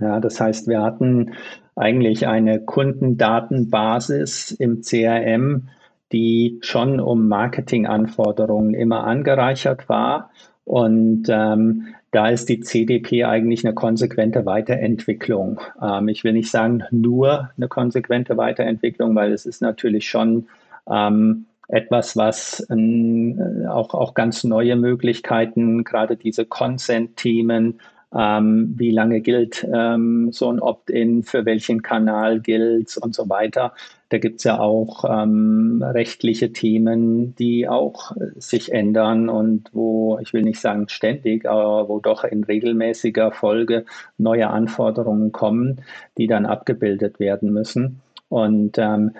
Ja, 0.00 0.20
das 0.20 0.40
heißt, 0.40 0.68
wir 0.68 0.82
hatten 0.82 1.32
eigentlich 1.74 2.26
eine 2.26 2.60
Kundendatenbasis 2.60 4.52
im 4.52 4.80
CRM, 4.80 5.68
die 6.12 6.58
schon 6.62 7.00
um 7.00 7.28
Marketinganforderungen 7.28 8.74
immer 8.74 9.04
angereichert 9.04 9.88
war. 9.88 10.30
Und 10.66 11.28
ähm, 11.28 11.94
da 12.10 12.28
ist 12.28 12.48
die 12.48 12.58
CDP 12.58 13.24
eigentlich 13.24 13.64
eine 13.64 13.72
konsequente 13.72 14.44
Weiterentwicklung. 14.46 15.60
Ähm, 15.80 16.08
ich 16.08 16.24
will 16.24 16.32
nicht 16.32 16.50
sagen 16.50 16.82
nur 16.90 17.50
eine 17.56 17.68
konsequente 17.68 18.36
Weiterentwicklung, 18.36 19.14
weil 19.14 19.32
es 19.32 19.46
ist 19.46 19.62
natürlich 19.62 20.08
schon 20.08 20.48
ähm, 20.90 21.46
etwas, 21.68 22.16
was 22.16 22.66
äh, 22.68 23.66
auch, 23.68 23.94
auch 23.94 24.14
ganz 24.14 24.42
neue 24.42 24.74
Möglichkeiten, 24.74 25.84
gerade 25.84 26.16
diese 26.16 26.44
Consent-Themen, 26.44 27.80
ähm, 28.12 28.74
wie 28.76 28.90
lange 28.90 29.20
gilt 29.20 29.64
ähm, 29.72 30.32
so 30.32 30.50
ein 30.50 30.58
Opt-in, 30.58 31.22
für 31.22 31.44
welchen 31.44 31.82
Kanal 31.82 32.40
gilt 32.40 32.96
und 32.96 33.14
so 33.14 33.28
weiter. 33.28 33.72
Da 34.08 34.18
gibt 34.18 34.38
es 34.38 34.44
ja 34.44 34.60
auch 34.60 35.04
ähm, 35.04 35.82
rechtliche 35.84 36.52
Themen, 36.52 37.34
die 37.34 37.68
auch 37.68 38.16
äh, 38.16 38.30
sich 38.36 38.72
ändern 38.72 39.28
und 39.28 39.70
wo, 39.72 40.18
ich 40.20 40.32
will 40.32 40.42
nicht 40.42 40.60
sagen 40.60 40.88
ständig, 40.88 41.48
aber 41.48 41.88
wo 41.88 41.98
doch 41.98 42.24
in 42.24 42.44
regelmäßiger 42.44 43.32
Folge 43.32 43.84
neue 44.18 44.48
Anforderungen 44.48 45.32
kommen, 45.32 45.82
die 46.18 46.26
dann 46.26 46.46
abgebildet 46.46 47.18
werden 47.18 47.52
müssen. 47.52 48.00
Und 48.28 48.76
ähm, 48.78 49.12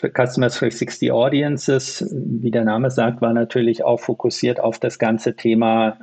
Customers 0.00 0.58
360 0.58 1.12
Audiences, 1.12 2.04
wie 2.12 2.50
der 2.50 2.64
Name 2.64 2.90
sagt, 2.90 3.20
war 3.20 3.32
natürlich 3.32 3.84
auch 3.84 4.00
fokussiert 4.00 4.60
auf 4.60 4.78
das 4.78 4.98
ganze 4.98 5.36
Thema 5.36 5.98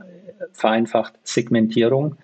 vereinfacht 0.54 1.14
Segmentierung, 1.24 2.16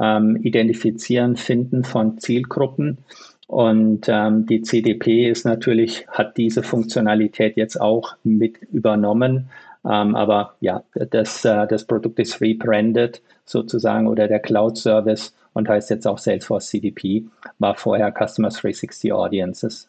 ähm, 0.00 0.36
Identifizieren, 0.36 1.36
Finden 1.36 1.84
von 1.84 2.18
Zielgruppen. 2.18 2.98
Und 3.46 4.06
ähm, 4.08 4.46
die 4.46 4.62
CDP 4.62 5.30
ist 5.30 5.44
natürlich, 5.44 6.06
hat 6.08 6.36
diese 6.36 6.62
Funktionalität 6.62 7.56
jetzt 7.56 7.80
auch 7.80 8.16
mit 8.24 8.58
übernommen. 8.72 9.50
Ähm, 9.84 10.16
aber 10.16 10.56
ja, 10.60 10.82
das, 10.94 11.44
äh, 11.44 11.66
das 11.68 11.84
Produkt 11.84 12.18
ist 12.18 12.40
rebranded 12.40 13.22
sozusagen 13.44 14.08
oder 14.08 14.26
der 14.26 14.40
Cloud-Service 14.40 15.32
und 15.52 15.68
heißt 15.68 15.90
jetzt 15.90 16.06
auch 16.06 16.18
Salesforce 16.18 16.68
CDP, 16.68 17.24
war 17.60 17.76
vorher 17.76 18.12
Customer 18.12 18.48
360 18.48 19.12
Audiences. 19.12 19.88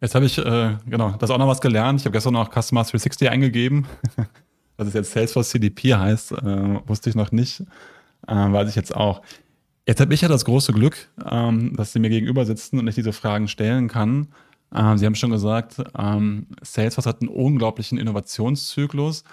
Jetzt 0.00 0.14
habe 0.14 0.26
ich, 0.26 0.36
äh, 0.38 0.76
genau, 0.86 1.14
das 1.18 1.30
auch 1.30 1.38
noch 1.38 1.48
was 1.48 1.60
gelernt. 1.60 2.00
Ich 2.00 2.04
habe 2.04 2.12
gestern 2.12 2.34
noch 2.34 2.50
Customer 2.50 2.82
360 2.82 3.30
eingegeben. 3.30 3.86
Dass 4.76 4.88
es 4.88 4.94
jetzt 4.94 5.12
Salesforce 5.12 5.50
CDP 5.50 5.94
heißt, 5.94 6.32
äh, 6.32 6.78
wusste 6.86 7.08
ich 7.08 7.16
noch 7.16 7.32
nicht. 7.32 7.60
Äh, 8.26 8.34
weiß 8.34 8.68
ich 8.68 8.76
jetzt 8.76 8.94
auch. 8.94 9.22
Jetzt 9.86 10.00
habe 10.00 10.14
ich 10.14 10.20
ja 10.20 10.28
das 10.28 10.44
große 10.44 10.72
Glück, 10.72 11.08
ähm, 11.28 11.74
dass 11.76 11.92
Sie 11.92 11.98
mir 11.98 12.08
gegenüber 12.10 12.44
sitzen 12.44 12.78
und 12.78 12.86
ich 12.86 12.94
diese 12.94 13.12
Fragen 13.12 13.48
stellen 13.48 13.88
kann. 13.88 14.28
Ähm, 14.74 14.96
Sie 14.96 15.06
haben 15.06 15.16
schon 15.16 15.30
gesagt, 15.30 15.82
ähm, 15.98 16.46
Salesforce 16.62 17.06
hat 17.06 17.20
einen 17.20 17.28
unglaublichen 17.28 17.98
Innovationszyklus. 17.98 19.24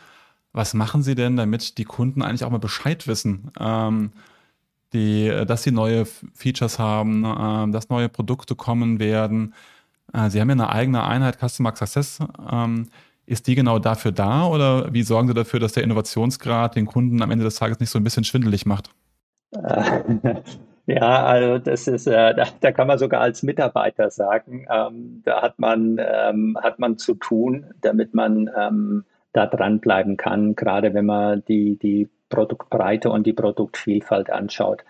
Was 0.51 0.73
machen 0.73 1.03
Sie 1.03 1.15
denn, 1.15 1.37
damit 1.37 1.77
die 1.77 1.85
Kunden 1.85 2.23
eigentlich 2.23 2.43
auch 2.43 2.49
mal 2.49 2.57
Bescheid 2.59 3.07
wissen, 3.07 3.51
ähm, 3.59 4.11
die, 4.93 5.29
dass 5.47 5.63
sie 5.63 5.71
neue 5.71 6.05
Features 6.05 6.79
haben, 6.79 7.25
äh, 7.25 7.71
dass 7.71 7.89
neue 7.89 8.09
Produkte 8.09 8.55
kommen 8.55 8.99
werden? 8.99 9.53
Äh, 10.13 10.29
sie 10.31 10.41
haben 10.41 10.49
ja 10.49 10.53
eine 10.53 10.69
eigene 10.69 11.03
Einheit 11.03 11.39
Customer 11.39 11.75
Success. 11.75 12.19
Ähm, 12.51 12.89
ist 13.27 13.47
die 13.47 13.55
genau 13.55 13.79
dafür 13.79 14.11
da 14.11 14.47
oder 14.47 14.93
wie 14.93 15.03
sorgen 15.03 15.27
Sie 15.27 15.35
dafür, 15.35 15.59
dass 15.59 15.73
der 15.73 15.83
Innovationsgrad 15.83 16.75
den 16.75 16.87
Kunden 16.87 17.21
am 17.21 17.31
Ende 17.31 17.45
des 17.45 17.55
Tages 17.55 17.79
nicht 17.79 17.91
so 17.91 17.99
ein 17.99 18.03
bisschen 18.03 18.23
schwindelig 18.23 18.65
macht? 18.65 18.89
Ja, 20.89 21.23
also 21.23 21.59
das 21.59 21.87
ist, 21.87 22.07
äh, 22.07 22.33
da, 22.33 22.45
da, 22.61 22.71
kann 22.71 22.87
man 22.87 22.97
sogar 22.97 23.21
als 23.21 23.43
Mitarbeiter 23.43 24.09
sagen, 24.09 24.65
ähm, 24.71 25.21
da 25.23 25.43
hat 25.43 25.59
man, 25.59 25.99
ähm, 25.99 26.57
hat 26.59 26.79
man 26.79 26.97
zu 26.97 27.13
tun, 27.13 27.67
damit 27.81 28.15
man 28.15 28.49
ähm, 28.57 29.05
da 29.31 29.45
dranbleiben 29.45 30.17
kann, 30.17 30.55
gerade 30.55 30.95
wenn 30.95 31.05
man 31.05 31.43
die, 31.47 31.77
die 31.77 32.09
Produktbreite 32.29 33.11
und 33.11 33.27
die 33.27 33.33
Produktvielfalt 33.33 34.31
anschaut. 34.31 34.83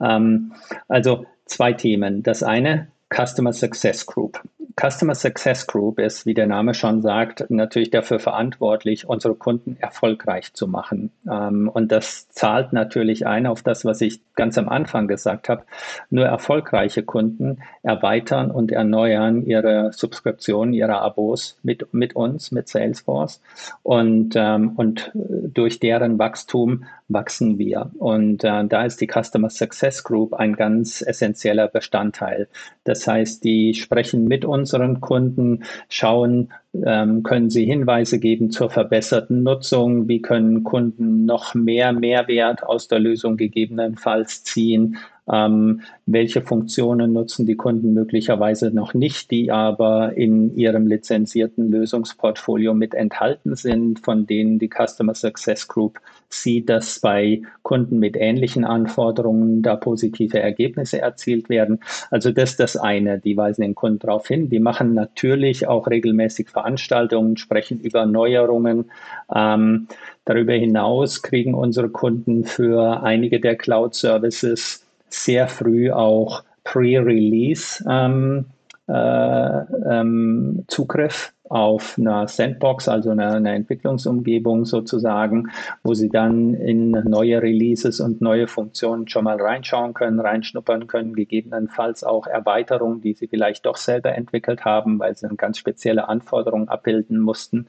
Ähm, 0.00 0.52
also 0.88 1.26
zwei 1.44 1.72
Themen. 1.74 2.24
Das 2.24 2.42
eine, 2.42 2.88
Customer 3.08 3.52
Success 3.52 4.04
Group. 4.04 4.40
Customer 4.78 5.14
Success 5.14 5.66
Group 5.66 5.98
ist, 5.98 6.26
wie 6.26 6.34
der 6.34 6.46
Name 6.46 6.74
schon 6.74 7.00
sagt, 7.00 7.46
natürlich 7.48 7.90
dafür 7.90 8.18
verantwortlich, 8.18 9.08
unsere 9.08 9.34
Kunden 9.34 9.78
erfolgreich 9.80 10.52
zu 10.52 10.68
machen. 10.68 11.10
Ähm, 11.30 11.70
und 11.72 11.90
das 11.92 12.28
zahlt 12.28 12.74
natürlich 12.74 13.26
ein 13.26 13.46
auf 13.46 13.62
das, 13.62 13.86
was 13.86 14.02
ich 14.02 14.20
ganz 14.34 14.58
am 14.58 14.68
Anfang 14.68 15.08
gesagt 15.08 15.48
habe. 15.48 15.62
Nur 16.10 16.26
erfolgreiche 16.26 17.02
Kunden 17.02 17.62
erweitern 17.82 18.50
und 18.50 18.70
erneuern 18.70 19.46
ihre 19.46 19.92
Subskriptionen, 19.94 20.74
ihre 20.74 21.00
Abos 21.00 21.58
mit, 21.62 21.94
mit 21.94 22.14
uns, 22.14 22.52
mit 22.52 22.68
Salesforce. 22.68 23.40
Und, 23.82 24.34
ähm, 24.36 24.74
und 24.76 25.10
durch 25.14 25.80
deren 25.80 26.18
Wachstum 26.18 26.84
wachsen 27.08 27.58
wir. 27.58 27.90
Und 27.98 28.42
äh, 28.44 28.66
da 28.66 28.84
ist 28.84 29.00
die 29.00 29.06
Customer 29.06 29.50
Success 29.50 30.02
Group 30.02 30.34
ein 30.34 30.54
ganz 30.54 31.02
essentieller 31.02 31.68
Bestandteil. 31.68 32.48
Das 32.84 33.06
heißt, 33.06 33.44
die 33.44 33.74
sprechen 33.74 34.24
mit 34.24 34.44
unseren 34.44 35.00
Kunden, 35.00 35.64
schauen, 35.88 36.52
ähm, 36.84 37.22
können 37.22 37.50
sie 37.50 37.64
Hinweise 37.64 38.18
geben 38.18 38.50
zur 38.50 38.70
verbesserten 38.70 39.42
Nutzung, 39.42 40.08
wie 40.08 40.20
können 40.20 40.64
Kunden 40.64 41.24
noch 41.24 41.54
mehr 41.54 41.92
Mehrwert 41.92 42.64
aus 42.64 42.88
der 42.88 42.98
Lösung 42.98 43.36
gegebenenfalls 43.36 44.44
ziehen, 44.44 44.98
ähm, 45.32 45.80
welche 46.06 46.40
Funktionen 46.40 47.12
nutzen 47.12 47.46
die 47.46 47.56
Kunden 47.56 47.94
möglicherweise 47.94 48.70
noch 48.70 48.94
nicht, 48.94 49.30
die 49.30 49.50
aber 49.50 50.16
in 50.16 50.56
ihrem 50.56 50.86
lizenzierten 50.86 51.70
Lösungsportfolio 51.70 52.74
mit 52.74 52.94
enthalten 52.94 53.56
sind, 53.56 54.00
von 54.00 54.26
denen 54.26 54.58
die 54.58 54.70
Customer 54.70 55.14
Success 55.14 55.66
Group 55.66 56.00
sieht, 56.28 56.68
dass 56.68 57.00
bei 57.00 57.42
Kunden 57.62 57.98
mit 57.98 58.16
ähnlichen 58.16 58.64
Anforderungen 58.64 59.62
da 59.62 59.76
positive 59.76 60.38
Ergebnisse 60.38 61.00
erzielt 61.00 61.48
werden. 61.48 61.80
Also 62.10 62.30
das 62.30 62.50
ist 62.50 62.60
das 62.60 62.76
eine, 62.76 63.18
die 63.18 63.36
weisen 63.36 63.62
den 63.62 63.74
Kunden 63.74 63.98
darauf 63.98 64.28
hin. 64.28 64.48
Die 64.48 64.60
machen 64.60 64.94
natürlich 64.94 65.66
auch 65.66 65.88
regelmäßig 65.88 66.50
Veranstaltungen, 66.50 67.36
sprechen 67.36 67.80
über 67.80 68.06
Neuerungen. 68.06 68.90
Ähm, 69.34 69.88
darüber 70.24 70.52
hinaus 70.52 71.22
kriegen 71.22 71.54
unsere 71.54 71.88
Kunden 71.88 72.44
für 72.44 73.02
einige 73.02 73.40
der 73.40 73.56
Cloud-Services 73.56 74.85
sehr 75.08 75.48
früh 75.48 75.90
auch 75.90 76.44
Pre-Release 76.64 77.84
ähm, 77.88 78.46
äh, 78.88 78.92
ähm, 78.92 80.64
Zugriff 80.68 81.32
auf 81.48 81.96
einer 81.98 82.26
Sandbox, 82.28 82.88
also 82.88 83.10
eine, 83.10 83.34
eine, 83.34 83.54
Entwicklungsumgebung 83.54 84.64
sozusagen, 84.64 85.50
wo 85.82 85.94
sie 85.94 86.08
dann 86.08 86.54
in 86.54 86.90
neue 86.90 87.40
Releases 87.40 88.00
und 88.00 88.20
neue 88.20 88.48
Funktionen 88.48 89.08
schon 89.08 89.24
mal 89.24 89.40
reinschauen 89.40 89.94
können, 89.94 90.20
reinschnuppern 90.20 90.86
können, 90.86 91.14
gegebenenfalls 91.14 92.04
auch 92.04 92.26
Erweiterungen, 92.26 93.00
die 93.00 93.14
sie 93.14 93.28
vielleicht 93.28 93.66
doch 93.66 93.76
selber 93.76 94.14
entwickelt 94.14 94.64
haben, 94.64 94.98
weil 94.98 95.16
sie 95.16 95.26
dann 95.26 95.36
ganz 95.36 95.58
spezielle 95.58 96.08
Anforderungen 96.08 96.68
abbilden 96.68 97.18
mussten 97.18 97.66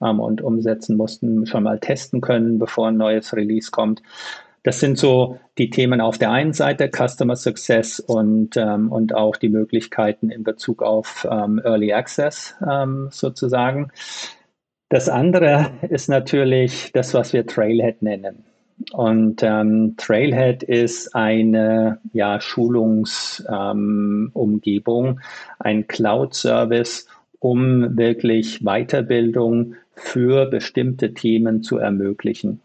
ähm, 0.00 0.20
und 0.20 0.40
umsetzen 0.40 0.96
mussten, 0.96 1.46
schon 1.46 1.64
mal 1.64 1.78
testen 1.78 2.20
können, 2.20 2.58
bevor 2.58 2.88
ein 2.88 2.96
neues 2.96 3.34
Release 3.34 3.70
kommt. 3.70 4.02
Das 4.64 4.80
sind 4.80 4.98
so 4.98 5.38
die 5.58 5.70
Themen 5.70 6.00
auf 6.00 6.18
der 6.18 6.32
einen 6.32 6.54
Seite, 6.54 6.90
Customer 6.90 7.36
Success 7.36 8.00
und, 8.00 8.56
ähm, 8.56 8.90
und 8.90 9.14
auch 9.14 9.36
die 9.36 9.50
Möglichkeiten 9.50 10.30
in 10.30 10.42
Bezug 10.42 10.82
auf 10.82 11.28
ähm, 11.30 11.60
Early 11.62 11.92
Access 11.92 12.56
ähm, 12.68 13.08
sozusagen. 13.10 13.90
Das 14.88 15.08
andere 15.10 15.70
ist 15.90 16.08
natürlich 16.08 16.90
das, 16.92 17.14
was 17.14 17.34
wir 17.34 17.46
Trailhead 17.46 18.00
nennen. 18.00 18.44
Und 18.92 19.42
ähm, 19.42 19.96
Trailhead 19.98 20.62
ist 20.62 21.14
eine 21.14 21.98
ja, 22.14 22.40
Schulungsumgebung, 22.40 25.06
ähm, 25.06 25.20
ein 25.58 25.86
Cloud-Service, 25.86 27.06
um 27.38 27.98
wirklich 27.98 28.60
Weiterbildung 28.60 29.74
für 29.94 30.46
bestimmte 30.46 31.12
Themen 31.12 31.62
zu 31.62 31.76
ermöglichen. 31.76 32.62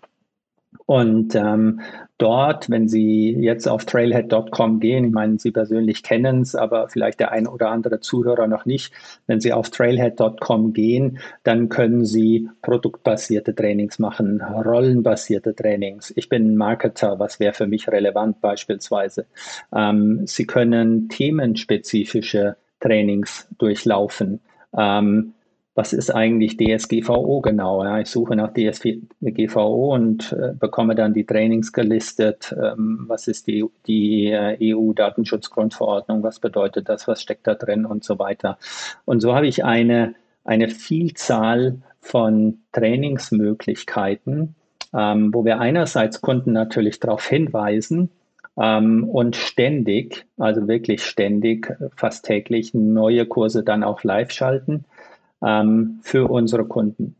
Und 0.90 1.36
ähm, 1.36 1.82
dort, 2.18 2.68
wenn 2.72 2.88
Sie 2.88 3.38
jetzt 3.40 3.68
auf 3.68 3.86
trailhead.com 3.86 4.80
gehen, 4.80 5.06
ich 5.06 5.12
meine, 5.12 5.38
Sie 5.38 5.52
persönlich 5.52 6.02
kennen 6.02 6.42
es, 6.42 6.56
aber 6.56 6.90
vielleicht 6.90 7.20
der 7.20 7.32
ein 7.32 7.46
oder 7.46 7.70
andere 7.70 8.00
Zuhörer 8.00 8.48
noch 8.48 8.66
nicht, 8.66 8.92
wenn 9.28 9.40
Sie 9.40 9.54
auf 9.54 9.70
trailhead.com 9.70 10.74
gehen, 10.74 11.20
dann 11.44 11.70
können 11.70 12.06
Sie 12.06 12.50
produktbasierte 12.64 13.54
Trainings 13.54 14.00
machen, 14.00 14.42
rollenbasierte 14.42 15.54
Trainings. 15.54 16.12
Ich 16.16 16.28
bin 16.28 16.54
ein 16.54 16.58
Marketer, 16.58 17.20
was 17.20 17.40
wäre 17.40 17.54
für 17.54 17.68
mich 17.68 17.88
relevant 17.88 18.42
beispielsweise. 18.42 19.28
Ähm, 19.72 20.26
Sie 20.26 20.48
können 20.48 21.08
themenspezifische 21.08 22.56
Trainings 22.80 23.48
durchlaufen. 23.60 24.40
Ähm, 24.76 25.36
was 25.76 25.94
ist 25.94 26.14
eigentlich 26.14 26.58
DSGVO 26.58 27.42
genau? 27.42 27.84
Ja, 27.84 28.00
ich 28.00 28.10
suche 28.10 28.36
nach 28.36 28.52
DSGVO 28.54 29.94
und 29.94 30.34
äh, 30.34 30.54
bekomme 30.54 30.96
dann 30.96 31.14
die 31.14 31.26
Trainings 31.26 31.72
gelistet. 31.72 32.54
Ähm, 32.62 33.06
was 33.08 33.28
ist 33.28 33.48
die, 33.48 33.66
die 33.88 34.28
äh, 34.28 34.58
EU-Datenschutzgrundverordnung? 34.62 36.24
Was 36.24 36.40
bedeutet 36.40 36.90
das? 36.90 37.08
Was 37.08 37.22
steckt 37.22 37.48
da 37.48 37.56
drin 37.56 37.86
und 37.86 38.04
so 38.04 38.20
weiter? 38.20 38.58
Und 39.06 39.22
so 39.22 39.36
habe 39.36 39.48
ich 39.48 39.64
eine, 39.64 40.16
eine 40.44 40.70
Vielzahl 40.70 41.78
von 42.02 42.60
Trainingsmöglichkeiten, 42.74 44.56
ähm, 44.94 45.34
wo 45.34 45.46
wir 45.46 45.60
einerseits 45.60 46.22
Kunden 46.22 46.52
natürlich 46.52 47.00
darauf 47.00 47.26
hinweisen, 47.26 48.10
ähm, 48.60 49.08
und 49.08 49.36
ständig, 49.38 50.26
also 50.38 50.68
wirklich 50.68 51.06
ständig, 51.06 51.74
fast 51.96 52.26
täglich 52.26 52.74
neue 52.74 53.26
Kurse 53.26 53.64
dann 53.64 53.84
auch 53.84 54.04
live 54.04 54.32
schalten 54.32 54.84
ähm, 55.46 56.00
für 56.02 56.30
unsere 56.30 56.66
Kunden. 56.66 57.16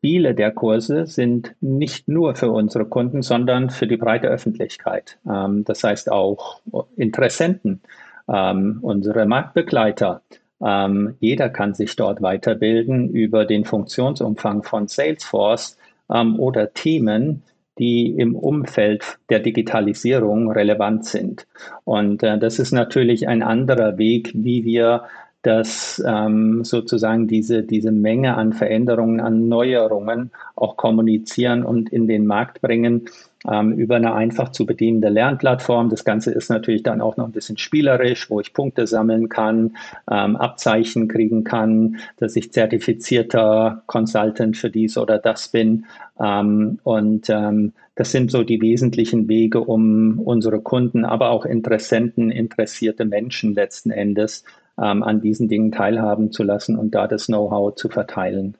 Viele 0.00 0.34
der 0.34 0.52
Kurse 0.52 1.06
sind 1.06 1.54
nicht 1.60 2.08
nur 2.08 2.36
für 2.36 2.50
unsere 2.50 2.84
Kunden, 2.84 3.22
sondern 3.22 3.70
für 3.70 3.86
die 3.86 3.96
breite 3.96 4.28
Öffentlichkeit. 4.28 5.18
Ähm, 5.28 5.64
das 5.64 5.82
heißt 5.82 6.10
auch 6.12 6.60
Interessenten, 6.96 7.80
ähm, 8.28 8.78
unsere 8.82 9.26
Marktbegleiter. 9.26 10.22
Ähm, 10.64 11.16
jeder 11.20 11.48
kann 11.48 11.74
sich 11.74 11.96
dort 11.96 12.22
weiterbilden 12.22 13.10
über 13.10 13.44
den 13.44 13.64
Funktionsumfang 13.64 14.62
von 14.62 14.86
Salesforce 14.86 15.76
ähm, 16.12 16.38
oder 16.38 16.72
Themen, 16.72 17.42
die 17.78 18.10
im 18.10 18.34
Umfeld 18.34 19.18
der 19.30 19.40
Digitalisierung 19.40 20.50
relevant 20.50 21.06
sind. 21.06 21.46
Und 21.84 22.22
äh, 22.22 22.38
das 22.38 22.58
ist 22.58 22.72
natürlich 22.72 23.28
ein 23.28 23.42
anderer 23.42 23.98
Weg, 23.98 24.32
wie 24.34 24.64
wir 24.64 25.04
dass 25.42 26.02
ähm, 26.06 26.64
sozusagen 26.64 27.28
diese, 27.28 27.62
diese 27.62 27.92
Menge 27.92 28.36
an 28.36 28.52
Veränderungen, 28.52 29.20
an 29.20 29.48
Neuerungen 29.48 30.32
auch 30.56 30.76
kommunizieren 30.76 31.62
und 31.62 31.90
in 31.90 32.08
den 32.08 32.26
Markt 32.26 32.60
bringen 32.60 33.08
ähm, 33.48 33.72
über 33.72 33.96
eine 33.96 34.14
einfach 34.14 34.50
zu 34.50 34.66
bedienende 34.66 35.08
Lernplattform. 35.08 35.90
Das 35.90 36.04
Ganze 36.04 36.32
ist 36.32 36.50
natürlich 36.50 36.82
dann 36.82 37.00
auch 37.00 37.16
noch 37.16 37.26
ein 37.26 37.32
bisschen 37.32 37.56
spielerisch, 37.56 38.30
wo 38.30 38.40
ich 38.40 38.52
Punkte 38.52 38.86
sammeln 38.86 39.28
kann, 39.28 39.76
ähm, 40.10 40.36
Abzeichen 40.36 41.08
kriegen 41.08 41.44
kann, 41.44 41.98
dass 42.16 42.34
ich 42.36 42.52
zertifizierter 42.52 43.82
Consultant 43.86 44.56
für 44.56 44.70
dies 44.70 44.98
oder 44.98 45.18
das 45.18 45.48
bin. 45.48 45.86
Ähm, 46.20 46.80
und 46.82 47.30
ähm, 47.30 47.72
das 47.94 48.12
sind 48.12 48.30
so 48.30 48.42
die 48.42 48.60
wesentlichen 48.60 49.28
Wege, 49.28 49.60
um 49.60 50.18
unsere 50.20 50.60
Kunden, 50.60 51.04
aber 51.04 51.30
auch 51.30 51.44
Interessenten, 51.44 52.30
interessierte 52.30 53.04
Menschen 53.04 53.54
letzten 53.54 53.90
Endes 53.90 54.44
ähm, 54.80 55.02
an 55.02 55.20
diesen 55.20 55.48
Dingen 55.48 55.72
teilhaben 55.72 56.32
zu 56.32 56.42
lassen 56.42 56.76
und 56.76 56.94
da 56.94 57.06
das 57.06 57.26
Know-how 57.26 57.74
zu 57.74 57.88
verteilen. 57.88 58.56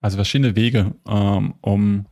Also 0.00 0.16
verschiedene 0.16 0.56
Wege, 0.56 0.92
ähm, 1.08 1.54
um 1.60 2.06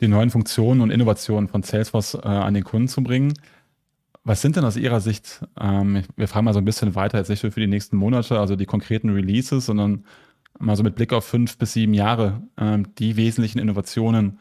die 0.00 0.08
neuen 0.08 0.30
Funktionen 0.30 0.80
und 0.80 0.90
Innovationen 0.90 1.48
von 1.48 1.62
Salesforce 1.62 2.14
äh, 2.14 2.26
an 2.26 2.54
den 2.54 2.64
Kunden 2.64 2.88
zu 2.88 3.02
bringen. 3.02 3.34
Was 4.24 4.42
sind 4.42 4.56
denn 4.56 4.64
aus 4.64 4.76
Ihrer 4.76 5.00
Sicht, 5.00 5.46
ähm, 5.58 6.02
wir 6.16 6.28
fragen 6.28 6.44
mal 6.44 6.52
so 6.52 6.58
ein 6.58 6.64
bisschen 6.64 6.94
weiter, 6.94 7.18
jetzt 7.18 7.28
nicht 7.28 7.40
für 7.40 7.60
die 7.60 7.66
nächsten 7.66 7.96
Monate, 7.96 8.40
also 8.40 8.56
die 8.56 8.66
konkreten 8.66 9.10
Releases, 9.10 9.66
sondern 9.66 10.04
mal 10.58 10.76
so 10.76 10.82
mit 10.82 10.96
Blick 10.96 11.12
auf 11.12 11.24
fünf 11.24 11.58
bis 11.58 11.74
sieben 11.74 11.94
Jahre, 11.94 12.42
ähm, 12.58 12.94
die 12.96 13.16
wesentlichen 13.16 13.58
Innovationen, 13.58 14.40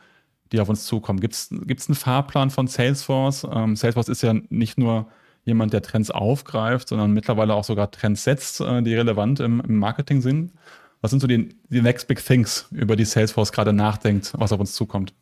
die 0.51 0.59
auf 0.59 0.69
uns 0.69 0.85
zukommen. 0.85 1.19
Gibt 1.19 1.33
es 1.35 1.51
einen 1.51 1.95
Fahrplan 1.95 2.49
von 2.49 2.67
Salesforce? 2.67 3.47
Ähm, 3.51 3.75
Salesforce 3.75 4.09
ist 4.09 4.23
ja 4.23 4.33
nicht 4.49 4.77
nur 4.77 5.07
jemand, 5.45 5.73
der 5.73 5.81
Trends 5.81 6.11
aufgreift, 6.11 6.89
sondern 6.89 7.11
mittlerweile 7.11 7.53
auch 7.53 7.63
sogar 7.63 7.91
Trends 7.91 8.23
setzt, 8.23 8.61
äh, 8.61 8.81
die 8.81 8.95
relevant 8.95 9.39
im, 9.39 9.61
im 9.61 9.77
Marketing 9.77 10.21
sind. 10.21 10.51
Was 11.01 11.11
sind 11.11 11.19
so 11.19 11.27
die, 11.27 11.49
die 11.69 11.81
Next 11.81 12.07
Big 12.07 12.23
Things, 12.23 12.67
über 12.71 12.95
die 12.95 13.05
Salesforce 13.05 13.51
gerade 13.51 13.73
nachdenkt, 13.73 14.33
was 14.37 14.51
auf 14.51 14.59
uns 14.59 14.73
zukommt? 14.73 15.13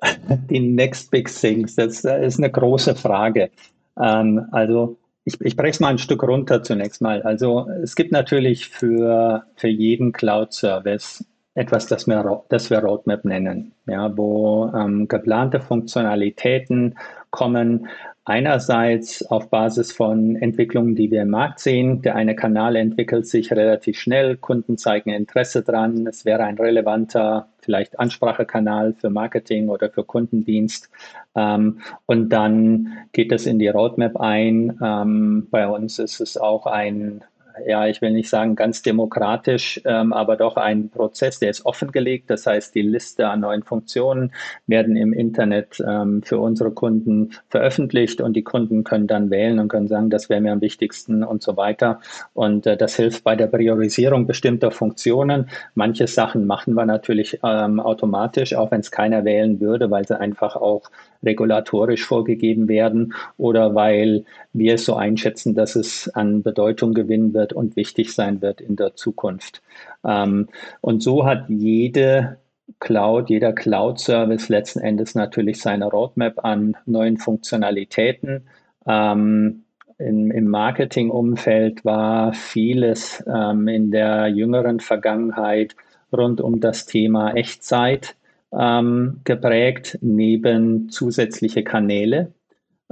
Die 0.50 0.60
Next 0.60 1.10
Big 1.10 1.28
Things, 1.28 1.74
das 1.74 2.04
ist 2.04 2.38
eine 2.38 2.50
große 2.50 2.94
Frage. 2.96 3.50
Ähm, 3.98 4.46
also 4.52 4.98
ich, 5.24 5.40
ich 5.40 5.56
breche 5.56 5.70
es 5.70 5.80
mal 5.80 5.88
ein 5.88 5.98
Stück 5.98 6.22
runter 6.22 6.62
zunächst 6.62 7.00
mal. 7.00 7.22
Also 7.22 7.68
es 7.82 7.96
gibt 7.96 8.12
natürlich 8.12 8.68
für, 8.68 9.44
für 9.56 9.68
jeden 9.68 10.12
Cloud-Service 10.12 11.24
etwas, 11.54 11.86
das 11.86 12.06
wir, 12.06 12.44
das 12.50 12.70
wir 12.70 12.78
Roadmap 12.78 13.24
nennen, 13.24 13.72
ja, 13.86 14.14
wo 14.16 14.70
ähm, 14.74 15.08
geplante 15.08 15.60
Funktionalitäten 15.60 16.96
kommen, 17.30 17.88
Einerseits 18.28 19.24
auf 19.24 19.50
Basis 19.50 19.92
von 19.92 20.34
Entwicklungen, 20.34 20.96
die 20.96 21.12
wir 21.12 21.22
im 21.22 21.30
Markt 21.30 21.60
sehen. 21.60 22.02
Der 22.02 22.16
eine 22.16 22.34
Kanal 22.34 22.74
entwickelt 22.74 23.28
sich 23.28 23.52
relativ 23.52 24.00
schnell, 24.00 24.36
Kunden 24.36 24.78
zeigen 24.78 25.10
Interesse 25.10 25.62
dran. 25.62 26.08
Es 26.08 26.24
wäre 26.24 26.42
ein 26.42 26.58
relevanter, 26.58 27.46
vielleicht 27.60 28.00
Ansprachekanal 28.00 28.94
für 28.94 29.10
Marketing 29.10 29.68
oder 29.68 29.90
für 29.90 30.02
Kundendienst. 30.02 30.90
Ähm, 31.36 31.78
und 32.06 32.30
dann 32.30 32.98
geht 33.12 33.30
es 33.30 33.46
in 33.46 33.60
die 33.60 33.68
Roadmap 33.68 34.16
ein. 34.16 34.76
Ähm, 34.82 35.46
bei 35.52 35.68
uns 35.68 36.00
ist 36.00 36.20
es 36.20 36.36
auch 36.36 36.66
ein 36.66 37.22
ja, 37.64 37.86
ich 37.86 38.02
will 38.02 38.10
nicht 38.10 38.28
sagen 38.28 38.56
ganz 38.56 38.82
demokratisch, 38.82 39.80
ähm, 39.84 40.12
aber 40.12 40.36
doch 40.36 40.56
ein 40.56 40.90
Prozess, 40.90 41.38
der 41.38 41.50
ist 41.50 41.64
offengelegt. 41.64 42.28
Das 42.28 42.46
heißt, 42.46 42.74
die 42.74 42.82
Liste 42.82 43.28
an 43.28 43.40
neuen 43.40 43.62
Funktionen 43.62 44.32
werden 44.66 44.96
im 44.96 45.12
Internet 45.12 45.82
ähm, 45.86 46.22
für 46.22 46.38
unsere 46.38 46.70
Kunden 46.70 47.30
veröffentlicht 47.48 48.20
und 48.20 48.34
die 48.34 48.42
Kunden 48.42 48.84
können 48.84 49.06
dann 49.06 49.30
wählen 49.30 49.58
und 49.58 49.68
können 49.68 49.88
sagen, 49.88 50.10
das 50.10 50.28
wäre 50.28 50.40
mir 50.40 50.52
am 50.52 50.60
wichtigsten 50.60 51.24
und 51.24 51.42
so 51.42 51.56
weiter. 51.56 52.00
Und 52.34 52.66
äh, 52.66 52.76
das 52.76 52.96
hilft 52.96 53.24
bei 53.24 53.36
der 53.36 53.46
Priorisierung 53.46 54.26
bestimmter 54.26 54.70
Funktionen. 54.70 55.48
Manche 55.74 56.06
Sachen 56.06 56.46
machen 56.46 56.74
wir 56.74 56.84
natürlich 56.84 57.40
ähm, 57.42 57.80
automatisch, 57.80 58.54
auch 58.54 58.70
wenn 58.70 58.80
es 58.80 58.90
keiner 58.90 59.24
wählen 59.24 59.60
würde, 59.60 59.90
weil 59.90 60.06
sie 60.06 60.18
einfach 60.18 60.56
auch 60.56 60.90
regulatorisch 61.24 62.04
vorgegeben 62.04 62.68
werden 62.68 63.14
oder 63.36 63.74
weil 63.74 64.24
wir 64.52 64.74
es 64.74 64.84
so 64.84 64.94
einschätzen, 64.94 65.54
dass 65.54 65.76
es 65.76 66.08
an 66.08 66.42
Bedeutung 66.42 66.94
gewinnen 66.94 67.34
wird 67.34 67.52
und 67.52 67.76
wichtig 67.76 68.12
sein 68.14 68.42
wird 68.42 68.60
in 68.60 68.76
der 68.76 68.94
Zukunft. 68.96 69.62
Ähm, 70.04 70.48
und 70.80 71.02
so 71.02 71.26
hat 71.26 71.48
jede 71.48 72.38
Cloud, 72.80 73.30
jeder 73.30 73.52
Cloud-Service 73.52 74.48
letzten 74.48 74.80
Endes 74.80 75.14
natürlich 75.14 75.60
seine 75.60 75.86
Roadmap 75.86 76.44
an 76.44 76.76
neuen 76.84 77.16
Funktionalitäten. 77.16 78.48
Ähm, 78.86 79.62
im, 79.98 80.30
im 80.30 80.48
Marketingumfeld 80.48 81.84
war 81.84 82.32
vieles 82.32 83.24
ähm, 83.26 83.66
in 83.68 83.90
der 83.90 84.28
jüngeren 84.28 84.80
Vergangenheit 84.80 85.74
rund 86.12 86.40
um 86.40 86.60
das 86.60 86.86
Thema 86.86 87.34
Echtzeit 87.34 88.14
ähm, 88.52 89.20
geprägt, 89.24 89.98
neben 90.00 90.88
zusätzliche 90.88 91.64
Kanäle, 91.64 92.32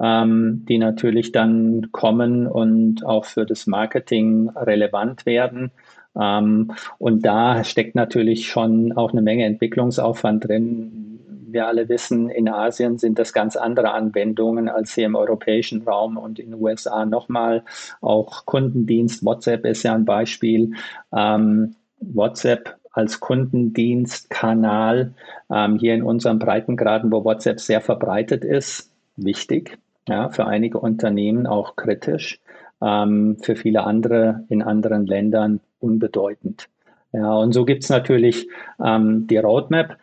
ähm, 0.00 0.64
die 0.68 0.78
natürlich 0.78 1.32
dann 1.32 1.92
kommen 1.92 2.46
und 2.46 3.04
auch 3.04 3.24
für 3.24 3.46
das 3.46 3.66
Marketing 3.66 4.50
relevant 4.50 5.26
werden. 5.26 5.70
Ähm, 6.18 6.72
und 6.98 7.24
da 7.24 7.64
steckt 7.64 7.94
natürlich 7.94 8.48
schon 8.48 8.92
auch 8.92 9.12
eine 9.12 9.22
Menge 9.22 9.44
Entwicklungsaufwand 9.44 10.48
drin. 10.48 11.20
Wir 11.48 11.68
alle 11.68 11.88
wissen, 11.88 12.30
in 12.30 12.48
Asien 12.48 12.98
sind 12.98 13.18
das 13.18 13.32
ganz 13.32 13.54
andere 13.56 13.92
Anwendungen 13.92 14.68
als 14.68 14.94
hier 14.94 15.06
im 15.06 15.14
europäischen 15.14 15.82
Raum 15.82 16.16
und 16.16 16.40
in 16.40 16.50
den 16.50 16.60
USA 16.60 17.06
nochmal. 17.06 17.62
Auch 18.00 18.44
Kundendienst, 18.44 19.24
WhatsApp 19.24 19.64
ist 19.64 19.84
ja 19.84 19.94
ein 19.94 20.04
Beispiel. 20.04 20.72
Ähm, 21.16 21.76
WhatsApp 22.00 22.76
als 22.94 23.20
Kundendienstkanal 23.20 25.12
ähm, 25.50 25.78
hier 25.78 25.94
in 25.94 26.02
unseren 26.02 26.38
Breitengraden, 26.38 27.10
wo 27.12 27.24
WhatsApp 27.24 27.60
sehr 27.60 27.80
verbreitet 27.80 28.44
ist, 28.44 28.90
wichtig. 29.16 29.78
Ja, 30.08 30.28
für 30.28 30.46
einige 30.46 30.78
Unternehmen 30.78 31.46
auch 31.46 31.76
kritisch, 31.76 32.40
ähm, 32.82 33.38
für 33.40 33.56
viele 33.56 33.84
andere 33.84 34.44
in 34.48 34.62
anderen 34.62 35.06
Ländern 35.06 35.60
unbedeutend. 35.80 36.68
Ja, 37.12 37.32
und 37.34 37.52
so 37.52 37.64
gibt 37.64 37.84
es 37.84 37.90
natürlich 37.90 38.48
ähm, 38.84 39.26
die 39.26 39.38
Roadmap. 39.38 39.96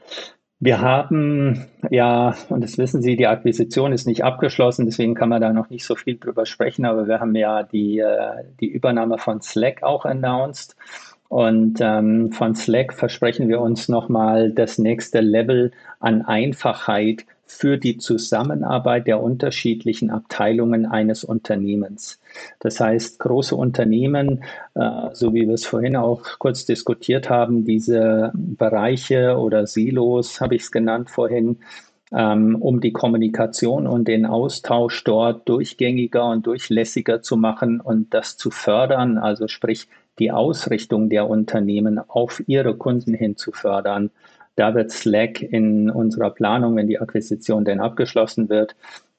Wir 0.59 0.81
haben 0.81 1.67
ja, 1.89 2.35
und 2.49 2.63
das 2.63 2.77
wissen 2.77 3.01
Sie, 3.01 3.15
die 3.15 3.27
Akquisition 3.27 3.93
ist 3.93 4.05
nicht 4.05 4.23
abgeschlossen, 4.23 4.85
deswegen 4.85 5.15
kann 5.15 5.29
man 5.29 5.41
da 5.41 5.51
noch 5.51 5.69
nicht 5.69 5.85
so 5.85 5.95
viel 5.95 6.17
drüber 6.17 6.45
sprechen, 6.45 6.85
aber 6.85 7.07
wir 7.07 7.19
haben 7.19 7.35
ja 7.35 7.63
die, 7.63 7.99
äh, 7.99 8.43
die 8.59 8.67
Übernahme 8.67 9.17
von 9.17 9.41
Slack 9.41 9.83
auch 9.83 10.05
announced. 10.05 10.75
Und 11.31 11.79
ähm, 11.79 12.33
von 12.33 12.55
Slack 12.55 12.91
versprechen 12.91 13.47
wir 13.47 13.61
uns 13.61 13.87
nochmal 13.87 14.51
das 14.51 14.77
nächste 14.77 15.21
Level 15.21 15.71
an 16.01 16.23
Einfachheit 16.23 17.25
für 17.47 17.77
die 17.77 17.97
Zusammenarbeit 17.97 19.07
der 19.07 19.23
unterschiedlichen 19.23 20.09
Abteilungen 20.09 20.85
eines 20.85 21.23
Unternehmens. 21.23 22.19
Das 22.59 22.81
heißt, 22.81 23.19
große 23.19 23.55
Unternehmen, 23.55 24.43
äh, 24.75 24.81
so 25.13 25.33
wie 25.33 25.47
wir 25.47 25.53
es 25.53 25.65
vorhin 25.65 25.95
auch 25.95 26.21
kurz 26.37 26.65
diskutiert 26.65 27.29
haben, 27.29 27.63
diese 27.63 28.33
Bereiche 28.33 29.37
oder 29.37 29.67
Silos, 29.67 30.41
habe 30.41 30.55
ich 30.55 30.63
es 30.63 30.71
genannt 30.71 31.09
vorhin, 31.09 31.59
ähm, 32.11 32.57
um 32.59 32.81
die 32.81 32.91
Kommunikation 32.91 33.87
und 33.87 34.09
den 34.09 34.25
Austausch 34.25 35.01
dort 35.05 35.47
durchgängiger 35.47 36.25
und 36.25 36.45
durchlässiger 36.45 37.21
zu 37.21 37.37
machen 37.37 37.79
und 37.79 38.13
das 38.13 38.35
zu 38.35 38.51
fördern, 38.51 39.17
also 39.17 39.47
sprich 39.47 39.87
die 40.21 40.31
Ausrichtung 40.31 41.09
der 41.09 41.29
Unternehmen 41.29 41.99
auf 41.99 42.41
ihre 42.47 42.77
Kunden 42.77 43.13
hin 43.13 43.35
zu 43.35 43.51
fördern 43.51 44.09
da 44.55 44.75
wird 44.75 44.91
Slack 44.91 45.41
in 45.41 45.89
unserer 45.89 46.29
Planung, 46.29 46.75
wenn 46.75 46.87
die 46.87 46.99
Akquisition 46.99 47.65
denn 47.65 47.79
abgeschlossen 47.79 48.49
wird, 48.49 48.75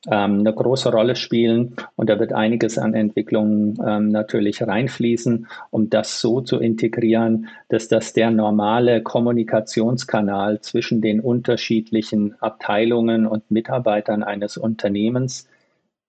ähm, 0.06 0.40
eine 0.40 0.52
große 0.52 0.90
Rolle 0.90 1.16
spielen 1.16 1.76
und 1.96 2.10
da 2.10 2.18
wird 2.18 2.32
einiges 2.32 2.76
an 2.76 2.92
Entwicklungen 2.92 3.78
ähm, 3.86 4.08
natürlich 4.08 4.62
reinfließen, 4.66 5.46
um 5.70 5.90
das 5.90 6.20
so 6.20 6.40
zu 6.40 6.58
integrieren, 6.58 7.48
dass 7.68 7.88
das 7.88 8.12
der 8.12 8.30
normale 8.30 9.02
Kommunikationskanal 9.02 10.60
zwischen 10.60 11.00
den 11.00 11.20
unterschiedlichen 11.20 12.34
Abteilungen 12.40 13.26
und 13.26 13.50
Mitarbeitern 13.50 14.22
eines 14.22 14.56
Unternehmens 14.56 15.48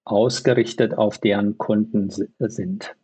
ausgerichtet 0.06 0.98
auf 0.98 1.18
deren 1.18 1.58
Kunden 1.58 2.10
sind. 2.10 2.96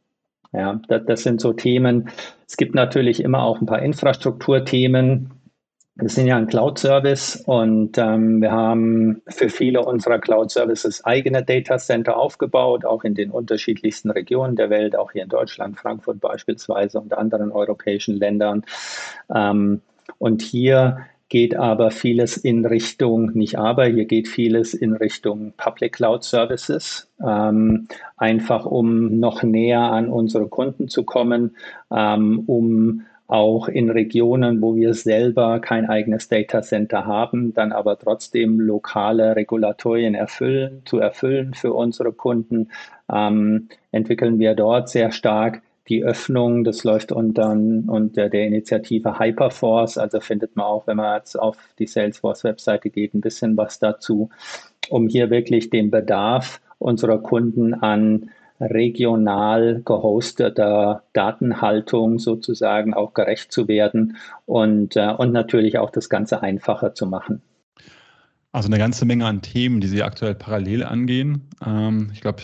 Ja, 0.51 0.81
das, 0.87 1.05
das 1.05 1.23
sind 1.23 1.41
so 1.41 1.53
Themen. 1.53 2.09
Es 2.47 2.57
gibt 2.57 2.75
natürlich 2.75 3.23
immer 3.23 3.43
auch 3.43 3.61
ein 3.61 3.67
paar 3.67 3.81
Infrastrukturthemen, 3.81 5.31
wir 6.01 6.07
sind 6.07 6.27
ja 6.27 6.37
ein 6.37 6.47
Cloud-Service 6.47 7.43
und 7.45 7.97
ähm, 7.97 8.41
wir 8.41 8.51
haben 8.51 9.21
für 9.27 9.49
viele 9.49 9.83
unserer 9.83 10.17
Cloud-Services 10.17 11.03
eigene 11.03 11.43
Data 11.43 11.77
Center 11.77 12.15
aufgebaut, 12.17 12.85
auch 12.85 13.03
in 13.03 13.15
den 13.15 13.31
unterschiedlichsten 13.31 14.09
Regionen 14.09 14.55
der 14.55 14.69
Welt, 14.69 14.95
auch 14.95 15.11
hier 15.11 15.23
in 15.23 15.29
Deutschland, 15.29 15.77
Frankfurt 15.77 16.21
beispielsweise 16.21 17.01
und 17.01 17.13
anderen 17.13 17.51
europäischen 17.51 18.15
Ländern. 18.15 18.63
Ähm, 19.33 19.81
und 20.19 20.41
hier 20.41 21.05
geht 21.29 21.55
aber 21.55 21.91
vieles 21.91 22.37
in 22.37 22.65
Richtung, 22.65 23.31
nicht 23.33 23.57
aber, 23.57 23.85
hier 23.85 24.05
geht 24.05 24.27
vieles 24.27 24.73
in 24.73 24.93
Richtung 24.93 25.53
Public 25.55 25.93
Cloud 25.93 26.23
Services, 26.23 27.07
ähm, 27.25 27.87
einfach 28.17 28.65
um 28.65 29.19
noch 29.19 29.43
näher 29.43 29.81
an 29.81 30.09
unsere 30.09 30.47
Kunden 30.47 30.87
zu 30.89 31.03
kommen, 31.03 31.55
ähm, 31.91 32.43
um 32.47 33.03
auch 33.27 33.67
in 33.67 33.91
Regionen, 33.91 34.59
wo 34.59 34.75
wir 34.75 34.95
selber 34.95 35.59
kein 35.59 35.87
eigenes 35.87 36.29
Data 36.29 36.63
Center 36.63 37.05
haben, 37.05 37.53
dann 37.53 37.71
aber 37.71 37.99
trotzdem 37.99 38.59
lokale 38.59 39.35
Regulatorien 39.35 40.15
erfüllen, 40.15 40.81
zu 40.85 40.97
erfüllen 40.97 41.53
für 41.53 41.73
unsere 41.73 42.11
Kunden, 42.11 42.69
ähm, 43.11 43.69
entwickeln 43.91 44.39
wir 44.39 44.55
dort 44.55 44.89
sehr 44.89 45.11
stark 45.11 45.61
die 45.89 46.03
Öffnung. 46.03 46.63
Das 46.63 46.83
läuft 46.83 47.11
unter, 47.11 47.51
unter 47.51 48.29
der 48.29 48.45
Initiative 48.45 49.19
Hyperforce, 49.19 49.97
also 49.97 50.19
findet 50.19 50.55
man 50.55 50.65
auch, 50.65 50.87
wenn 50.87 50.97
man 50.97 51.17
jetzt 51.17 51.35
auf 51.35 51.57
die 51.79 51.87
Salesforce-Webseite 51.87 52.89
geht, 52.89 53.13
ein 53.13 53.21
bisschen 53.21 53.57
was 53.57 53.79
dazu, 53.79 54.29
um 54.89 55.07
hier 55.07 55.29
wirklich 55.29 55.69
den 55.69 55.91
Bedarf 55.91 56.61
unserer 56.77 57.17
Kunden 57.17 57.73
an 57.73 58.29
regional 58.61 59.81
gehosteter 59.85 61.03
Datenhaltung 61.13 62.19
sozusagen 62.19 62.93
auch 62.93 63.13
gerecht 63.13 63.51
zu 63.51 63.67
werden 63.67 64.17
und, 64.45 64.95
äh, 64.95 65.13
und 65.17 65.31
natürlich 65.31 65.77
auch 65.77 65.91
das 65.91 66.09
Ganze 66.09 66.41
einfacher 66.41 66.93
zu 66.93 67.07
machen. 67.07 67.41
Also 68.51 68.67
eine 68.67 68.79
ganze 68.79 69.05
Menge 69.05 69.25
an 69.25 69.41
Themen, 69.41 69.79
die 69.79 69.87
Sie 69.87 70.03
aktuell 70.03 70.35
parallel 70.35 70.83
angehen. 70.83 71.47
Ähm, 71.65 72.09
ich 72.13 72.21
glaube, 72.21 72.41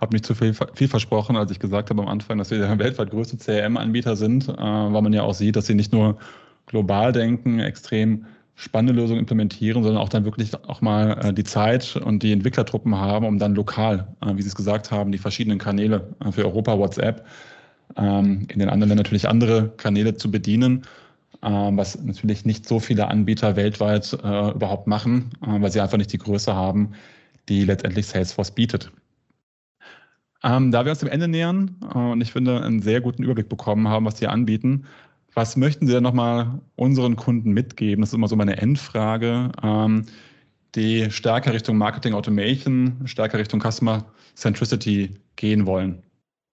habe 0.00 0.14
nicht 0.14 0.24
zu 0.24 0.34
viel, 0.34 0.54
viel 0.74 0.88
versprochen, 0.88 1.36
als 1.36 1.50
ich 1.50 1.58
gesagt 1.58 1.90
habe 1.90 2.02
am 2.02 2.08
Anfang, 2.08 2.38
dass 2.38 2.50
wir 2.50 2.58
der 2.58 2.78
weltweit 2.78 3.10
größte 3.10 3.36
CRM-Anbieter 3.36 4.16
sind, 4.16 4.48
äh, 4.48 4.56
weil 4.56 5.02
man 5.02 5.12
ja 5.12 5.22
auch 5.22 5.34
sieht, 5.34 5.56
dass 5.56 5.66
Sie 5.66 5.74
nicht 5.74 5.92
nur 5.92 6.18
global 6.66 7.12
denken, 7.12 7.60
extrem 7.60 8.24
spannende 8.54 8.92
Lösungen 8.92 9.20
implementieren, 9.20 9.82
sondern 9.82 10.02
auch 10.02 10.08
dann 10.08 10.24
wirklich 10.24 10.52
auch 10.68 10.80
mal 10.80 11.18
äh, 11.22 11.32
die 11.32 11.44
Zeit 11.44 11.96
und 11.96 12.22
die 12.22 12.32
Entwicklertruppen 12.32 12.94
haben, 12.96 13.26
um 13.26 13.38
dann 13.38 13.54
lokal, 13.54 14.06
äh, 14.22 14.36
wie 14.36 14.42
Sie 14.42 14.48
es 14.48 14.54
gesagt 14.54 14.90
haben, 14.90 15.12
die 15.12 15.18
verschiedenen 15.18 15.58
Kanäle 15.58 16.08
äh, 16.24 16.32
für 16.32 16.44
Europa, 16.44 16.78
WhatsApp, 16.78 17.26
ähm, 17.96 18.46
in 18.48 18.58
den 18.58 18.68
anderen 18.68 18.90
Ländern 18.90 18.98
natürlich 18.98 19.28
andere 19.28 19.70
Kanäle 19.76 20.14
zu 20.14 20.30
bedienen, 20.30 20.82
ähm, 21.42 21.76
was 21.76 22.00
natürlich 22.02 22.44
nicht 22.44 22.66
so 22.66 22.80
viele 22.80 23.08
Anbieter 23.08 23.56
weltweit 23.56 24.12
äh, 24.12 24.50
überhaupt 24.50 24.86
machen, 24.86 25.30
äh, 25.42 25.60
weil 25.60 25.72
sie 25.72 25.80
einfach 25.80 25.98
nicht 25.98 26.12
die 26.12 26.18
Größe 26.18 26.54
haben, 26.54 26.92
die 27.48 27.64
letztendlich 27.64 28.06
Salesforce 28.06 28.50
bietet. 28.50 28.92
Ähm, 30.42 30.70
da 30.70 30.84
wir 30.84 30.90
uns 30.90 31.00
dem 31.00 31.08
Ende 31.08 31.28
nähern 31.28 31.76
äh, 31.94 31.98
und 31.98 32.20
ich 32.20 32.32
finde, 32.32 32.62
einen 32.62 32.80
sehr 32.80 33.00
guten 33.00 33.22
Überblick 33.22 33.48
bekommen 33.48 33.88
haben, 33.88 34.06
was 34.06 34.18
Sie 34.18 34.26
anbieten, 34.26 34.86
was 35.34 35.56
möchten 35.56 35.86
Sie 35.86 35.92
denn 35.92 36.02
nochmal 36.02 36.60
unseren 36.76 37.16
Kunden 37.16 37.52
mitgeben? 37.52 38.02
Das 38.02 38.10
ist 38.10 38.14
immer 38.14 38.28
so 38.28 38.36
meine 38.36 38.56
Endfrage. 38.56 39.52
Ähm, 39.62 40.06
die 40.74 41.10
stärker 41.10 41.52
Richtung 41.52 41.76
Marketing 41.76 42.14
Automation, 42.14 43.00
stärker 43.04 43.38
Richtung 43.38 43.60
Customer 43.60 44.04
Centricity 44.34 45.10
gehen 45.36 45.66
wollen? 45.66 46.02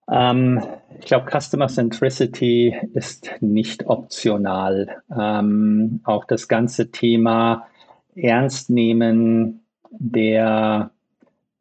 Ähm, 0.09 0.63
ich 0.99 1.05
glaube, 1.05 1.29
Customer 1.29 1.67
Centricity 1.67 2.75
ist 2.93 3.29
nicht 3.41 3.85
optional. 3.87 5.01
Ähm, 5.15 6.01
auch 6.03 6.25
das 6.25 6.47
ganze 6.47 6.91
Thema 6.91 7.67
Ernstnehmen 8.15 9.61
der 9.91 10.91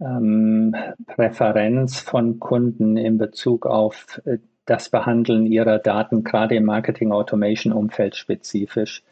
ähm, 0.01 0.75
Präferenz 1.07 2.01
von 2.01 2.39
Kunden 2.39 2.97
in 2.97 3.19
Bezug 3.19 3.67
auf 3.67 4.21
äh, 4.25 4.39
das 4.67 4.89
Behandeln 4.89 5.47
Ihrer 5.47 5.79
Daten, 5.79 6.25
gerade 6.25 6.57
im 6.57 6.65
Marketing-Automation-Umfeld 6.65 8.17
spezifisch, 8.17 9.05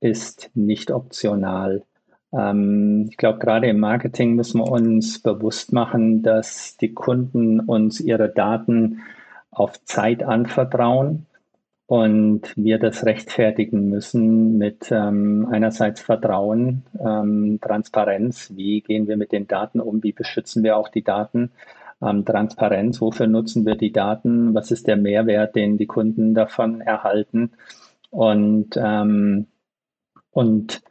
ist 0.00 0.50
nicht 0.54 0.90
optional. 0.90 1.82
Ähm, 2.32 3.06
ich 3.10 3.16
glaube, 3.16 3.38
gerade 3.38 3.68
im 3.68 3.80
Marketing 3.80 4.34
müssen 4.34 4.60
wir 4.60 4.70
uns 4.70 5.20
bewusst 5.20 5.72
machen, 5.72 6.22
dass 6.22 6.76
die 6.76 6.92
Kunden 6.92 7.60
uns 7.60 8.00
ihre 8.00 8.28
Daten 8.28 9.00
auf 9.50 9.82
Zeit 9.84 10.22
anvertrauen 10.22 11.26
und 11.88 12.54
wir 12.54 12.78
das 12.78 13.06
rechtfertigen 13.06 13.88
müssen 13.88 14.58
mit 14.58 14.92
ähm, 14.92 15.48
einerseits 15.50 16.02
Vertrauen, 16.02 16.82
ähm, 17.00 17.58
Transparenz, 17.62 18.52
wie 18.54 18.82
gehen 18.82 19.08
wir 19.08 19.16
mit 19.16 19.32
den 19.32 19.46
Daten 19.46 19.80
um, 19.80 20.02
wie 20.02 20.12
beschützen 20.12 20.62
wir 20.62 20.76
auch 20.76 20.90
die 20.90 21.02
Daten? 21.02 21.50
Ähm, 22.02 22.26
Transparenz, 22.26 23.00
wofür 23.00 23.26
nutzen 23.26 23.64
wir 23.64 23.74
die 23.74 23.90
Daten, 23.90 24.54
was 24.54 24.70
ist 24.70 24.86
der 24.86 24.98
Mehrwert, 24.98 25.56
den 25.56 25.78
die 25.78 25.86
Kunden 25.86 26.34
davon 26.34 26.82
erhalten. 26.82 27.52
Und, 28.10 28.76
ähm, 28.76 29.46
und 30.30 30.82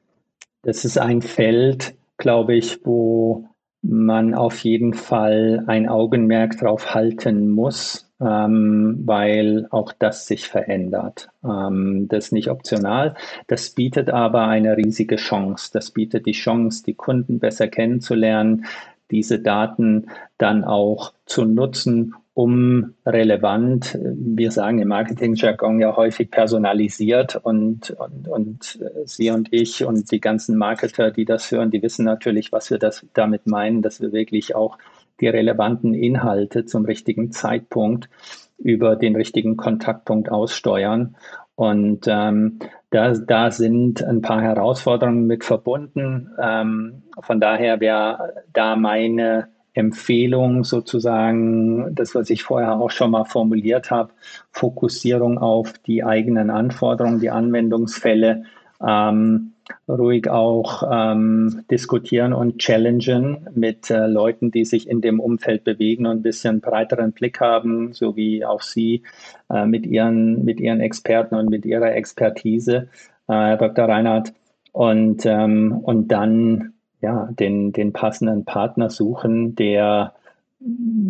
das 0.64 0.84
ist 0.84 0.98
ein 0.98 1.22
Feld, 1.22 1.94
glaube 2.18 2.56
ich, 2.56 2.84
wo 2.88 3.46
man 3.84 4.34
auf 4.34 4.58
jeden 4.64 4.96
Fall 4.96 5.64
ein 5.68 5.88
Augenmerk 5.88 6.58
drauf 6.58 6.96
halten 6.96 7.52
muss, 7.52 8.07
ähm, 8.20 9.02
weil 9.06 9.68
auch 9.70 9.94
das 9.98 10.26
sich 10.26 10.48
verändert. 10.48 11.30
Ähm, 11.44 12.08
das 12.08 12.26
ist 12.26 12.32
nicht 12.32 12.50
optional. 12.50 13.16
Das 13.48 13.70
bietet 13.72 14.10
aber 14.10 14.48
eine 14.48 14.78
riesige 14.78 15.18
Chance. 15.18 15.70
Das 15.74 15.92
bietet 15.92 16.26
die 16.26 16.32
Chance, 16.32 16.84
die 16.84 16.96
Kunden 16.96 17.40
besser 17.40 17.68
kennenzulernen, 17.68 18.66
diese 19.12 19.40
Daten 19.40 20.08
dann 20.38 20.64
auch 20.64 21.14
zu 21.26 21.46
nutzen, 21.46 22.14
um 22.34 22.94
relevant, 23.04 23.98
wir 24.00 24.52
sagen 24.52 24.78
im 24.78 24.90
Marketing-Jargon 24.90 25.80
ja 25.80 25.96
häufig 25.96 26.30
personalisiert 26.30 27.36
und, 27.36 27.90
und, 27.92 28.28
und 28.28 28.80
Sie 29.06 29.32
und 29.32 29.52
ich 29.52 29.84
und 29.84 30.12
die 30.12 30.22
ganzen 30.22 30.56
Marketer, 30.56 31.10
die 31.10 31.26
das 31.26 31.50
hören, 31.50 31.72
die 31.72 31.82
wissen 31.82 32.06
natürlich, 32.06 32.52
was 32.52 32.70
wir 32.70 32.78
das 32.78 33.04
damit 33.16 33.48
meinen, 33.48 33.82
dass 33.82 34.02
wir 34.02 34.12
wirklich 34.12 34.54
auch 34.54 34.78
die 35.20 35.28
relevanten 35.28 35.94
Inhalte 35.94 36.66
zum 36.66 36.86
richtigen 36.86 37.32
Zeitpunkt 37.32 38.10
über 38.58 38.96
den 38.96 39.16
richtigen 39.16 39.58
Kontaktpunkt 39.58 40.30
aussteuern. 40.30 41.16
Und 41.56 42.06
ähm, 42.08 42.60
da, 42.92 43.14
da 43.14 43.52
sind 43.52 44.04
ein 44.04 44.22
paar 44.22 44.42
Herausforderungen 44.42 45.26
mit 45.26 45.44
verbunden. 45.44 46.30
Ähm, 46.42 47.04
von 47.20 47.40
daher 47.40 47.80
wäre 47.80 48.44
da 48.54 48.76
meine 48.76 49.48
Empfehlung 49.74 50.64
sozusagen, 50.64 51.94
das, 51.94 52.16
was 52.16 52.30
ich 52.30 52.44
vorher 52.44 52.74
auch 52.74 52.90
schon 52.90 53.12
mal 53.12 53.26
formuliert 53.26 53.92
habe, 53.92 54.12
Fokussierung 54.52 55.38
auf 55.38 55.74
die 55.80 56.04
eigenen 56.04 56.50
Anforderungen, 56.50 57.20
die 57.20 57.30
Anwendungsfälle 57.30 58.44
ähm, 58.86 59.54
ruhig 59.88 60.30
auch 60.30 60.84
ähm, 60.92 61.64
diskutieren 61.70 62.34
und 62.34 62.60
challengen 62.60 63.48
mit 63.54 63.90
äh, 63.90 64.08
Leuten, 64.08 64.52
die 64.52 64.66
sich 64.66 64.90
in 64.90 65.02
dem 65.02 65.20
Umfeld 65.20 65.64
bewegen 65.64 66.06
und 66.06 66.18
ein 66.18 66.22
bisschen 66.24 66.62
breiteren 66.62 67.12
Blick 67.12 67.40
haben, 67.40 67.94
so 67.94 68.16
wie 68.16 68.46
auch 68.46 68.62
Sie 68.62 69.04
äh, 69.50 69.66
mit, 69.66 69.86
ihren, 69.86 70.44
mit 70.44 70.60
Ihren 70.60 70.82
Experten 70.82 71.36
und 71.36 71.50
mit 71.50 71.66
Ihrer 71.66 71.94
Expertise, 71.94 72.90
äh, 73.28 73.34
Herr 73.34 73.58
Dr. 73.58 73.86
Reinhardt. 73.86 74.34
Und, 74.72 75.26
ähm, 75.26 75.80
und 75.84 76.10
dann 76.10 76.74
ja, 77.02 77.30
den, 77.32 77.72
den 77.72 77.94
passenden 77.94 78.46
Partner 78.46 78.90
suchen, 78.90 79.56
der 79.56 80.14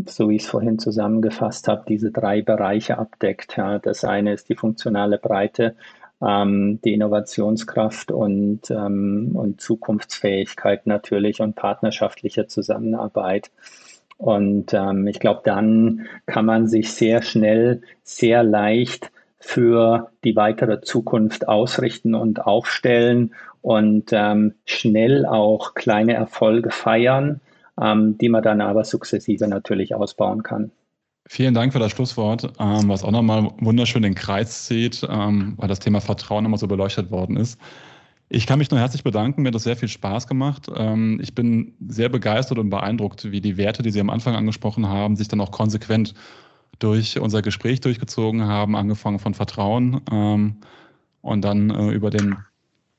so 0.07 0.29
wie 0.29 0.35
ich 0.35 0.43
es 0.43 0.49
vorhin 0.49 0.77
zusammengefasst 0.77 1.67
habe, 1.67 1.85
diese 1.87 2.11
drei 2.11 2.41
Bereiche 2.41 2.97
abdeckt. 2.97 3.57
Ja. 3.57 3.79
Das 3.79 4.03
eine 4.03 4.33
ist 4.33 4.49
die 4.49 4.55
funktionale 4.55 5.17
Breite, 5.17 5.75
ähm, 6.25 6.79
die 6.83 6.93
Innovationskraft 6.93 8.11
und, 8.11 8.69
ähm, 8.71 9.31
und 9.33 9.61
Zukunftsfähigkeit 9.61 10.87
natürlich 10.87 11.41
und 11.41 11.55
partnerschaftliche 11.55 12.47
Zusammenarbeit. 12.47 13.51
Und 14.17 14.73
ähm, 14.73 15.07
ich 15.07 15.19
glaube, 15.19 15.41
dann 15.43 16.07
kann 16.25 16.45
man 16.45 16.67
sich 16.67 16.91
sehr 16.93 17.21
schnell, 17.21 17.81
sehr 18.03 18.43
leicht 18.43 19.11
für 19.39 20.09
die 20.23 20.35
weitere 20.35 20.81
Zukunft 20.81 21.47
ausrichten 21.47 22.15
und 22.15 22.45
aufstellen 22.45 23.35
und 23.61 24.09
ähm, 24.11 24.55
schnell 24.65 25.25
auch 25.25 25.75
kleine 25.75 26.13
Erfolge 26.15 26.71
feiern, 26.71 27.41
ähm, 27.79 28.17
die 28.17 28.29
man 28.29 28.41
dann 28.41 28.61
aber 28.61 28.83
sukzessive 28.83 29.47
natürlich 29.47 29.93
ausbauen 29.93 30.41
kann. 30.41 30.71
Vielen 31.29 31.53
Dank 31.53 31.73
für 31.73 31.79
das 31.79 31.91
Schlusswort, 31.91 32.53
ähm, 32.57 32.87
was 32.87 33.03
auch 33.03 33.11
nochmal 33.11 33.51
wunderschön 33.59 34.01
den 34.01 34.15
Kreis 34.15 34.65
zieht, 34.65 35.05
ähm, 35.09 35.55
weil 35.57 35.67
das 35.67 35.79
Thema 35.79 35.99
Vertrauen 35.99 36.45
immer 36.45 36.57
so 36.57 36.67
beleuchtet 36.67 37.11
worden 37.11 37.35
ist. 37.35 37.59
Ich 38.29 38.45
kann 38.47 38.59
mich 38.59 38.71
nur 38.71 38.79
herzlich 38.79 39.03
bedanken, 39.03 39.41
mir 39.41 39.49
hat 39.49 39.55
das 39.55 39.63
sehr 39.63 39.75
viel 39.75 39.89
Spaß 39.89 40.27
gemacht. 40.27 40.69
Ähm, 40.73 41.19
ich 41.21 41.35
bin 41.35 41.73
sehr 41.87 42.07
begeistert 42.07 42.59
und 42.59 42.69
beeindruckt, 42.69 43.29
wie 43.31 43.41
die 43.41 43.57
Werte, 43.57 43.83
die 43.83 43.91
Sie 43.91 43.99
am 43.99 44.09
Anfang 44.09 44.35
angesprochen 44.35 44.87
haben, 44.87 45.17
sich 45.17 45.27
dann 45.27 45.41
auch 45.41 45.51
konsequent 45.51 46.13
durch 46.79 47.19
unser 47.19 47.41
Gespräch 47.41 47.81
durchgezogen 47.81 48.45
haben, 48.45 48.75
angefangen 48.75 49.19
von 49.19 49.33
Vertrauen 49.33 50.01
ähm, 50.11 50.57
und 51.21 51.41
dann 51.43 51.69
äh, 51.69 51.89
über 51.91 52.09
den 52.09 52.37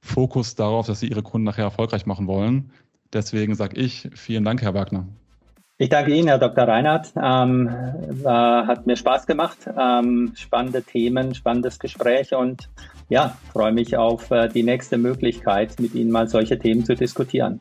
Fokus 0.00 0.54
darauf, 0.54 0.86
dass 0.86 1.00
Sie 1.00 1.08
Ihre 1.08 1.22
Kunden 1.22 1.44
nachher 1.44 1.64
erfolgreich 1.64 2.04
machen 2.04 2.26
wollen. 2.26 2.72
Deswegen 3.12 3.54
sage 3.54 3.80
ich 3.80 4.10
vielen 4.14 4.44
Dank, 4.44 4.60
Herr 4.60 4.74
Wagner. 4.74 5.06
Ich 5.80 5.90
danke 5.90 6.12
Ihnen, 6.12 6.26
Herr 6.26 6.38
Dr. 6.38 6.64
Reinhardt. 6.66 7.12
Ähm, 7.14 7.70
hat 8.24 8.88
mir 8.88 8.96
Spaß 8.96 9.28
gemacht. 9.28 9.58
Ähm, 9.78 10.32
spannende 10.34 10.82
Themen, 10.82 11.36
spannendes 11.36 11.78
Gespräch 11.78 12.34
und 12.34 12.68
ja, 13.08 13.36
freue 13.52 13.70
mich 13.70 13.96
auf 13.96 14.28
äh, 14.32 14.48
die 14.48 14.64
nächste 14.64 14.98
Möglichkeit, 14.98 15.78
mit 15.78 15.94
Ihnen 15.94 16.10
mal 16.10 16.28
solche 16.28 16.58
Themen 16.58 16.84
zu 16.84 16.96
diskutieren. 16.96 17.60